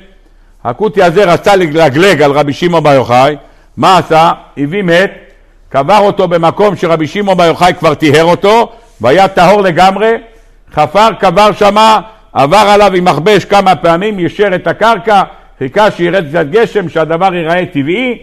הכותי 0.64 1.02
הזה 1.02 1.24
רצה 1.24 1.56
לגלגלג 1.56 2.22
על 2.22 2.30
רבי 2.32 2.52
שמעון 2.52 2.82
בר 2.82 2.92
יוחאי, 2.92 3.36
מה 3.76 3.98
עשה? 3.98 4.32
הביא 4.56 4.82
מת, 4.82 5.12
קבר 5.68 5.98
אותו 5.98 6.28
במקום 6.28 6.76
שרבי 6.76 7.06
שמעון 7.06 7.36
בר 7.36 7.44
יוחאי 7.44 7.72
כבר 7.78 7.94
טיהר 7.94 8.24
אותו, 8.24 8.72
והיה 9.00 9.28
טהור 9.28 9.62
לגמרי, 9.62 10.12
חפר, 10.72 11.08
קבר 11.20 11.52
שמה, 11.52 12.00
עבר 12.32 12.56
עליו 12.56 12.94
עם 12.94 13.04
מכבש 13.04 13.44
כמה 13.44 13.76
פעמים, 13.76 14.18
יישר 14.18 14.54
את 14.54 14.66
הקרקע, 14.66 15.22
חיכה 15.58 15.90
שירד 15.90 16.28
קצת 16.28 16.46
גשם, 16.50 16.88
שהדבר 16.88 17.34
ייראה 17.34 17.66
טבעי, 17.66 18.18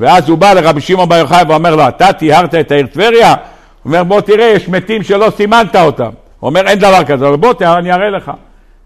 ואז 0.00 0.28
הוא 0.28 0.38
בא 0.38 0.52
לרבי 0.52 0.80
שמעון 0.80 1.08
בר 1.08 1.16
יוחאי 1.16 1.42
ואומר 1.48 1.76
לו, 1.76 1.88
אתה 1.88 2.12
טיהרת 2.12 2.54
את 2.54 2.70
העיר 2.72 2.86
טבריה? 2.86 3.30
הוא 3.30 3.36
אומר, 3.84 4.04
בוא 4.04 4.20
תראה, 4.20 4.44
יש 4.44 4.68
מתים 4.68 5.02
שלא 5.02 5.32
סימנת 5.36 5.76
אותם. 5.76 6.10
הוא 6.40 6.48
אומר, 6.48 6.66
אין 6.66 6.78
דבר 6.78 7.04
כזה, 7.04 7.28
אבל 7.28 7.36
בוא 7.36 7.54
אני 7.60 7.92
אראה 7.92 8.10
לך. 8.10 8.32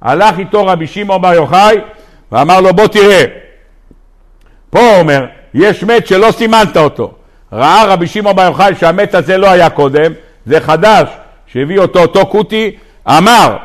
הלך 0.02 0.38
איתו 0.38 0.66
רבי 0.66 0.86
שמעון 0.86 1.22
בר 1.22 1.34
יוחאי 1.34 1.76
ואמר 2.32 2.60
לו, 2.60 2.74
בוא 2.74 2.86
תראה. 2.86 3.24
פה 4.70 4.80
הוא 4.80 5.00
אומר, 5.00 5.26
יש 5.54 5.84
מת 5.84 6.06
שלא 6.06 6.30
סימנת 6.30 6.76
אותו. 6.76 7.12
ראה 7.52 7.84
רבי 7.84 8.06
שמעון 8.06 8.36
בר 8.36 8.42
יוחאי 8.42 8.74
שהמת 8.80 9.14
הזה 9.14 9.38
לא 9.38 9.50
היה 9.50 9.70
קודם, 9.70 10.12
זה 10.46 10.60
חדש, 10.60 11.08
שהביא 11.46 11.78
אותו 11.78 11.98
אותו 11.98 12.26
כותי, 12.26 12.76
אמר, 13.08 13.56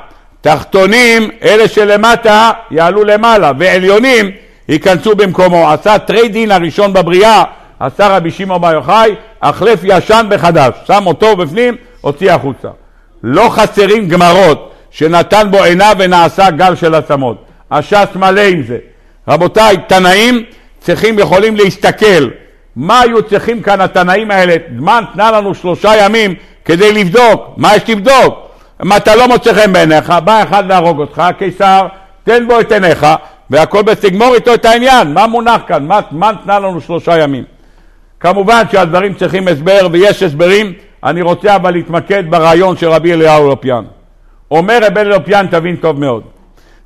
תחתונים, 0.44 1.30
אלה 1.44 1.68
שלמטה 1.68 2.52
יעלו 2.72 3.04
למעלה, 3.04 3.52
ועליונים 3.60 4.32
ייכנסו 4.70 5.16
במקומו. 5.16 5.72
עשה 5.72 5.98
trade-in 5.98 6.52
הראשון 6.52 6.94
בבריאה, 6.94 7.44
עשה 7.80 8.08
רבי 8.08 8.32
שמעון 8.32 8.62
בר 8.62 8.74
יוחאי, 8.74 9.16
החלף 9.41 9.80
ישן 9.84 10.26
בחדש, 10.30 10.74
שם 10.88 11.04
אותו 11.06 11.36
בפנים, 11.36 11.76
הוציא 12.02 12.32
החוצה. 12.32 12.68
לא 13.24 13.50
חסרים 13.50 14.08
גמרות 14.08 14.74
שנתן 14.91 15.48
בו 15.52 15.64
עיניו 15.64 15.96
ונעשה 16.00 16.52
גל 16.52 16.76
של 16.76 16.96
עצמות. 16.96 17.46
הש"ס 17.72 18.08
מלא 18.16 18.41
עם 18.41 18.64
זה. 18.64 18.78
רבותיי, 19.28 19.78
תנאים 19.88 20.44
צריכים, 20.80 21.20
יכולים 21.20 21.56
להסתכל. 21.56 22.30
מה 22.76 23.00
היו 23.02 23.24
צריכים 23.24 23.62
כאן 23.62 23.82
התנאים 23.82 24.32
האלה? 24.32 24.56
זמן, 24.78 25.04
תנה 25.14 25.32
לנו 25.32 25.56
שלושה 25.56 25.91
ימים 26.06 26.36
כדי 26.66 26.94
לבדוק. 26.94 27.41
מה 27.58 27.76
יש 27.76 27.89
לבדוק? 27.89 28.43
אם 28.84 28.94
אתה 28.98 29.16
לא 29.16 29.28
מוצא 29.28 29.54
חן 29.54 29.74
בעיניך, 29.74 30.14
בא 30.26 30.44
אחד 30.44 30.68
להרוג 30.68 31.00
אותך, 31.00 31.20
הקיסר, 31.20 31.88
תן 32.24 32.48
בו 32.48 32.60
את 32.60 32.72
עיניך, 32.72 33.08
והכל 33.50 33.82
בסגמור 33.82 34.36
איתו 34.36 34.54
את 34.54 34.66
העניין. 34.66 35.14
מה 35.14 35.28
מונח 35.28 35.62
כאן? 35.68 35.86
מה, 35.86 36.00
מה 36.12 36.32
תנה 36.44 36.60
לנו 36.60 36.82
שלושה 36.82 37.20
ימים? 37.20 37.44
כמובן 38.20 38.64
שהדברים 38.72 39.14
צריכים 39.14 39.48
הסבר, 39.48 39.88
ויש 39.92 40.24
הסברים. 40.24 40.74
אני 41.04 41.22
רוצה 41.22 41.56
אבל 41.56 41.72
להתמקד 41.72 42.24
ברעיון 42.30 42.78
של 42.78 42.90
רבי 42.90 43.14
אליהו 43.14 43.48
אלופיאן. 43.48 43.84
אומר 44.52 44.80
רבי 44.82 45.02
אלופיאן, 45.02 45.48
תבין 45.52 45.76
טוב 45.76 46.00
מאוד, 46.00 46.24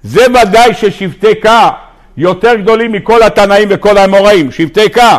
זה 0.03 0.25
ודאי 0.29 0.73
ששבטי 0.73 1.35
קה 1.35 1.69
יותר 2.17 2.55
גדולים 2.55 2.91
מכל 2.91 3.23
התנאים 3.23 3.67
וכל 3.71 3.97
האמוראים, 3.97 4.51
שבטי 4.51 4.89
קה, 4.89 5.17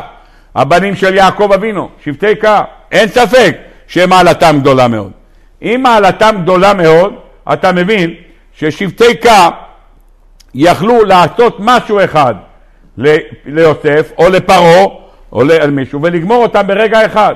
הבנים 0.54 0.96
של 0.96 1.14
יעקב 1.14 1.52
אבינו, 1.52 1.88
שבטי 2.04 2.36
קה, 2.36 2.62
אין 2.92 3.08
ספק 3.08 3.56
שמעלתם 3.86 4.56
גדולה 4.60 4.88
מאוד. 4.88 5.17
אם 5.62 5.80
מעלתם 5.82 6.36
גדולה 6.42 6.74
מאוד, 6.74 7.14
אתה 7.52 7.72
מבין 7.72 8.14
ששבטי 8.52 9.16
קה 9.16 9.50
יכלו 10.54 11.04
לעשות 11.04 11.56
משהו 11.58 12.04
אחד 12.04 12.34
ליוסף 13.46 14.12
או 14.18 14.28
לפרעה 14.28 14.84
או 15.32 15.44
למישהו 15.44 16.02
ולגמור 16.02 16.42
אותם 16.42 16.66
ברגע 16.66 17.06
אחד. 17.06 17.34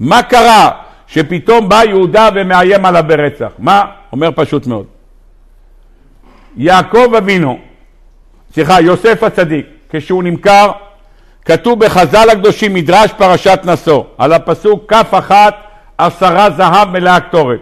מה 0.00 0.22
קרה 0.22 0.70
שפתאום 1.06 1.68
בא 1.68 1.82
יהודה 1.84 2.28
ומאיים 2.34 2.86
עליו 2.86 3.04
ברצח? 3.06 3.52
מה? 3.58 3.84
אומר 4.12 4.30
פשוט 4.34 4.66
מאוד. 4.66 4.86
יעקב 6.56 7.14
אבינו, 7.18 7.58
סליחה, 8.54 8.80
יוסף 8.80 9.22
הצדיק, 9.22 9.66
כשהוא 9.90 10.22
נמכר, 10.22 10.70
כתוב 11.44 11.84
בחז"ל 11.84 12.30
הקדושים 12.30 12.74
מדרש 12.74 13.12
פרשת 13.12 13.60
נשוא, 13.64 14.04
על 14.18 14.32
הפסוק 14.32 14.84
כף 14.92 15.08
אחת 15.10 15.54
עשרה 15.98 16.50
זהב 16.50 16.88
מלאה 16.88 17.20
קטורת. 17.20 17.58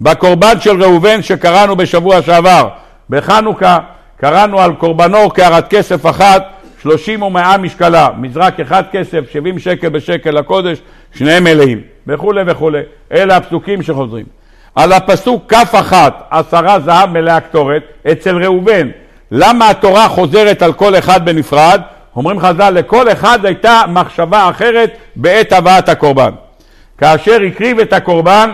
בקורבן 0.00 0.60
של 0.60 0.82
ראובן 0.82 1.22
שקראנו 1.22 1.76
בשבוע 1.76 2.22
שעבר, 2.22 2.68
בחנוכה, 3.10 3.78
קראנו 4.16 4.60
על 4.60 4.74
קורבנו 4.74 5.30
קערת 5.30 5.68
כסף 5.68 6.06
אחת, 6.06 6.46
שלושים 6.82 7.22
ומאה 7.22 7.58
משקלה, 7.58 8.08
מזרק 8.18 8.60
אחד 8.60 8.82
כסף, 8.92 9.30
שבעים 9.32 9.58
שקל 9.58 9.88
בשקל 9.88 10.30
לקודש, 10.30 10.78
שניהם 11.14 11.44
מלאים, 11.44 11.80
וכולי 12.06 12.42
וכולי. 12.46 12.82
אלה 13.12 13.36
הפסוקים 13.36 13.82
שחוזרים. 13.82 14.26
על 14.74 14.92
הפסוק 14.92 15.44
כף 15.48 15.74
אחת 15.74 16.26
עשרה 16.30 16.80
זהב 16.80 17.10
מלאה 17.10 17.40
קטורת 17.40 17.82
אצל 18.12 18.42
ראובן. 18.44 18.88
למה 19.30 19.70
התורה 19.70 20.08
חוזרת 20.08 20.62
על 20.62 20.72
כל 20.72 20.98
אחד 20.98 21.24
בנפרד? 21.24 21.80
אומרים 22.16 22.40
חז"ל, 22.40 22.70
לכל 22.70 23.12
אחד 23.12 23.44
הייתה 23.44 23.82
מחשבה 23.88 24.48
אחרת 24.50 24.90
בעת 25.16 25.52
הבאת 25.52 25.88
הקורבן. 25.88 26.30
כאשר 27.00 27.38
הקריב 27.46 27.78
את 27.78 27.92
הקורבן, 27.92 28.50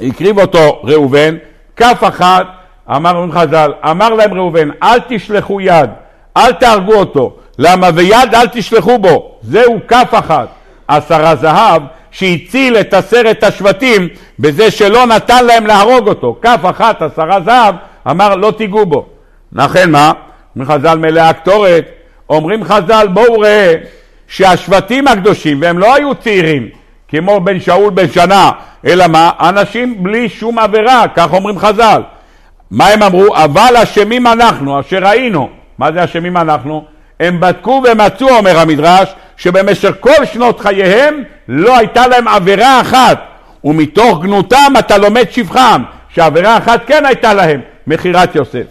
הקריב 0.00 0.38
אותו 0.38 0.80
ראובן, 0.84 1.36
כף 1.76 1.98
אחת, 2.00 2.46
אמר 2.90 3.10
אומרים 3.10 3.32
חז"ל, 3.32 3.72
אמר 3.90 4.14
להם 4.14 4.34
ראובן, 4.34 4.68
אל 4.82 4.98
תשלחו 5.08 5.60
יד, 5.60 5.90
אל 6.36 6.52
תהרגו 6.52 6.94
אותו, 6.94 7.36
למה 7.58 7.90
ויד 7.94 8.34
אל 8.34 8.46
תשלחו 8.52 8.98
בו, 8.98 9.38
זהו 9.42 9.80
כף 9.88 10.08
אחת. 10.10 10.48
עשרה 10.88 11.36
זהב 11.36 11.82
שהציל 12.10 12.76
את 12.76 12.94
עשרת 12.94 13.42
השבטים 13.42 14.08
בזה 14.38 14.70
שלא 14.70 15.06
נתן 15.06 15.44
להם 15.46 15.66
להרוג 15.66 16.08
אותו. 16.08 16.38
כף 16.42 16.60
אחת, 16.62 17.02
עשרה 17.02 17.40
זהב, 17.40 17.74
אמר 18.10 18.36
לא 18.36 18.50
תיגעו 18.50 18.86
בו. 18.86 19.06
לכן 19.52 19.90
מה? 19.90 20.12
אומרים 20.56 20.72
חז"ל 20.72 20.98
מלאה 20.98 21.32
קטורת, 21.32 21.84
אומרים 22.30 22.64
חז"ל 22.64 23.08
בואו 23.12 23.40
ראה 23.40 23.74
שהשבטים 24.28 25.08
הקדושים, 25.08 25.62
והם 25.62 25.78
לא 25.78 25.94
היו 25.94 26.14
צעירים, 26.14 26.68
כמו 27.16 27.40
בן 27.40 27.60
שאול 27.60 27.90
בן 27.90 28.08
שנה, 28.08 28.50
אלא 28.86 29.06
מה? 29.06 29.30
אנשים 29.40 30.02
בלי 30.02 30.28
שום 30.28 30.58
עבירה, 30.58 31.04
כך 31.14 31.32
אומרים 31.32 31.58
חז"ל. 31.58 32.02
מה 32.70 32.88
הם 32.88 33.02
אמרו? 33.02 33.36
אבל 33.36 33.74
אשמים 33.82 34.26
אנחנו, 34.26 34.80
אשר 34.80 34.98
ראינו. 34.98 35.48
מה 35.78 35.92
זה 35.92 36.04
אשמים 36.04 36.36
אנחנו? 36.36 36.84
הם 37.20 37.40
בדקו 37.40 37.82
ומצאו, 37.84 38.28
אומר 38.28 38.58
המדרש, 38.58 39.14
שבמשך 39.36 39.90
כל 40.00 40.24
שנות 40.32 40.60
חייהם 40.60 41.22
לא 41.48 41.78
הייתה 41.78 42.06
להם 42.06 42.28
עבירה 42.28 42.80
אחת, 42.80 43.18
ומתוך 43.64 44.22
גנותם 44.22 44.72
אתה 44.78 44.98
לומד 44.98 45.30
שבחם, 45.30 45.82
שעבירה 46.08 46.58
אחת 46.58 46.80
כן 46.86 47.06
הייתה 47.06 47.34
להם, 47.34 47.60
מכירת 47.86 48.34
יוסף. 48.34 48.66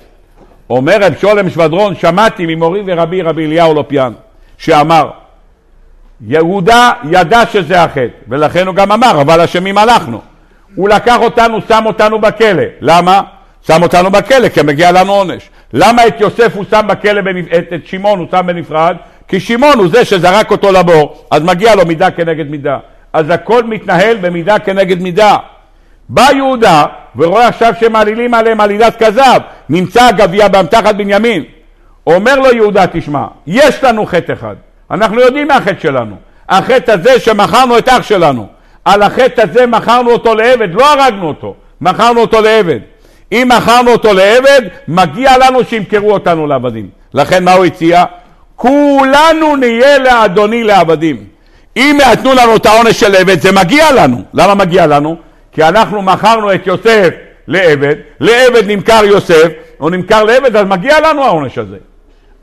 אומר 0.69 0.97
רב 1.01 1.13
שולם 1.21 1.49
שבדרון, 1.49 1.95
שמעתי 1.95 2.45
ממורי 2.47 2.81
ורבי 2.85 3.21
רבי 3.21 3.45
אליהו 3.45 3.73
לופיאן, 3.73 4.13
שאמר, 4.57 5.09
יהודה 6.21 6.91
ידע 7.03 7.45
שזה 7.45 7.83
החטא, 7.83 8.07
ולכן 8.27 8.67
הוא 8.67 8.75
גם 8.75 8.91
אמר, 8.91 9.21
אבל 9.21 9.41
אשמים 9.41 9.77
אנחנו. 9.77 10.21
הוא 10.75 10.89
לקח 10.89 11.17
אותנו, 11.19 11.59
שם 11.67 11.83
אותנו 11.85 12.21
בכלא. 12.21 12.63
למה? 12.81 13.21
שם 13.67 13.83
אותנו 13.83 14.11
בכלא, 14.11 14.49
כי 14.49 14.61
מגיע 14.61 14.91
לנו 14.91 15.13
עונש. 15.13 15.49
למה 15.73 16.07
את 16.07 16.21
יוסף 16.21 16.55
הוא 16.55 16.65
שם 16.69 16.85
בכלא, 16.87 17.21
בנפ... 17.21 17.45
את, 17.57 17.73
את 17.73 17.87
שמעון 17.87 18.19
הוא 18.19 18.27
שם 18.31 18.43
בנפרד? 18.47 18.95
כי 19.27 19.39
שמעון 19.39 19.79
הוא 19.79 19.87
זה 19.87 20.05
שזרק 20.05 20.51
אותו 20.51 20.71
לבור, 20.71 21.25
אז 21.31 21.43
מגיע 21.43 21.75
לו 21.75 21.85
מידה 21.85 22.11
כנגד 22.11 22.49
מידה. 22.49 22.77
אז 23.13 23.29
הכל 23.29 23.63
מתנהל 23.63 24.17
במידה 24.21 24.59
כנגד 24.59 25.01
מידה. 25.01 25.37
בא 26.09 26.27
יהודה 26.35 26.85
ורואה 27.15 27.47
עכשיו 27.47 27.73
שמעלילים 27.79 28.33
עליהם 28.33 28.61
עלילת 28.61 29.03
כזב, 29.03 29.39
נמצא 29.69 30.03
הגביע 30.03 30.47
באמתחת 30.47 30.95
בנימין. 30.95 31.43
אומר 32.07 32.35
לו 32.35 32.53
יהודה, 32.53 32.87
תשמע, 32.87 33.25
יש 33.47 33.83
לנו 33.83 34.05
חטא 34.05 34.33
אחד, 34.33 34.55
אנחנו 34.91 35.21
יודעים 35.21 35.47
מה 35.47 35.55
החטא 35.55 35.79
שלנו. 35.79 36.15
החטא 36.49 36.91
הזה 36.91 37.19
שמכרנו 37.19 37.77
את 37.77 37.89
אח 37.89 38.01
שלנו. 38.01 38.47
על 38.85 39.01
החטא 39.01 39.41
הזה 39.41 39.65
מכרנו 39.67 40.11
אותו 40.11 40.35
לעבד, 40.35 40.73
לא 40.73 40.93
הרגנו 40.93 41.27
אותו, 41.27 41.55
מכרנו 41.81 42.21
אותו 42.21 42.41
לעבד. 42.41 42.79
אם 43.31 43.49
מכרנו 43.57 43.91
אותו 43.91 44.13
לעבד, 44.13 44.61
מגיע 44.87 45.37
לנו 45.37 45.63
שימכרו 45.63 46.11
אותנו 46.11 46.47
לעבדים. 46.47 46.89
לכן 47.13 47.43
מה 47.43 47.53
הוא 47.53 47.65
הציע? 47.65 48.03
כולנו 48.55 49.55
נהיה 49.55 49.97
לאדוני 49.97 50.63
לעבדים. 50.63 51.23
אם 51.77 51.97
יתנו 52.11 52.33
לנו 52.33 52.55
את 52.55 52.65
העונש 52.65 52.99
של 52.99 53.15
עבד, 53.15 53.41
זה 53.41 53.51
מגיע 53.51 53.91
לנו. 53.91 54.21
למה 54.33 54.55
מגיע 54.55 54.87
לנו? 54.87 55.15
כי 55.51 55.63
אנחנו 55.63 56.01
מכרנו 56.01 56.53
את 56.53 56.67
יוסף 56.67 57.09
לעבד, 57.47 57.95
לעבד 58.19 58.63
נמכר 58.67 59.01
יוסף, 59.05 59.47
הוא 59.77 59.89
נמכר 59.89 60.23
לעבד, 60.23 60.55
אז 60.55 60.65
מגיע 60.67 60.99
לנו 60.99 61.23
העונש 61.23 61.57
הזה. 61.57 61.77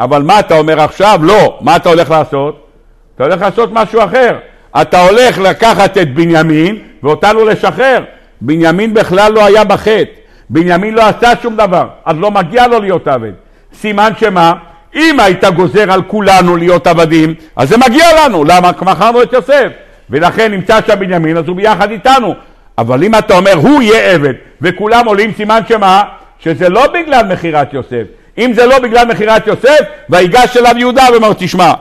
אבל 0.01 0.23
מה 0.23 0.41
אתה 0.41 0.59
אומר 0.59 0.81
עכשיו? 0.81 1.21
לא. 1.23 1.59
מה 1.61 1.77
אתה 1.77 1.89
הולך 1.89 2.11
לעשות? 2.11 2.67
אתה 3.15 3.25
הולך 3.25 3.41
לעשות 3.41 3.71
משהו 3.73 4.05
אחר. 4.05 4.37
אתה 4.81 5.03
הולך 5.03 5.39
לקחת 5.39 5.99
את 5.99 6.15
בנימין 6.15 6.79
ואותנו 7.03 7.45
לשחרר. 7.45 8.05
בנימין 8.41 8.95
בכלל 8.95 9.33
לא 9.33 9.45
היה 9.45 9.65
בחטא. 9.65 10.21
בנימין 10.51 10.95
לא 10.95 11.03
עשה 11.03 11.33
שום 11.43 11.57
דבר, 11.57 11.87
אז 12.05 12.17
לא 12.19 12.31
מגיע 12.31 12.67
לו 12.67 12.81
להיות 12.81 13.09
עבד. 13.09 13.33
סימן 13.75 14.13
שמה? 14.19 14.53
אם 14.95 15.21
היית 15.21 15.45
גוזר 15.45 15.93
על 15.93 16.03
כולנו 16.03 16.57
להיות 16.57 16.87
עבדים, 16.87 17.35
אז 17.57 17.69
זה 17.69 17.77
מגיע 17.77 18.05
לנו, 18.19 18.45
למה? 18.45 18.71
מכרנו 18.83 19.23
את 19.23 19.33
יוסף. 19.33 19.69
ולכן 20.11 20.53
נמצא 20.53 20.79
שם 20.87 20.99
בנימין, 20.99 21.37
אז 21.37 21.49
הוא 21.49 21.57
ביחד 21.57 21.91
איתנו. 21.91 22.35
אבל 22.79 23.05
אם 23.05 23.15
אתה 23.15 23.37
אומר 23.37 23.55
הוא 23.55 23.83
יהיה 23.83 24.15
עבד, 24.15 24.35
וכולם 24.61 25.07
עולים 25.07 25.33
סימן 25.37 25.61
שמה? 25.69 26.03
שזה 26.39 26.69
לא 26.69 26.87
בגלל 26.87 27.27
מכירת 27.33 27.75
יוסף. 27.75 28.05
אם 28.41 28.53
זה 28.53 28.67
לא 28.67 28.79
בגלל 28.79 29.07
מכירת 29.07 29.47
יוסף, 29.47 29.81
ויגש 30.11 30.57
אליו 30.57 30.75
יהודה 30.79 31.07
ואומר, 31.13 31.33
תשמע, 31.33 31.73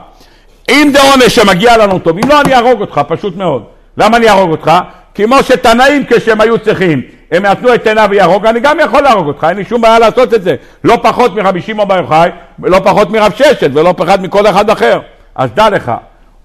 אם 0.70 0.90
זה 0.92 1.02
עונש 1.02 1.34
שמגיע 1.34 1.76
לנו 1.76 1.98
טוב, 1.98 2.18
אם 2.24 2.28
לא 2.28 2.40
אני 2.40 2.54
אהרוג 2.54 2.80
אותך, 2.80 3.00
פשוט 3.08 3.36
מאוד. 3.36 3.64
למה 3.96 4.16
אני 4.16 4.28
אהרוג 4.28 4.50
אותך? 4.50 4.72
כמו 5.14 5.42
שתנאים 5.42 6.04
כשהם 6.08 6.40
היו 6.40 6.58
צריכים, 6.58 7.02
הם 7.32 7.46
נתנו 7.46 7.74
את 7.74 7.86
עיניו 7.86 8.06
ויהרוג, 8.10 8.46
אני 8.46 8.60
גם 8.60 8.78
יכול 8.80 9.00
להרוג 9.02 9.26
אותך, 9.26 9.46
אין 9.48 9.56
לי 9.56 9.64
שום 9.64 9.80
בעיה 9.80 9.98
לעשות 9.98 10.34
את 10.34 10.42
זה. 10.42 10.56
לא 10.84 10.98
פחות 11.02 11.34
מרבי 11.34 11.62
שמעון 11.62 11.88
בר 11.88 11.96
יוחאי, 11.96 12.30
ולא 12.58 12.80
פחות 12.84 13.10
מרב 13.10 13.32
ששת, 13.36 13.70
ולא 13.74 13.94
פחות 13.96 14.20
מכל 14.20 14.46
אחד 14.46 14.70
אחר. 14.70 15.00
אז 15.34 15.50
דע 15.54 15.70
לך, 15.70 15.92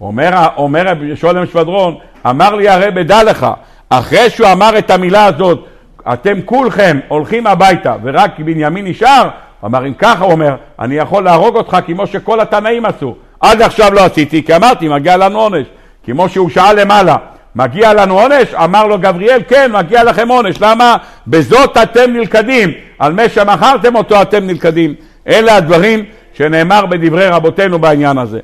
אומר, 0.01 0.29
אומר 0.57 0.93
שולם 1.15 1.45
שבדרון, 1.45 1.95
אמר 2.29 2.55
לי 2.55 2.69
הרב, 2.69 2.99
דע 2.99 3.23
לך, 3.23 3.47
אחרי 3.89 4.29
שהוא 4.29 4.47
אמר 4.51 4.77
את 4.77 4.91
המילה 4.91 5.25
הזאת, 5.25 5.65
אתם 6.13 6.41
כולכם 6.45 6.99
הולכים 7.07 7.47
הביתה 7.47 7.95
ורק 8.03 8.39
בנימין 8.39 8.87
נשאר, 8.87 9.29
אמר 9.65 9.87
אם 9.87 9.93
ככה 9.93 10.23
הוא 10.23 10.31
אומר, 10.31 10.55
אני 10.79 10.95
יכול 10.95 11.23
להרוג 11.23 11.55
אותך 11.55 11.77
כמו 11.85 12.07
שכל 12.07 12.39
התנאים 12.39 12.85
עשו. 12.85 13.15
עד 13.39 13.61
עכשיו 13.61 13.93
לא 13.93 14.05
עשיתי, 14.05 14.43
כי 14.43 14.55
אמרתי, 14.55 14.87
מגיע 14.87 15.17
לנו 15.17 15.39
עונש. 15.39 15.67
כמו 16.03 16.29
שהוא 16.29 16.49
שאל 16.49 16.81
למעלה, 16.81 17.15
מגיע 17.55 17.93
לנו 17.93 18.19
עונש? 18.19 18.53
אמר 18.53 18.87
לו 18.87 18.99
גבריאל, 18.99 19.41
כן, 19.47 19.71
מגיע 19.73 20.03
לכם 20.03 20.27
עונש. 20.27 20.61
למה? 20.61 20.97
בזאת 21.27 21.77
אתם 21.77 22.11
נלכדים. 22.13 22.71
על 22.99 23.13
מה 23.13 23.29
שמכרתם 23.29 23.95
אותו 23.95 24.21
אתם 24.21 24.47
נלכדים. 24.47 24.93
אלה 25.27 25.55
הדברים 25.55 26.03
שנאמר 26.33 26.85
בדברי 26.85 27.27
רבותינו 27.27 27.79
בעניין 27.79 28.17
הזה. 28.17 28.39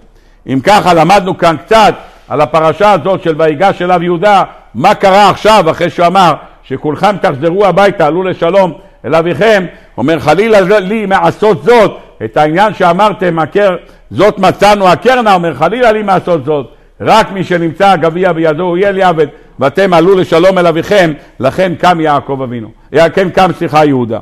אם 0.48 0.60
ככה 0.64 0.94
למדנו 0.94 1.38
כאן 1.38 1.56
קצת 1.66 1.94
על 2.28 2.42
הפרשה 2.42 2.92
הזאת 2.92 3.24
של 3.24 3.36
ויגש 3.38 3.82
אליו 3.82 4.04
יהודה, 4.04 4.44
מה 4.76 4.96
קרה 4.96 5.30
עכשיו 5.30 5.72
אחרי 5.72 5.90
שהוא 5.90 6.08
אמר 6.08 6.34
שכולכם 6.64 7.18
תחזרו 7.18 7.66
הביתה, 7.66 8.08
עלו 8.08 8.24
לשלום 8.24 8.74
אל 9.06 9.16
אביכם, 9.16 9.66
אומר 9.98 10.20
חלילה 10.20 10.80
לי 10.80 11.06
מעשות 11.06 11.64
זאת, 11.64 11.98
את 12.26 12.38
העניין 12.38 12.74
שאמרתם, 12.74 13.40
הקר, 13.40 13.76
זאת 14.12 14.40
מצאנו 14.40 14.88
הקרנה, 14.88 15.34
אומר 15.34 15.54
חלילה 15.54 15.92
לי 15.92 16.04
מעשות 16.04 16.46
זאת, 16.46 16.68
רק 17.02 17.32
מי 17.32 17.44
שנמצא 17.44 17.90
הגביע 17.90 18.34
בידו 18.34 18.64
הוא 18.64 18.78
יהיה 18.78 18.92
לי 18.92 19.04
עבד, 19.04 19.28
ואתם 19.60 19.94
עלו 19.94 20.16
לשלום 20.16 20.58
אל 20.58 20.68
אביכם, 20.68 21.14
לכן 21.40 21.76
קם 21.76 22.00
יעקב 22.02 22.42
אבינו, 22.44 22.72
כן 23.14 23.30
קם 23.30 23.52
סליחה 23.58 23.86
יהודה. 23.86 24.20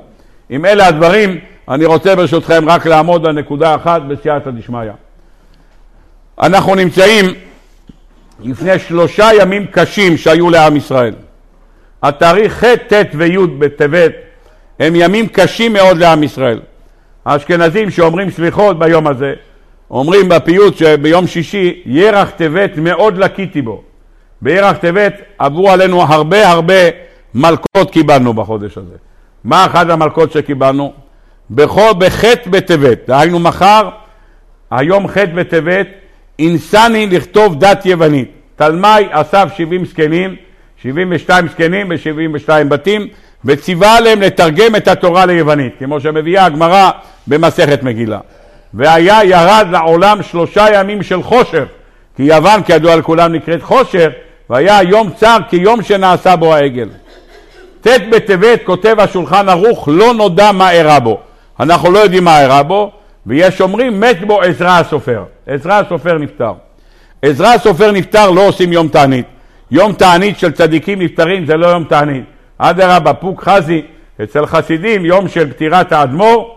עם 0.49 0.65
אלה 0.65 0.87
הדברים, 0.87 1.39
אני 1.69 1.85
רוצה 1.85 2.15
ברשותכם 2.15 2.69
רק 2.69 2.85
לעמוד 2.85 3.25
על 3.25 3.31
נקודה 3.31 3.75
אחת 3.75 4.01
בסייעתא 4.01 4.51
דשמיא. 4.51 4.91
אנחנו 6.41 6.75
נמצאים 6.75 7.25
לפני 8.43 8.79
שלושה 8.79 9.29
ימים 9.41 9.65
קשים 9.71 10.17
שהיו 10.17 10.49
לעם 10.49 10.75
ישראל. 10.75 11.13
התאריך 12.03 12.65
ח', 12.65 12.93
ט' 12.93 13.15
וי' 13.15 13.47
בטבת 13.59 14.11
הם 14.79 14.95
ימים 14.95 15.27
קשים 15.27 15.73
מאוד 15.73 15.97
לעם 15.97 16.23
ישראל. 16.23 16.59
האשכנזים 17.25 17.89
שאומרים 17.89 18.29
סליחות 18.29 18.79
ביום 18.79 19.07
הזה, 19.07 19.33
אומרים 19.91 20.29
בפיוט 20.29 20.77
שביום 20.77 21.27
שישי, 21.27 21.81
ירח 21.85 22.29
טבת 22.29 22.77
מאוד 22.77 23.17
לקיתי 23.17 23.61
בו. 23.61 23.83
בירח 24.41 24.77
טבת 24.77 25.13
עברו 25.37 25.71
עלינו 25.71 26.01
הרבה 26.01 26.49
הרבה 26.49 26.73
מלכות 27.33 27.91
קיבלנו 27.91 28.33
בחודש 28.33 28.77
הזה. 28.77 28.95
מה 29.43 29.65
אחת 29.65 29.89
המלכות 29.89 30.31
שקיבלנו? 30.31 30.93
בח' 31.55 32.23
בטבת, 32.47 32.99
דהיינו 33.07 33.39
מחר, 33.39 33.89
היום 34.71 35.07
ח' 35.07 35.17
בטבת, 35.17 35.87
אינסני 36.39 37.07
לכתוב 37.07 37.59
דת 37.59 37.85
יוונית. 37.85 38.31
תלמי 38.55 38.87
אסף 39.11 39.49
70 39.57 39.85
זקנים, 39.85 40.35
72 40.81 41.47
זקנים 41.47 41.89
ב-72 41.89 42.63
בתים, 42.69 43.07
וציווה 43.45 43.97
עליהם 43.97 44.21
לתרגם 44.21 44.75
את 44.75 44.87
התורה 44.87 45.25
ליוונית, 45.25 45.73
כמו 45.79 46.01
שמביאה 46.01 46.45
הגמרא 46.45 46.91
במסכת 47.27 47.83
מגילה. 47.83 48.19
והיה 48.73 49.19
ירד 49.23 49.67
לעולם 49.71 50.23
שלושה 50.23 50.65
ימים 50.73 51.03
של 51.03 51.23
חושר, 51.23 51.65
כי 52.15 52.23
יוון 52.23 52.63
כידוע 52.63 52.95
לכולם 52.95 53.33
נקראת 53.33 53.63
חושר, 53.63 54.09
והיה 54.49 54.83
יום 54.83 55.09
צר 55.15 55.37
כיום 55.49 55.81
שנעשה 55.81 56.35
בו 56.35 56.55
העגל. 56.55 56.89
ט' 57.81 57.87
בטבת 58.11 58.59
כותב 58.63 58.95
השולחן 58.99 59.49
ערוך 59.49 59.89
לא 59.91 60.13
נודע 60.13 60.51
מה 60.51 60.71
אירע 60.71 60.99
בו. 60.99 61.19
אנחנו 61.59 61.91
לא 61.91 61.99
יודעים 61.99 62.23
מה 62.23 62.41
אירע 62.41 62.61
בו, 62.61 62.91
ויש 63.25 63.61
אומרים 63.61 63.99
מת 63.99 64.25
בו 64.27 64.41
עזרא 64.41 64.79
הסופר. 64.79 65.23
עזרא 65.47 65.73
הסופר 65.73 66.17
נפטר. 66.17 66.53
עזרא 67.21 67.47
הסופר 67.47 67.91
נפטר 67.91 68.31
לא 68.31 68.47
עושים 68.47 68.73
יום 68.73 68.87
תענית. 68.87 69.25
יום 69.71 69.93
תענית 69.93 70.39
של 70.39 70.51
צדיקים 70.51 71.01
נפטרים 71.01 71.45
זה 71.45 71.57
לא 71.57 71.67
יום 71.67 71.83
תענית. 71.83 72.23
אדרבה, 72.59 73.13
פוק 73.13 73.43
חזי, 73.43 73.81
אצל 74.23 74.45
חסידים 74.45 75.05
יום 75.05 75.27
של 75.27 75.51
פטירת 75.51 75.91
האדמו"ר 75.91 76.55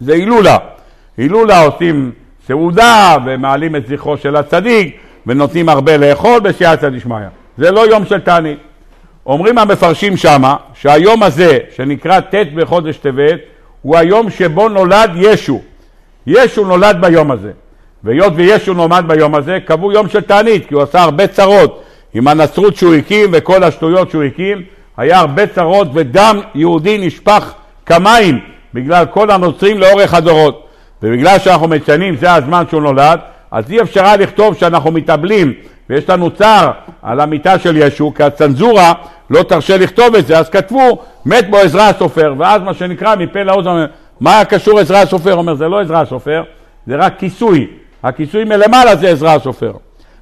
זה 0.00 0.12
הילולה. 0.12 0.56
הילולה 1.16 1.60
עושים 1.60 2.12
סעודה 2.46 3.16
ומעלים 3.26 3.76
את 3.76 3.86
זכרו 3.86 4.16
של 4.16 4.36
הצדיק 4.36 4.96
ונותנים 5.26 5.68
הרבה 5.68 5.96
לאכול 5.96 6.40
בסייעתא 6.40 6.88
דשמיא. 6.88 7.16
זה 7.58 7.70
לא 7.70 7.80
יום 7.80 8.04
של 8.04 8.20
תענית. 8.20 8.58
אומרים 9.26 9.58
המפרשים 9.58 10.16
שמה 10.16 10.56
שהיום 10.74 11.22
הזה 11.22 11.58
שנקרא 11.76 12.20
ט' 12.20 12.52
בחודש 12.54 12.96
טבת 12.96 13.40
הוא 13.82 13.96
היום 13.96 14.30
שבו 14.30 14.68
נולד 14.68 15.10
ישו. 15.16 15.60
ישו 16.26 16.64
נולד 16.64 16.96
ביום 17.00 17.30
הזה. 17.30 17.50
והיות 18.04 18.32
וישו 18.36 18.74
נולד 18.74 19.04
ביום 19.08 19.34
הזה, 19.34 19.58
קבעו 19.64 19.92
יום 19.92 20.08
של 20.08 20.20
תענית, 20.20 20.68
כי 20.68 20.74
הוא 20.74 20.82
עשה 20.82 21.02
הרבה 21.02 21.26
צרות 21.26 21.84
עם 22.14 22.28
הנצרות 22.28 22.76
שהוא 22.76 22.94
הקים 22.94 23.30
וכל 23.32 23.64
השטויות 23.64 24.10
שהוא 24.10 24.22
הקים, 24.22 24.62
היה 24.98 25.18
הרבה 25.18 25.46
צרות 25.46 25.88
ודם 25.94 26.40
יהודי 26.54 26.98
נשפך 27.06 27.54
כמים 27.86 28.38
בגלל 28.74 29.06
כל 29.06 29.30
הנוצרים 29.30 29.78
לאורך 29.78 30.14
הדורות. 30.14 30.68
ובגלל 31.02 31.38
שאנחנו 31.38 31.68
מציינים, 31.68 32.16
זה 32.16 32.34
הזמן 32.34 32.64
שהוא 32.70 32.82
נולד, 32.82 33.20
אז 33.50 33.70
אי 33.70 33.82
אפשרה 33.82 34.16
לכתוב 34.16 34.54
שאנחנו 34.54 34.90
מתאבלים 34.90 35.52
ויש 35.90 36.10
לנו 36.10 36.30
צער 36.30 36.70
על 37.02 37.20
המיטה 37.20 37.58
של 37.58 37.76
ישו, 37.76 38.12
כי 38.14 38.22
הצנזורה 38.22 38.92
לא 39.30 39.42
תרשה 39.42 39.76
לכתוב 39.76 40.14
את 40.14 40.26
זה, 40.26 40.38
אז 40.38 40.50
כתבו, 40.50 40.98
מת 41.26 41.50
בו 41.50 41.56
עזרא 41.56 41.82
הסופר, 41.82 42.34
ואז 42.38 42.62
מה 42.62 42.74
שנקרא 42.74 43.16
מפה 43.16 43.42
לאוזן, 43.42 43.84
מה 44.20 44.34
היה 44.34 44.44
קשור 44.44 44.78
עזרא 44.78 44.98
הסופר? 44.98 45.34
אומר, 45.34 45.54
זה 45.54 45.68
לא 45.68 45.80
עזרא 45.80 46.00
הסופר, 46.00 46.42
זה 46.86 46.96
רק 46.96 47.18
כיסוי, 47.18 47.66
הכיסוי 48.02 48.44
מלמעלה 48.44 48.96
זה 48.96 49.08
עזרא 49.08 49.34
הסופר. 49.34 49.72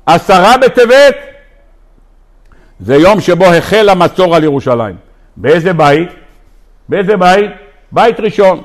עשרה 0.07 0.57
בטבת 0.57 1.17
זה 2.81 2.97
יום 2.97 3.21
שבו 3.21 3.45
החל 3.45 3.89
המצור 3.89 4.37
על 4.37 4.45
ירושלים. 4.45 4.97
באיזה 5.37 5.73
בית? 5.73 6.09
באיזה 6.89 7.17
בית? 7.17 7.51
בית 7.93 8.21
ראשון. 8.21 8.63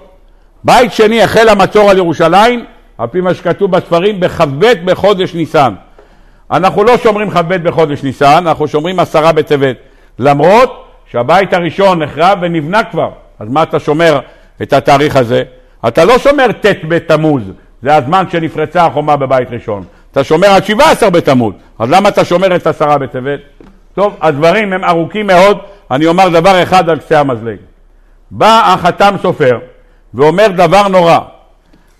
בית 0.64 0.93
שני 0.93 1.24
החל 1.24 1.49
המצור 1.49 1.89
על 1.89 1.97
ירושלים, 1.97 2.66
על 2.97 3.07
פי 3.07 3.22
מה 3.22 3.34
שכתוב 3.34 3.72
בספרים, 3.72 4.20
בכ"ב 4.20 4.74
בחודש 4.86 5.34
ניסן. 5.34 5.74
אנחנו 6.51 6.84
לא 6.84 6.97
שומרים 6.97 7.30
כ"ב 7.30 7.55
בחודש 7.55 8.03
ניסן, 8.03 8.43
אנחנו 8.47 8.68
שומרים 8.68 8.99
עשרה 8.99 9.32
בטבת. 9.32 9.76
למרות 10.20 10.88
שהבית 11.12 11.53
הראשון 11.53 12.03
נחרב 12.03 12.38
ונבנה 12.41 12.84
כבר. 12.84 13.09
אז 13.39 13.49
מה 13.49 13.64
אתה 13.64 13.80
שומר 13.80 14.20
את 14.62 14.74
התאריך 14.74 15.16
הזה? 15.16 15.43
אתה 15.88 16.05
לא 16.05 16.18
שומר 16.18 16.51
ט' 16.51 16.86
בתמוז, 16.88 17.43
זה 17.84 17.95
הזמן 17.95 18.24
שנפרצה 18.30 18.86
החומה 18.86 19.18
בבית 19.18 19.51
ראשון. 19.51 19.84
אתה 20.12 20.24
שומר 20.24 20.47
עד 20.47 20.66
17 20.66 21.09
בתמוז, 21.09 21.53
אז 21.80 21.89
למה 21.89 22.09
אתה 22.09 22.26
שומר 22.26 22.55
את 22.55 22.68
עשרה 22.68 22.97
בטבת? 22.97 23.39
טוב, 23.94 24.18
הדברים 24.22 24.74
הם 24.74 24.84
ארוכים 24.84 25.28
מאוד, 25.28 25.58
אני 25.92 26.08
אומר 26.08 26.30
דבר 26.30 26.64
אחד 26.64 26.89
על 26.89 27.00
קצה 27.00 27.20
המזלג. 27.20 27.58
בא 28.32 28.74
החתם 28.74 29.16
סופר 29.22 29.60
ואומר 30.14 30.48
דבר 30.48 30.88
נורא. 30.88 31.20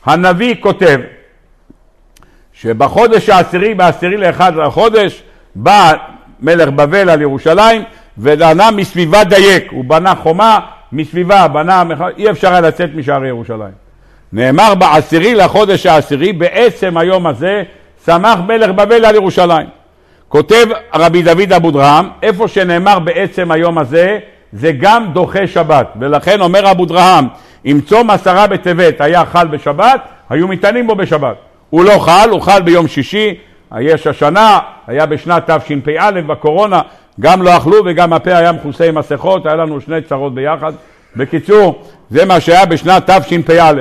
הנביא 0.06 0.56
כותב 0.60 1.00
שבחודש 2.54 3.30
העשירי, 3.30 3.74
בעשירי 3.74 4.18
לאחד 4.18 4.56
לחודש, 4.56 5.24
בא 5.56 5.94
מלך 6.40 6.70
בבל 6.70 7.10
על 7.10 7.22
ירושלים 7.22 7.84
ובנה 8.18 8.72
מסביבה 8.72 9.24
דייק, 9.24 9.72
הוא 9.72 9.86
בנה 9.86 10.16
חומה 10.16 10.60
מסביבה, 10.92 11.48
בנה, 11.48 11.84
אי 12.18 12.30
אפשר 12.30 12.52
היה 12.52 12.62
לצאת 12.62 12.90
משערי 12.96 13.28
ירושלים. 13.28 13.74
נאמר 14.34 14.76
בעשירי 14.76 15.36
לחודש 15.36 15.86
העשירי, 15.86 16.34
בעצם 16.34 16.98
היום 16.98 17.28
הזה, 17.28 17.64
שמח 18.06 18.40
מלך 18.48 18.70
בבל 18.70 19.06
על 19.06 19.16
ירושלים. 19.16 19.81
כותב 20.32 20.66
רבי 20.94 21.22
דוד 21.22 21.54
אבודרהם, 21.54 22.10
איפה 22.24 22.48
שנאמר 22.48 23.00
בעצם 23.00 23.52
היום 23.52 23.78
הזה, 23.78 24.20
זה 24.54 24.72
גם 24.72 25.06
דוחה 25.14 25.48
שבת. 25.48 25.88
ולכן 26.00 26.42
אומר 26.42 26.72
אבודרהם, 26.72 27.28
אם 27.66 27.80
צום 27.86 28.10
עשרה 28.10 28.48
בטבת 28.48 29.02
היה 29.02 29.26
חל 29.26 29.48
בשבת, 29.48 30.02
היו 30.30 30.48
מתענים 30.48 30.88
בו 30.88 30.96
בשבת. 30.96 31.36
הוא 31.70 31.84
לא 31.84 32.00
חל, 32.00 32.30
הוא 32.30 32.42
חל 32.42 32.62
ביום 32.62 32.88
שישי, 32.88 33.38
יש 33.80 34.08
השנה, 34.08 34.60
היה 34.88 35.06
בשנת 35.06 35.50
תשפ"א 35.50 36.12
בקורונה, 36.28 36.82
גם 37.20 37.42
לא 37.42 37.58
אכלו 37.58 37.78
וגם 37.86 38.14
הפה 38.14 38.38
היה 38.38 38.52
מכוסה 38.52 38.88
עם 38.88 38.98
מסכות, 38.98 39.46
היה 39.46 39.56
לנו 39.56 39.82
שני 39.82 40.02
צרות 40.02 40.36
ביחד, 40.36 40.74
בקיצור, 41.16 41.84
זה 42.10 42.26
מה 42.26 42.40
שהיה 42.40 42.66
בשנת 42.66 43.10
תשפ"א. 43.10 43.74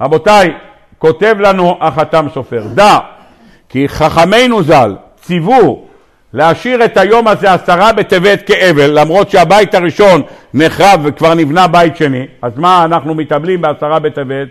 רבותיי, 0.00 0.52
כותב 0.98 1.36
לנו 1.38 1.78
החתם 1.80 2.26
סופר, 2.34 2.62
דע 2.74 2.98
כי 3.68 3.88
חכמינו 3.88 4.62
ז"ל 4.62 4.94
ציוו 5.26 5.82
להשאיר 6.32 6.84
את 6.84 6.96
היום 6.96 7.28
הזה 7.28 7.52
עשרה 7.52 7.92
בטבת 7.92 8.42
כאבל, 8.46 9.00
למרות 9.00 9.30
שהבית 9.30 9.74
הראשון 9.74 10.22
נחרב 10.54 11.00
וכבר 11.04 11.34
נבנה 11.34 11.66
בית 11.66 11.96
שני, 11.96 12.26
אז 12.42 12.52
מה 12.56 12.84
אנחנו 12.84 13.14
מתאבלים 13.14 13.60
בעשרה 13.60 13.98
בטבת? 13.98 14.48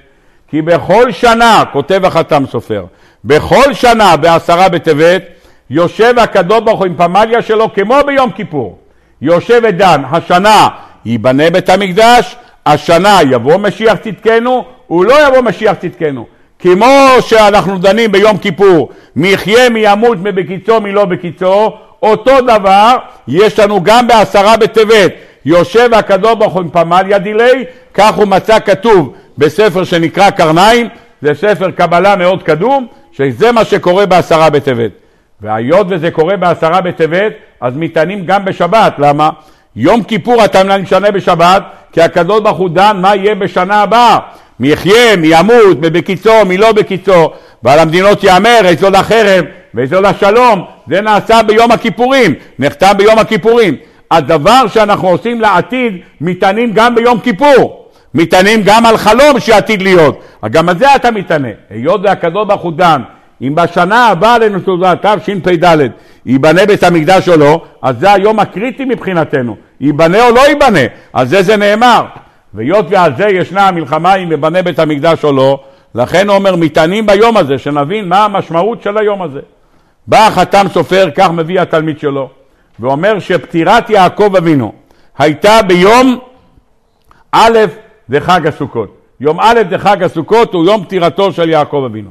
כי 0.47 0.61
בכל 0.61 1.11
שנה, 1.11 1.63
כותב 1.71 2.05
החתם 2.05 2.43
סופר, 2.51 2.85
בכל 3.25 3.73
שנה 3.73 4.17
בעשרה 4.17 4.69
בטבת 4.69 5.21
יושב 5.69 6.19
הקדוש 6.19 6.59
ברוך 6.59 6.79
הוא 6.79 6.85
עם 6.85 6.95
פמליה 6.95 7.41
שלו 7.41 7.73
כמו 7.73 7.95
ביום 8.05 8.31
כיפור. 8.31 8.77
יושב 9.21 9.61
ודן, 9.63 10.01
השנה 10.11 10.67
ייבנה 11.05 11.49
בית 11.49 11.69
המקדש, 11.69 12.35
השנה 12.65 13.19
יבוא 13.29 13.57
משיח 13.57 13.97
צדקנו, 13.97 14.65
הוא 14.87 15.05
לא 15.05 15.27
יבוא 15.27 15.41
משיח 15.41 15.73
צדקנו. 15.73 16.25
כמו 16.63 17.09
שאנחנו 17.21 17.77
דנים 17.77 18.11
ביום 18.11 18.37
כיפור, 18.37 18.89
מי 19.15 19.27
יחיה 19.27 19.69
מי 19.69 19.79
ימות 19.83 20.17
מי 20.17 20.31
בקיצו 20.31 20.81
מי 20.81 20.91
לא 20.91 21.05
בקיצו, 21.05 21.77
אותו 22.03 22.41
דבר 22.41 22.95
יש 23.27 23.59
לנו 23.59 23.83
גם 23.83 24.07
בעשרה 24.07 24.57
בטבת. 24.57 25.11
יושב 25.45 25.89
הקדוש 25.93 26.35
ברוך 26.35 26.53
הוא 26.53 26.61
עם 26.61 26.69
פמליה 26.69 27.17
דילי, 27.17 27.63
כך 27.93 28.15
הוא 28.15 28.27
מצא 28.27 28.59
כתוב 28.59 29.13
בספר 29.37 29.83
שנקרא 29.83 30.29
קרניים, 30.29 30.87
זה 31.21 31.33
ספר 31.33 31.71
קבלה 31.71 32.15
מאוד 32.15 32.43
קדום, 32.43 32.87
שזה 33.11 33.51
מה 33.51 33.65
שקורה 33.65 34.05
בעשרה 34.05 34.49
בטבת. 34.49 34.91
והיות 35.41 35.87
וזה 35.89 36.11
קורה 36.11 36.37
בעשרה 36.37 36.81
בטבת, 36.81 37.33
אז 37.61 37.73
מתענים 37.75 38.25
גם 38.25 38.45
בשבת. 38.45 38.93
למה? 38.97 39.29
יום 39.75 40.03
כיפור 40.03 40.45
אתה 40.45 40.77
משנה 40.77 41.11
בשבת, 41.11 41.63
כי 41.91 42.01
הקדוש 42.01 42.41
ברוך 42.41 42.57
הוא 42.57 42.69
דן 42.69 42.97
מה 43.01 43.15
יהיה 43.15 43.35
בשנה 43.35 43.81
הבאה. 43.81 44.17
מי 44.59 44.67
יחיה, 44.67 45.15
מי 45.15 45.27
ימות, 45.31 45.79
מי 45.81 45.89
בקיצו, 45.89 46.45
מי 46.45 46.57
לא 46.57 46.71
בקיצו, 46.71 47.31
ועל 47.63 47.79
המדינות 47.79 48.23
יאמר 48.23 48.59
איזו 48.63 48.89
לחרם 48.89 49.45
ואיזו 49.73 50.01
לשלום, 50.01 50.65
זה 50.89 51.01
נעשה 51.01 51.43
ביום 51.43 51.71
הכיפורים, 51.71 52.33
נחתם 52.59 52.91
ביום 52.97 53.19
הכיפורים. 53.19 53.75
הדבר 54.11 54.67
שאנחנו 54.67 55.07
עושים 55.07 55.41
לעתיד, 55.41 55.97
מתענים 56.21 56.71
גם 56.73 56.95
ביום 56.95 57.19
כיפור. 57.19 57.89
מתענים 58.13 58.61
גם 58.65 58.85
על 58.85 58.97
חלום 58.97 59.39
שעתיד 59.39 59.81
להיות. 59.81 60.23
גם 60.51 60.69
על 60.69 60.77
זה 60.77 60.95
אתה 60.95 61.11
מתענה. 61.11 61.47
היות 61.69 62.01
והקדוש 62.03 62.47
ברוך 62.47 62.61
הוא 62.61 62.73
דן, 62.73 63.01
אם 63.41 63.55
בשנה 63.55 64.07
הבאה 64.07 64.35
עלינו 64.35 64.59
תעודה 64.59 64.93
תשפ"ד 64.95 65.89
ייבנה 66.25 66.65
בית 66.65 66.83
המקדש 66.83 67.29
או 67.29 67.37
לא, 67.37 67.61
אז 67.81 67.95
זה 67.99 68.13
היום 68.13 68.39
הקריטי 68.39 68.85
מבחינתנו. 68.85 69.55
ייבנה 69.81 70.27
או 70.27 70.35
לא 70.35 70.47
ייבנה, 70.47 70.79
על 71.13 71.27
זה 71.27 71.43
זה 71.43 71.57
נאמר. 71.57 72.05
והיות 72.53 72.85
ועל 72.89 73.15
זה 73.17 73.27
ישנה 73.27 73.67
המלחמה 73.67 74.15
אם 74.15 74.31
ייבנה 74.31 74.61
בית 74.61 74.79
המקדש 74.79 75.25
או 75.25 75.31
לא, 75.31 75.59
לכן 75.95 76.29
אומר 76.29 76.55
מתענים 76.55 77.05
ביום 77.05 77.37
הזה, 77.37 77.57
שנבין 77.57 78.09
מה 78.09 78.25
המשמעות 78.25 78.81
של 78.81 78.97
היום 78.97 79.21
הזה. 79.21 79.39
בא 80.07 80.27
החתם 80.27 80.65
סופר, 80.73 81.09
כך 81.15 81.31
מביא 81.31 81.61
התלמיד 81.61 81.99
שלו, 81.99 82.29
ואומר 82.79 83.19
שפטירת 83.19 83.89
יעקב 83.89 84.35
אבינו 84.37 84.73
הייתה 85.17 85.61
ביום 85.67 86.19
א' 87.31 87.59
דחג 88.09 88.47
הסוכות. 88.47 88.97
יום 89.19 89.39
א' 89.39 89.61
דחג 89.69 90.03
הסוכות 90.03 90.53
הוא 90.53 90.65
יום 90.65 90.83
פטירתו 90.83 91.31
של 91.31 91.49
יעקב 91.49 91.83
אבינו. 91.85 92.09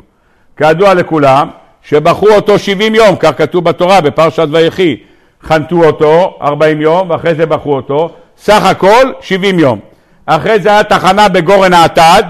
כידוע 0.56 0.94
לכולם, 0.94 1.48
שבחרו 1.82 2.28
אותו 2.28 2.58
70 2.58 2.94
יום, 2.94 3.16
כך 3.16 3.38
כתוב 3.38 3.64
בתורה 3.64 4.00
בפרשת 4.00 4.46
ויחי. 4.50 4.96
חנתו 5.42 5.84
אותו 5.84 6.38
40 6.42 6.80
יום 6.80 7.10
ואחרי 7.10 7.34
זה 7.34 7.46
בחרו 7.46 7.76
אותו, 7.76 8.10
סך 8.36 8.64
הכל 8.64 9.12
70 9.20 9.58
יום. 9.58 9.91
אחרי 10.36 10.58
זה 10.60 10.68
היה 10.68 10.84
תחנה 10.84 11.28
בגורן 11.28 11.72
האטד, 11.72 12.22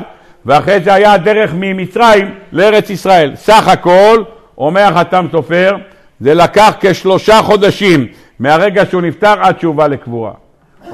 ואחרי 0.47 0.81
זה 0.81 0.95
היה 0.95 1.17
דרך 1.17 1.51
ממצרים 1.55 2.35
לארץ 2.53 2.91
ישראל. 2.91 3.33
סך 3.37 3.69
הכל, 3.69 4.23
אומר 4.59 4.83
החתם 4.83 5.27
סופר, 5.33 5.77
זה 6.21 6.35
לקח 6.35 6.75
כשלושה 6.81 7.43
חודשים 7.43 8.07
מהרגע 8.39 8.87
שהוא 8.87 9.03
נפטר 9.03 9.35
עד 9.41 9.61
שהוא 9.61 9.75
בא 9.75 9.87
לקבורה. 9.87 10.33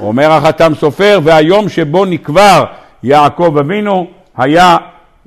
אומר 0.01 0.31
החתם 0.31 0.71
סופר, 0.75 1.19
והיום 1.23 1.69
שבו 1.69 2.05
נקבר 2.05 2.65
יעקב 3.03 3.55
אבינו 3.59 4.07
היה 4.37 4.77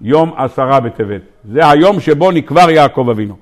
יום 0.03 0.33
עשרה 0.37 0.81
בטבת. 0.81 1.21
זה 1.53 1.71
היום 1.71 2.01
שבו 2.01 2.31
נקבר 2.31 2.71
יעקב 2.71 3.09
אבינו. 3.11 3.37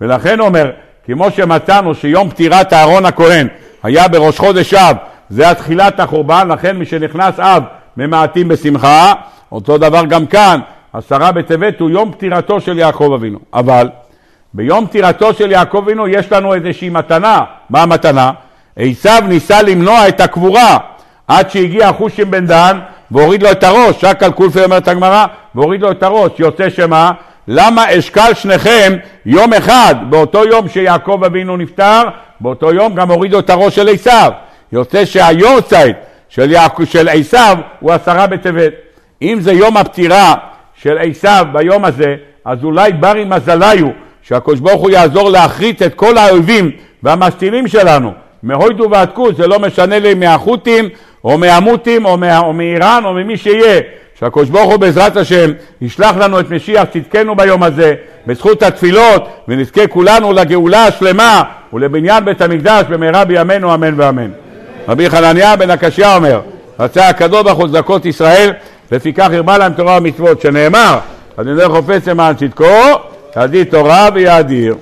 ולכן 0.00 0.40
אומר, 0.40 0.70
כמו 1.06 1.30
שמצאנו 1.30 1.94
שיום 1.94 2.30
פטירת 2.30 2.72
אהרון 2.72 3.06
הכהן 3.06 3.48
היה 3.82 4.08
בראש 4.08 4.38
חודש 4.38 4.74
אב, 4.74 4.96
זה 5.30 5.50
התחילת 5.50 6.00
החורבן, 6.00 6.48
לכן 6.48 6.76
מי 6.76 6.86
שנכנס 6.86 7.40
אב 7.40 7.62
ממעטים 7.96 8.48
בשמחה, 8.48 9.12
אותו 9.52 9.78
דבר 9.78 10.04
גם 10.04 10.26
כאן, 10.26 10.60
עשרה 10.92 11.32
בטבת 11.32 11.80
הוא 11.80 11.90
יום 11.90 12.12
פטירתו 12.12 12.60
של 12.60 12.78
יעקב 12.78 13.12
אבינו. 13.14 13.38
אבל 13.54 13.88
ביום 14.54 14.86
פטירתו 14.86 15.34
של 15.34 15.50
יעקב 15.50 15.82
אבינו 15.84 16.08
יש 16.08 16.32
לנו 16.32 16.54
איזושהי 16.54 16.88
מתנה. 16.88 17.40
מה 17.70 17.82
המתנה? 17.82 18.30
עשיו 18.76 19.22
ניסה 19.28 19.62
למנוע 19.62 20.08
את 20.08 20.20
הקבורה 20.20 20.78
עד 21.28 21.50
שהגיע 21.50 21.92
חושים 21.92 22.30
בן 22.30 22.46
דן 22.46 22.78
והוריד 23.10 23.42
לו 23.42 23.50
את 23.50 23.64
הראש, 23.64 24.00
שקל 24.00 24.30
קולפי 24.30 24.64
אומרת 24.64 24.88
הגמרא, 24.88 25.26
והוריד 25.54 25.80
לו 25.80 25.90
את 25.90 26.02
הראש, 26.02 26.32
יוצא 26.38 26.70
שמה? 26.70 27.12
למה 27.48 27.98
אשקל 27.98 28.34
שניכם 28.34 28.96
יום 29.26 29.52
אחד, 29.52 29.94
באותו 30.10 30.44
יום 30.44 30.68
שיעקב 30.68 31.22
אבינו 31.26 31.56
נפטר, 31.56 32.02
באותו 32.40 32.72
יום 32.72 32.94
גם 32.94 33.10
הורידו 33.10 33.38
את 33.38 33.50
הראש 33.50 33.74
של 33.74 33.88
עשיו. 33.88 34.32
יוצא 34.72 35.04
שהיורצייט 35.04 35.96
של, 36.34 36.50
יעק... 36.50 36.84
של 36.84 37.08
עשיו 37.08 37.56
הוא 37.80 37.92
עשרה 37.92 38.26
בטבת. 38.26 38.72
אם 39.22 39.38
זה 39.40 39.52
יום 39.52 39.76
הפטירה 39.76 40.34
של 40.82 40.98
עשיו 40.98 41.46
ביום 41.52 41.84
הזה, 41.84 42.14
אז 42.44 42.64
אולי 42.64 42.92
ברי 42.92 43.24
מזליו, 43.24 43.86
שהקדוש 44.22 44.60
ברוך 44.60 44.82
הוא 44.82 44.90
יעזור 44.90 45.30
להכרית 45.30 45.82
את 45.82 45.94
כל 45.94 46.18
האויבים 46.18 46.70
והמשתינים 47.02 47.68
שלנו, 47.68 48.12
מהוידו 48.42 48.88
ועד 48.90 49.10
כוס, 49.12 49.36
זה 49.36 49.46
לא 49.46 49.58
משנה 49.58 49.98
לי 49.98 50.14
מהחות'ים 50.14 50.88
או 51.24 51.38
מהמותים 51.38 52.04
או, 52.04 52.16
מה, 52.16 52.38
או 52.38 52.52
מאיראן 52.52 53.02
או 53.04 53.12
ממי 53.12 53.36
שיהיה, 53.36 53.80
שהקדוש 54.18 54.48
ברוך 54.48 54.70
הוא 54.70 54.76
בעזרת 54.76 55.16
השם 55.16 55.50
ישלח 55.80 56.16
לנו 56.16 56.40
את 56.40 56.50
משיח 56.50 56.84
צדקנו 56.84 57.36
ביום 57.36 57.62
הזה, 57.62 57.94
בזכות 58.26 58.62
התפילות, 58.62 59.28
ונזכה 59.48 59.86
כולנו 59.86 60.32
לגאולה 60.32 60.86
השלמה 60.86 61.42
ולבניין 61.72 62.24
בית 62.24 62.40
המקדש 62.40 62.84
במהרה 62.88 63.24
בימינו 63.24 63.74
אמן 63.74 64.00
ואמן. 64.00 64.43
רבי 64.88 65.10
חנניה 65.10 65.56
בן 65.56 65.70
הקשיא 65.70 66.06
אומר, 66.06 66.40
רצה 66.78 67.08
הקדוש 67.08 67.42
ברוך 67.42 67.58
הוא 67.58 67.68
צדקות 67.68 68.06
ישראל, 68.06 68.52
לפיכך 68.92 69.28
הרבה 69.32 69.58
להם 69.58 69.72
תורה 69.72 69.98
ומצוות, 69.98 70.40
שנאמר, 70.40 70.98
אז 71.36 71.46
נלך 71.46 71.70
חופץ 71.70 72.08
למען 72.08 72.34
צדקו, 72.34 72.64
ידיד 73.36 73.70
תורה 73.70 74.08
ויאדיר. 74.14 74.76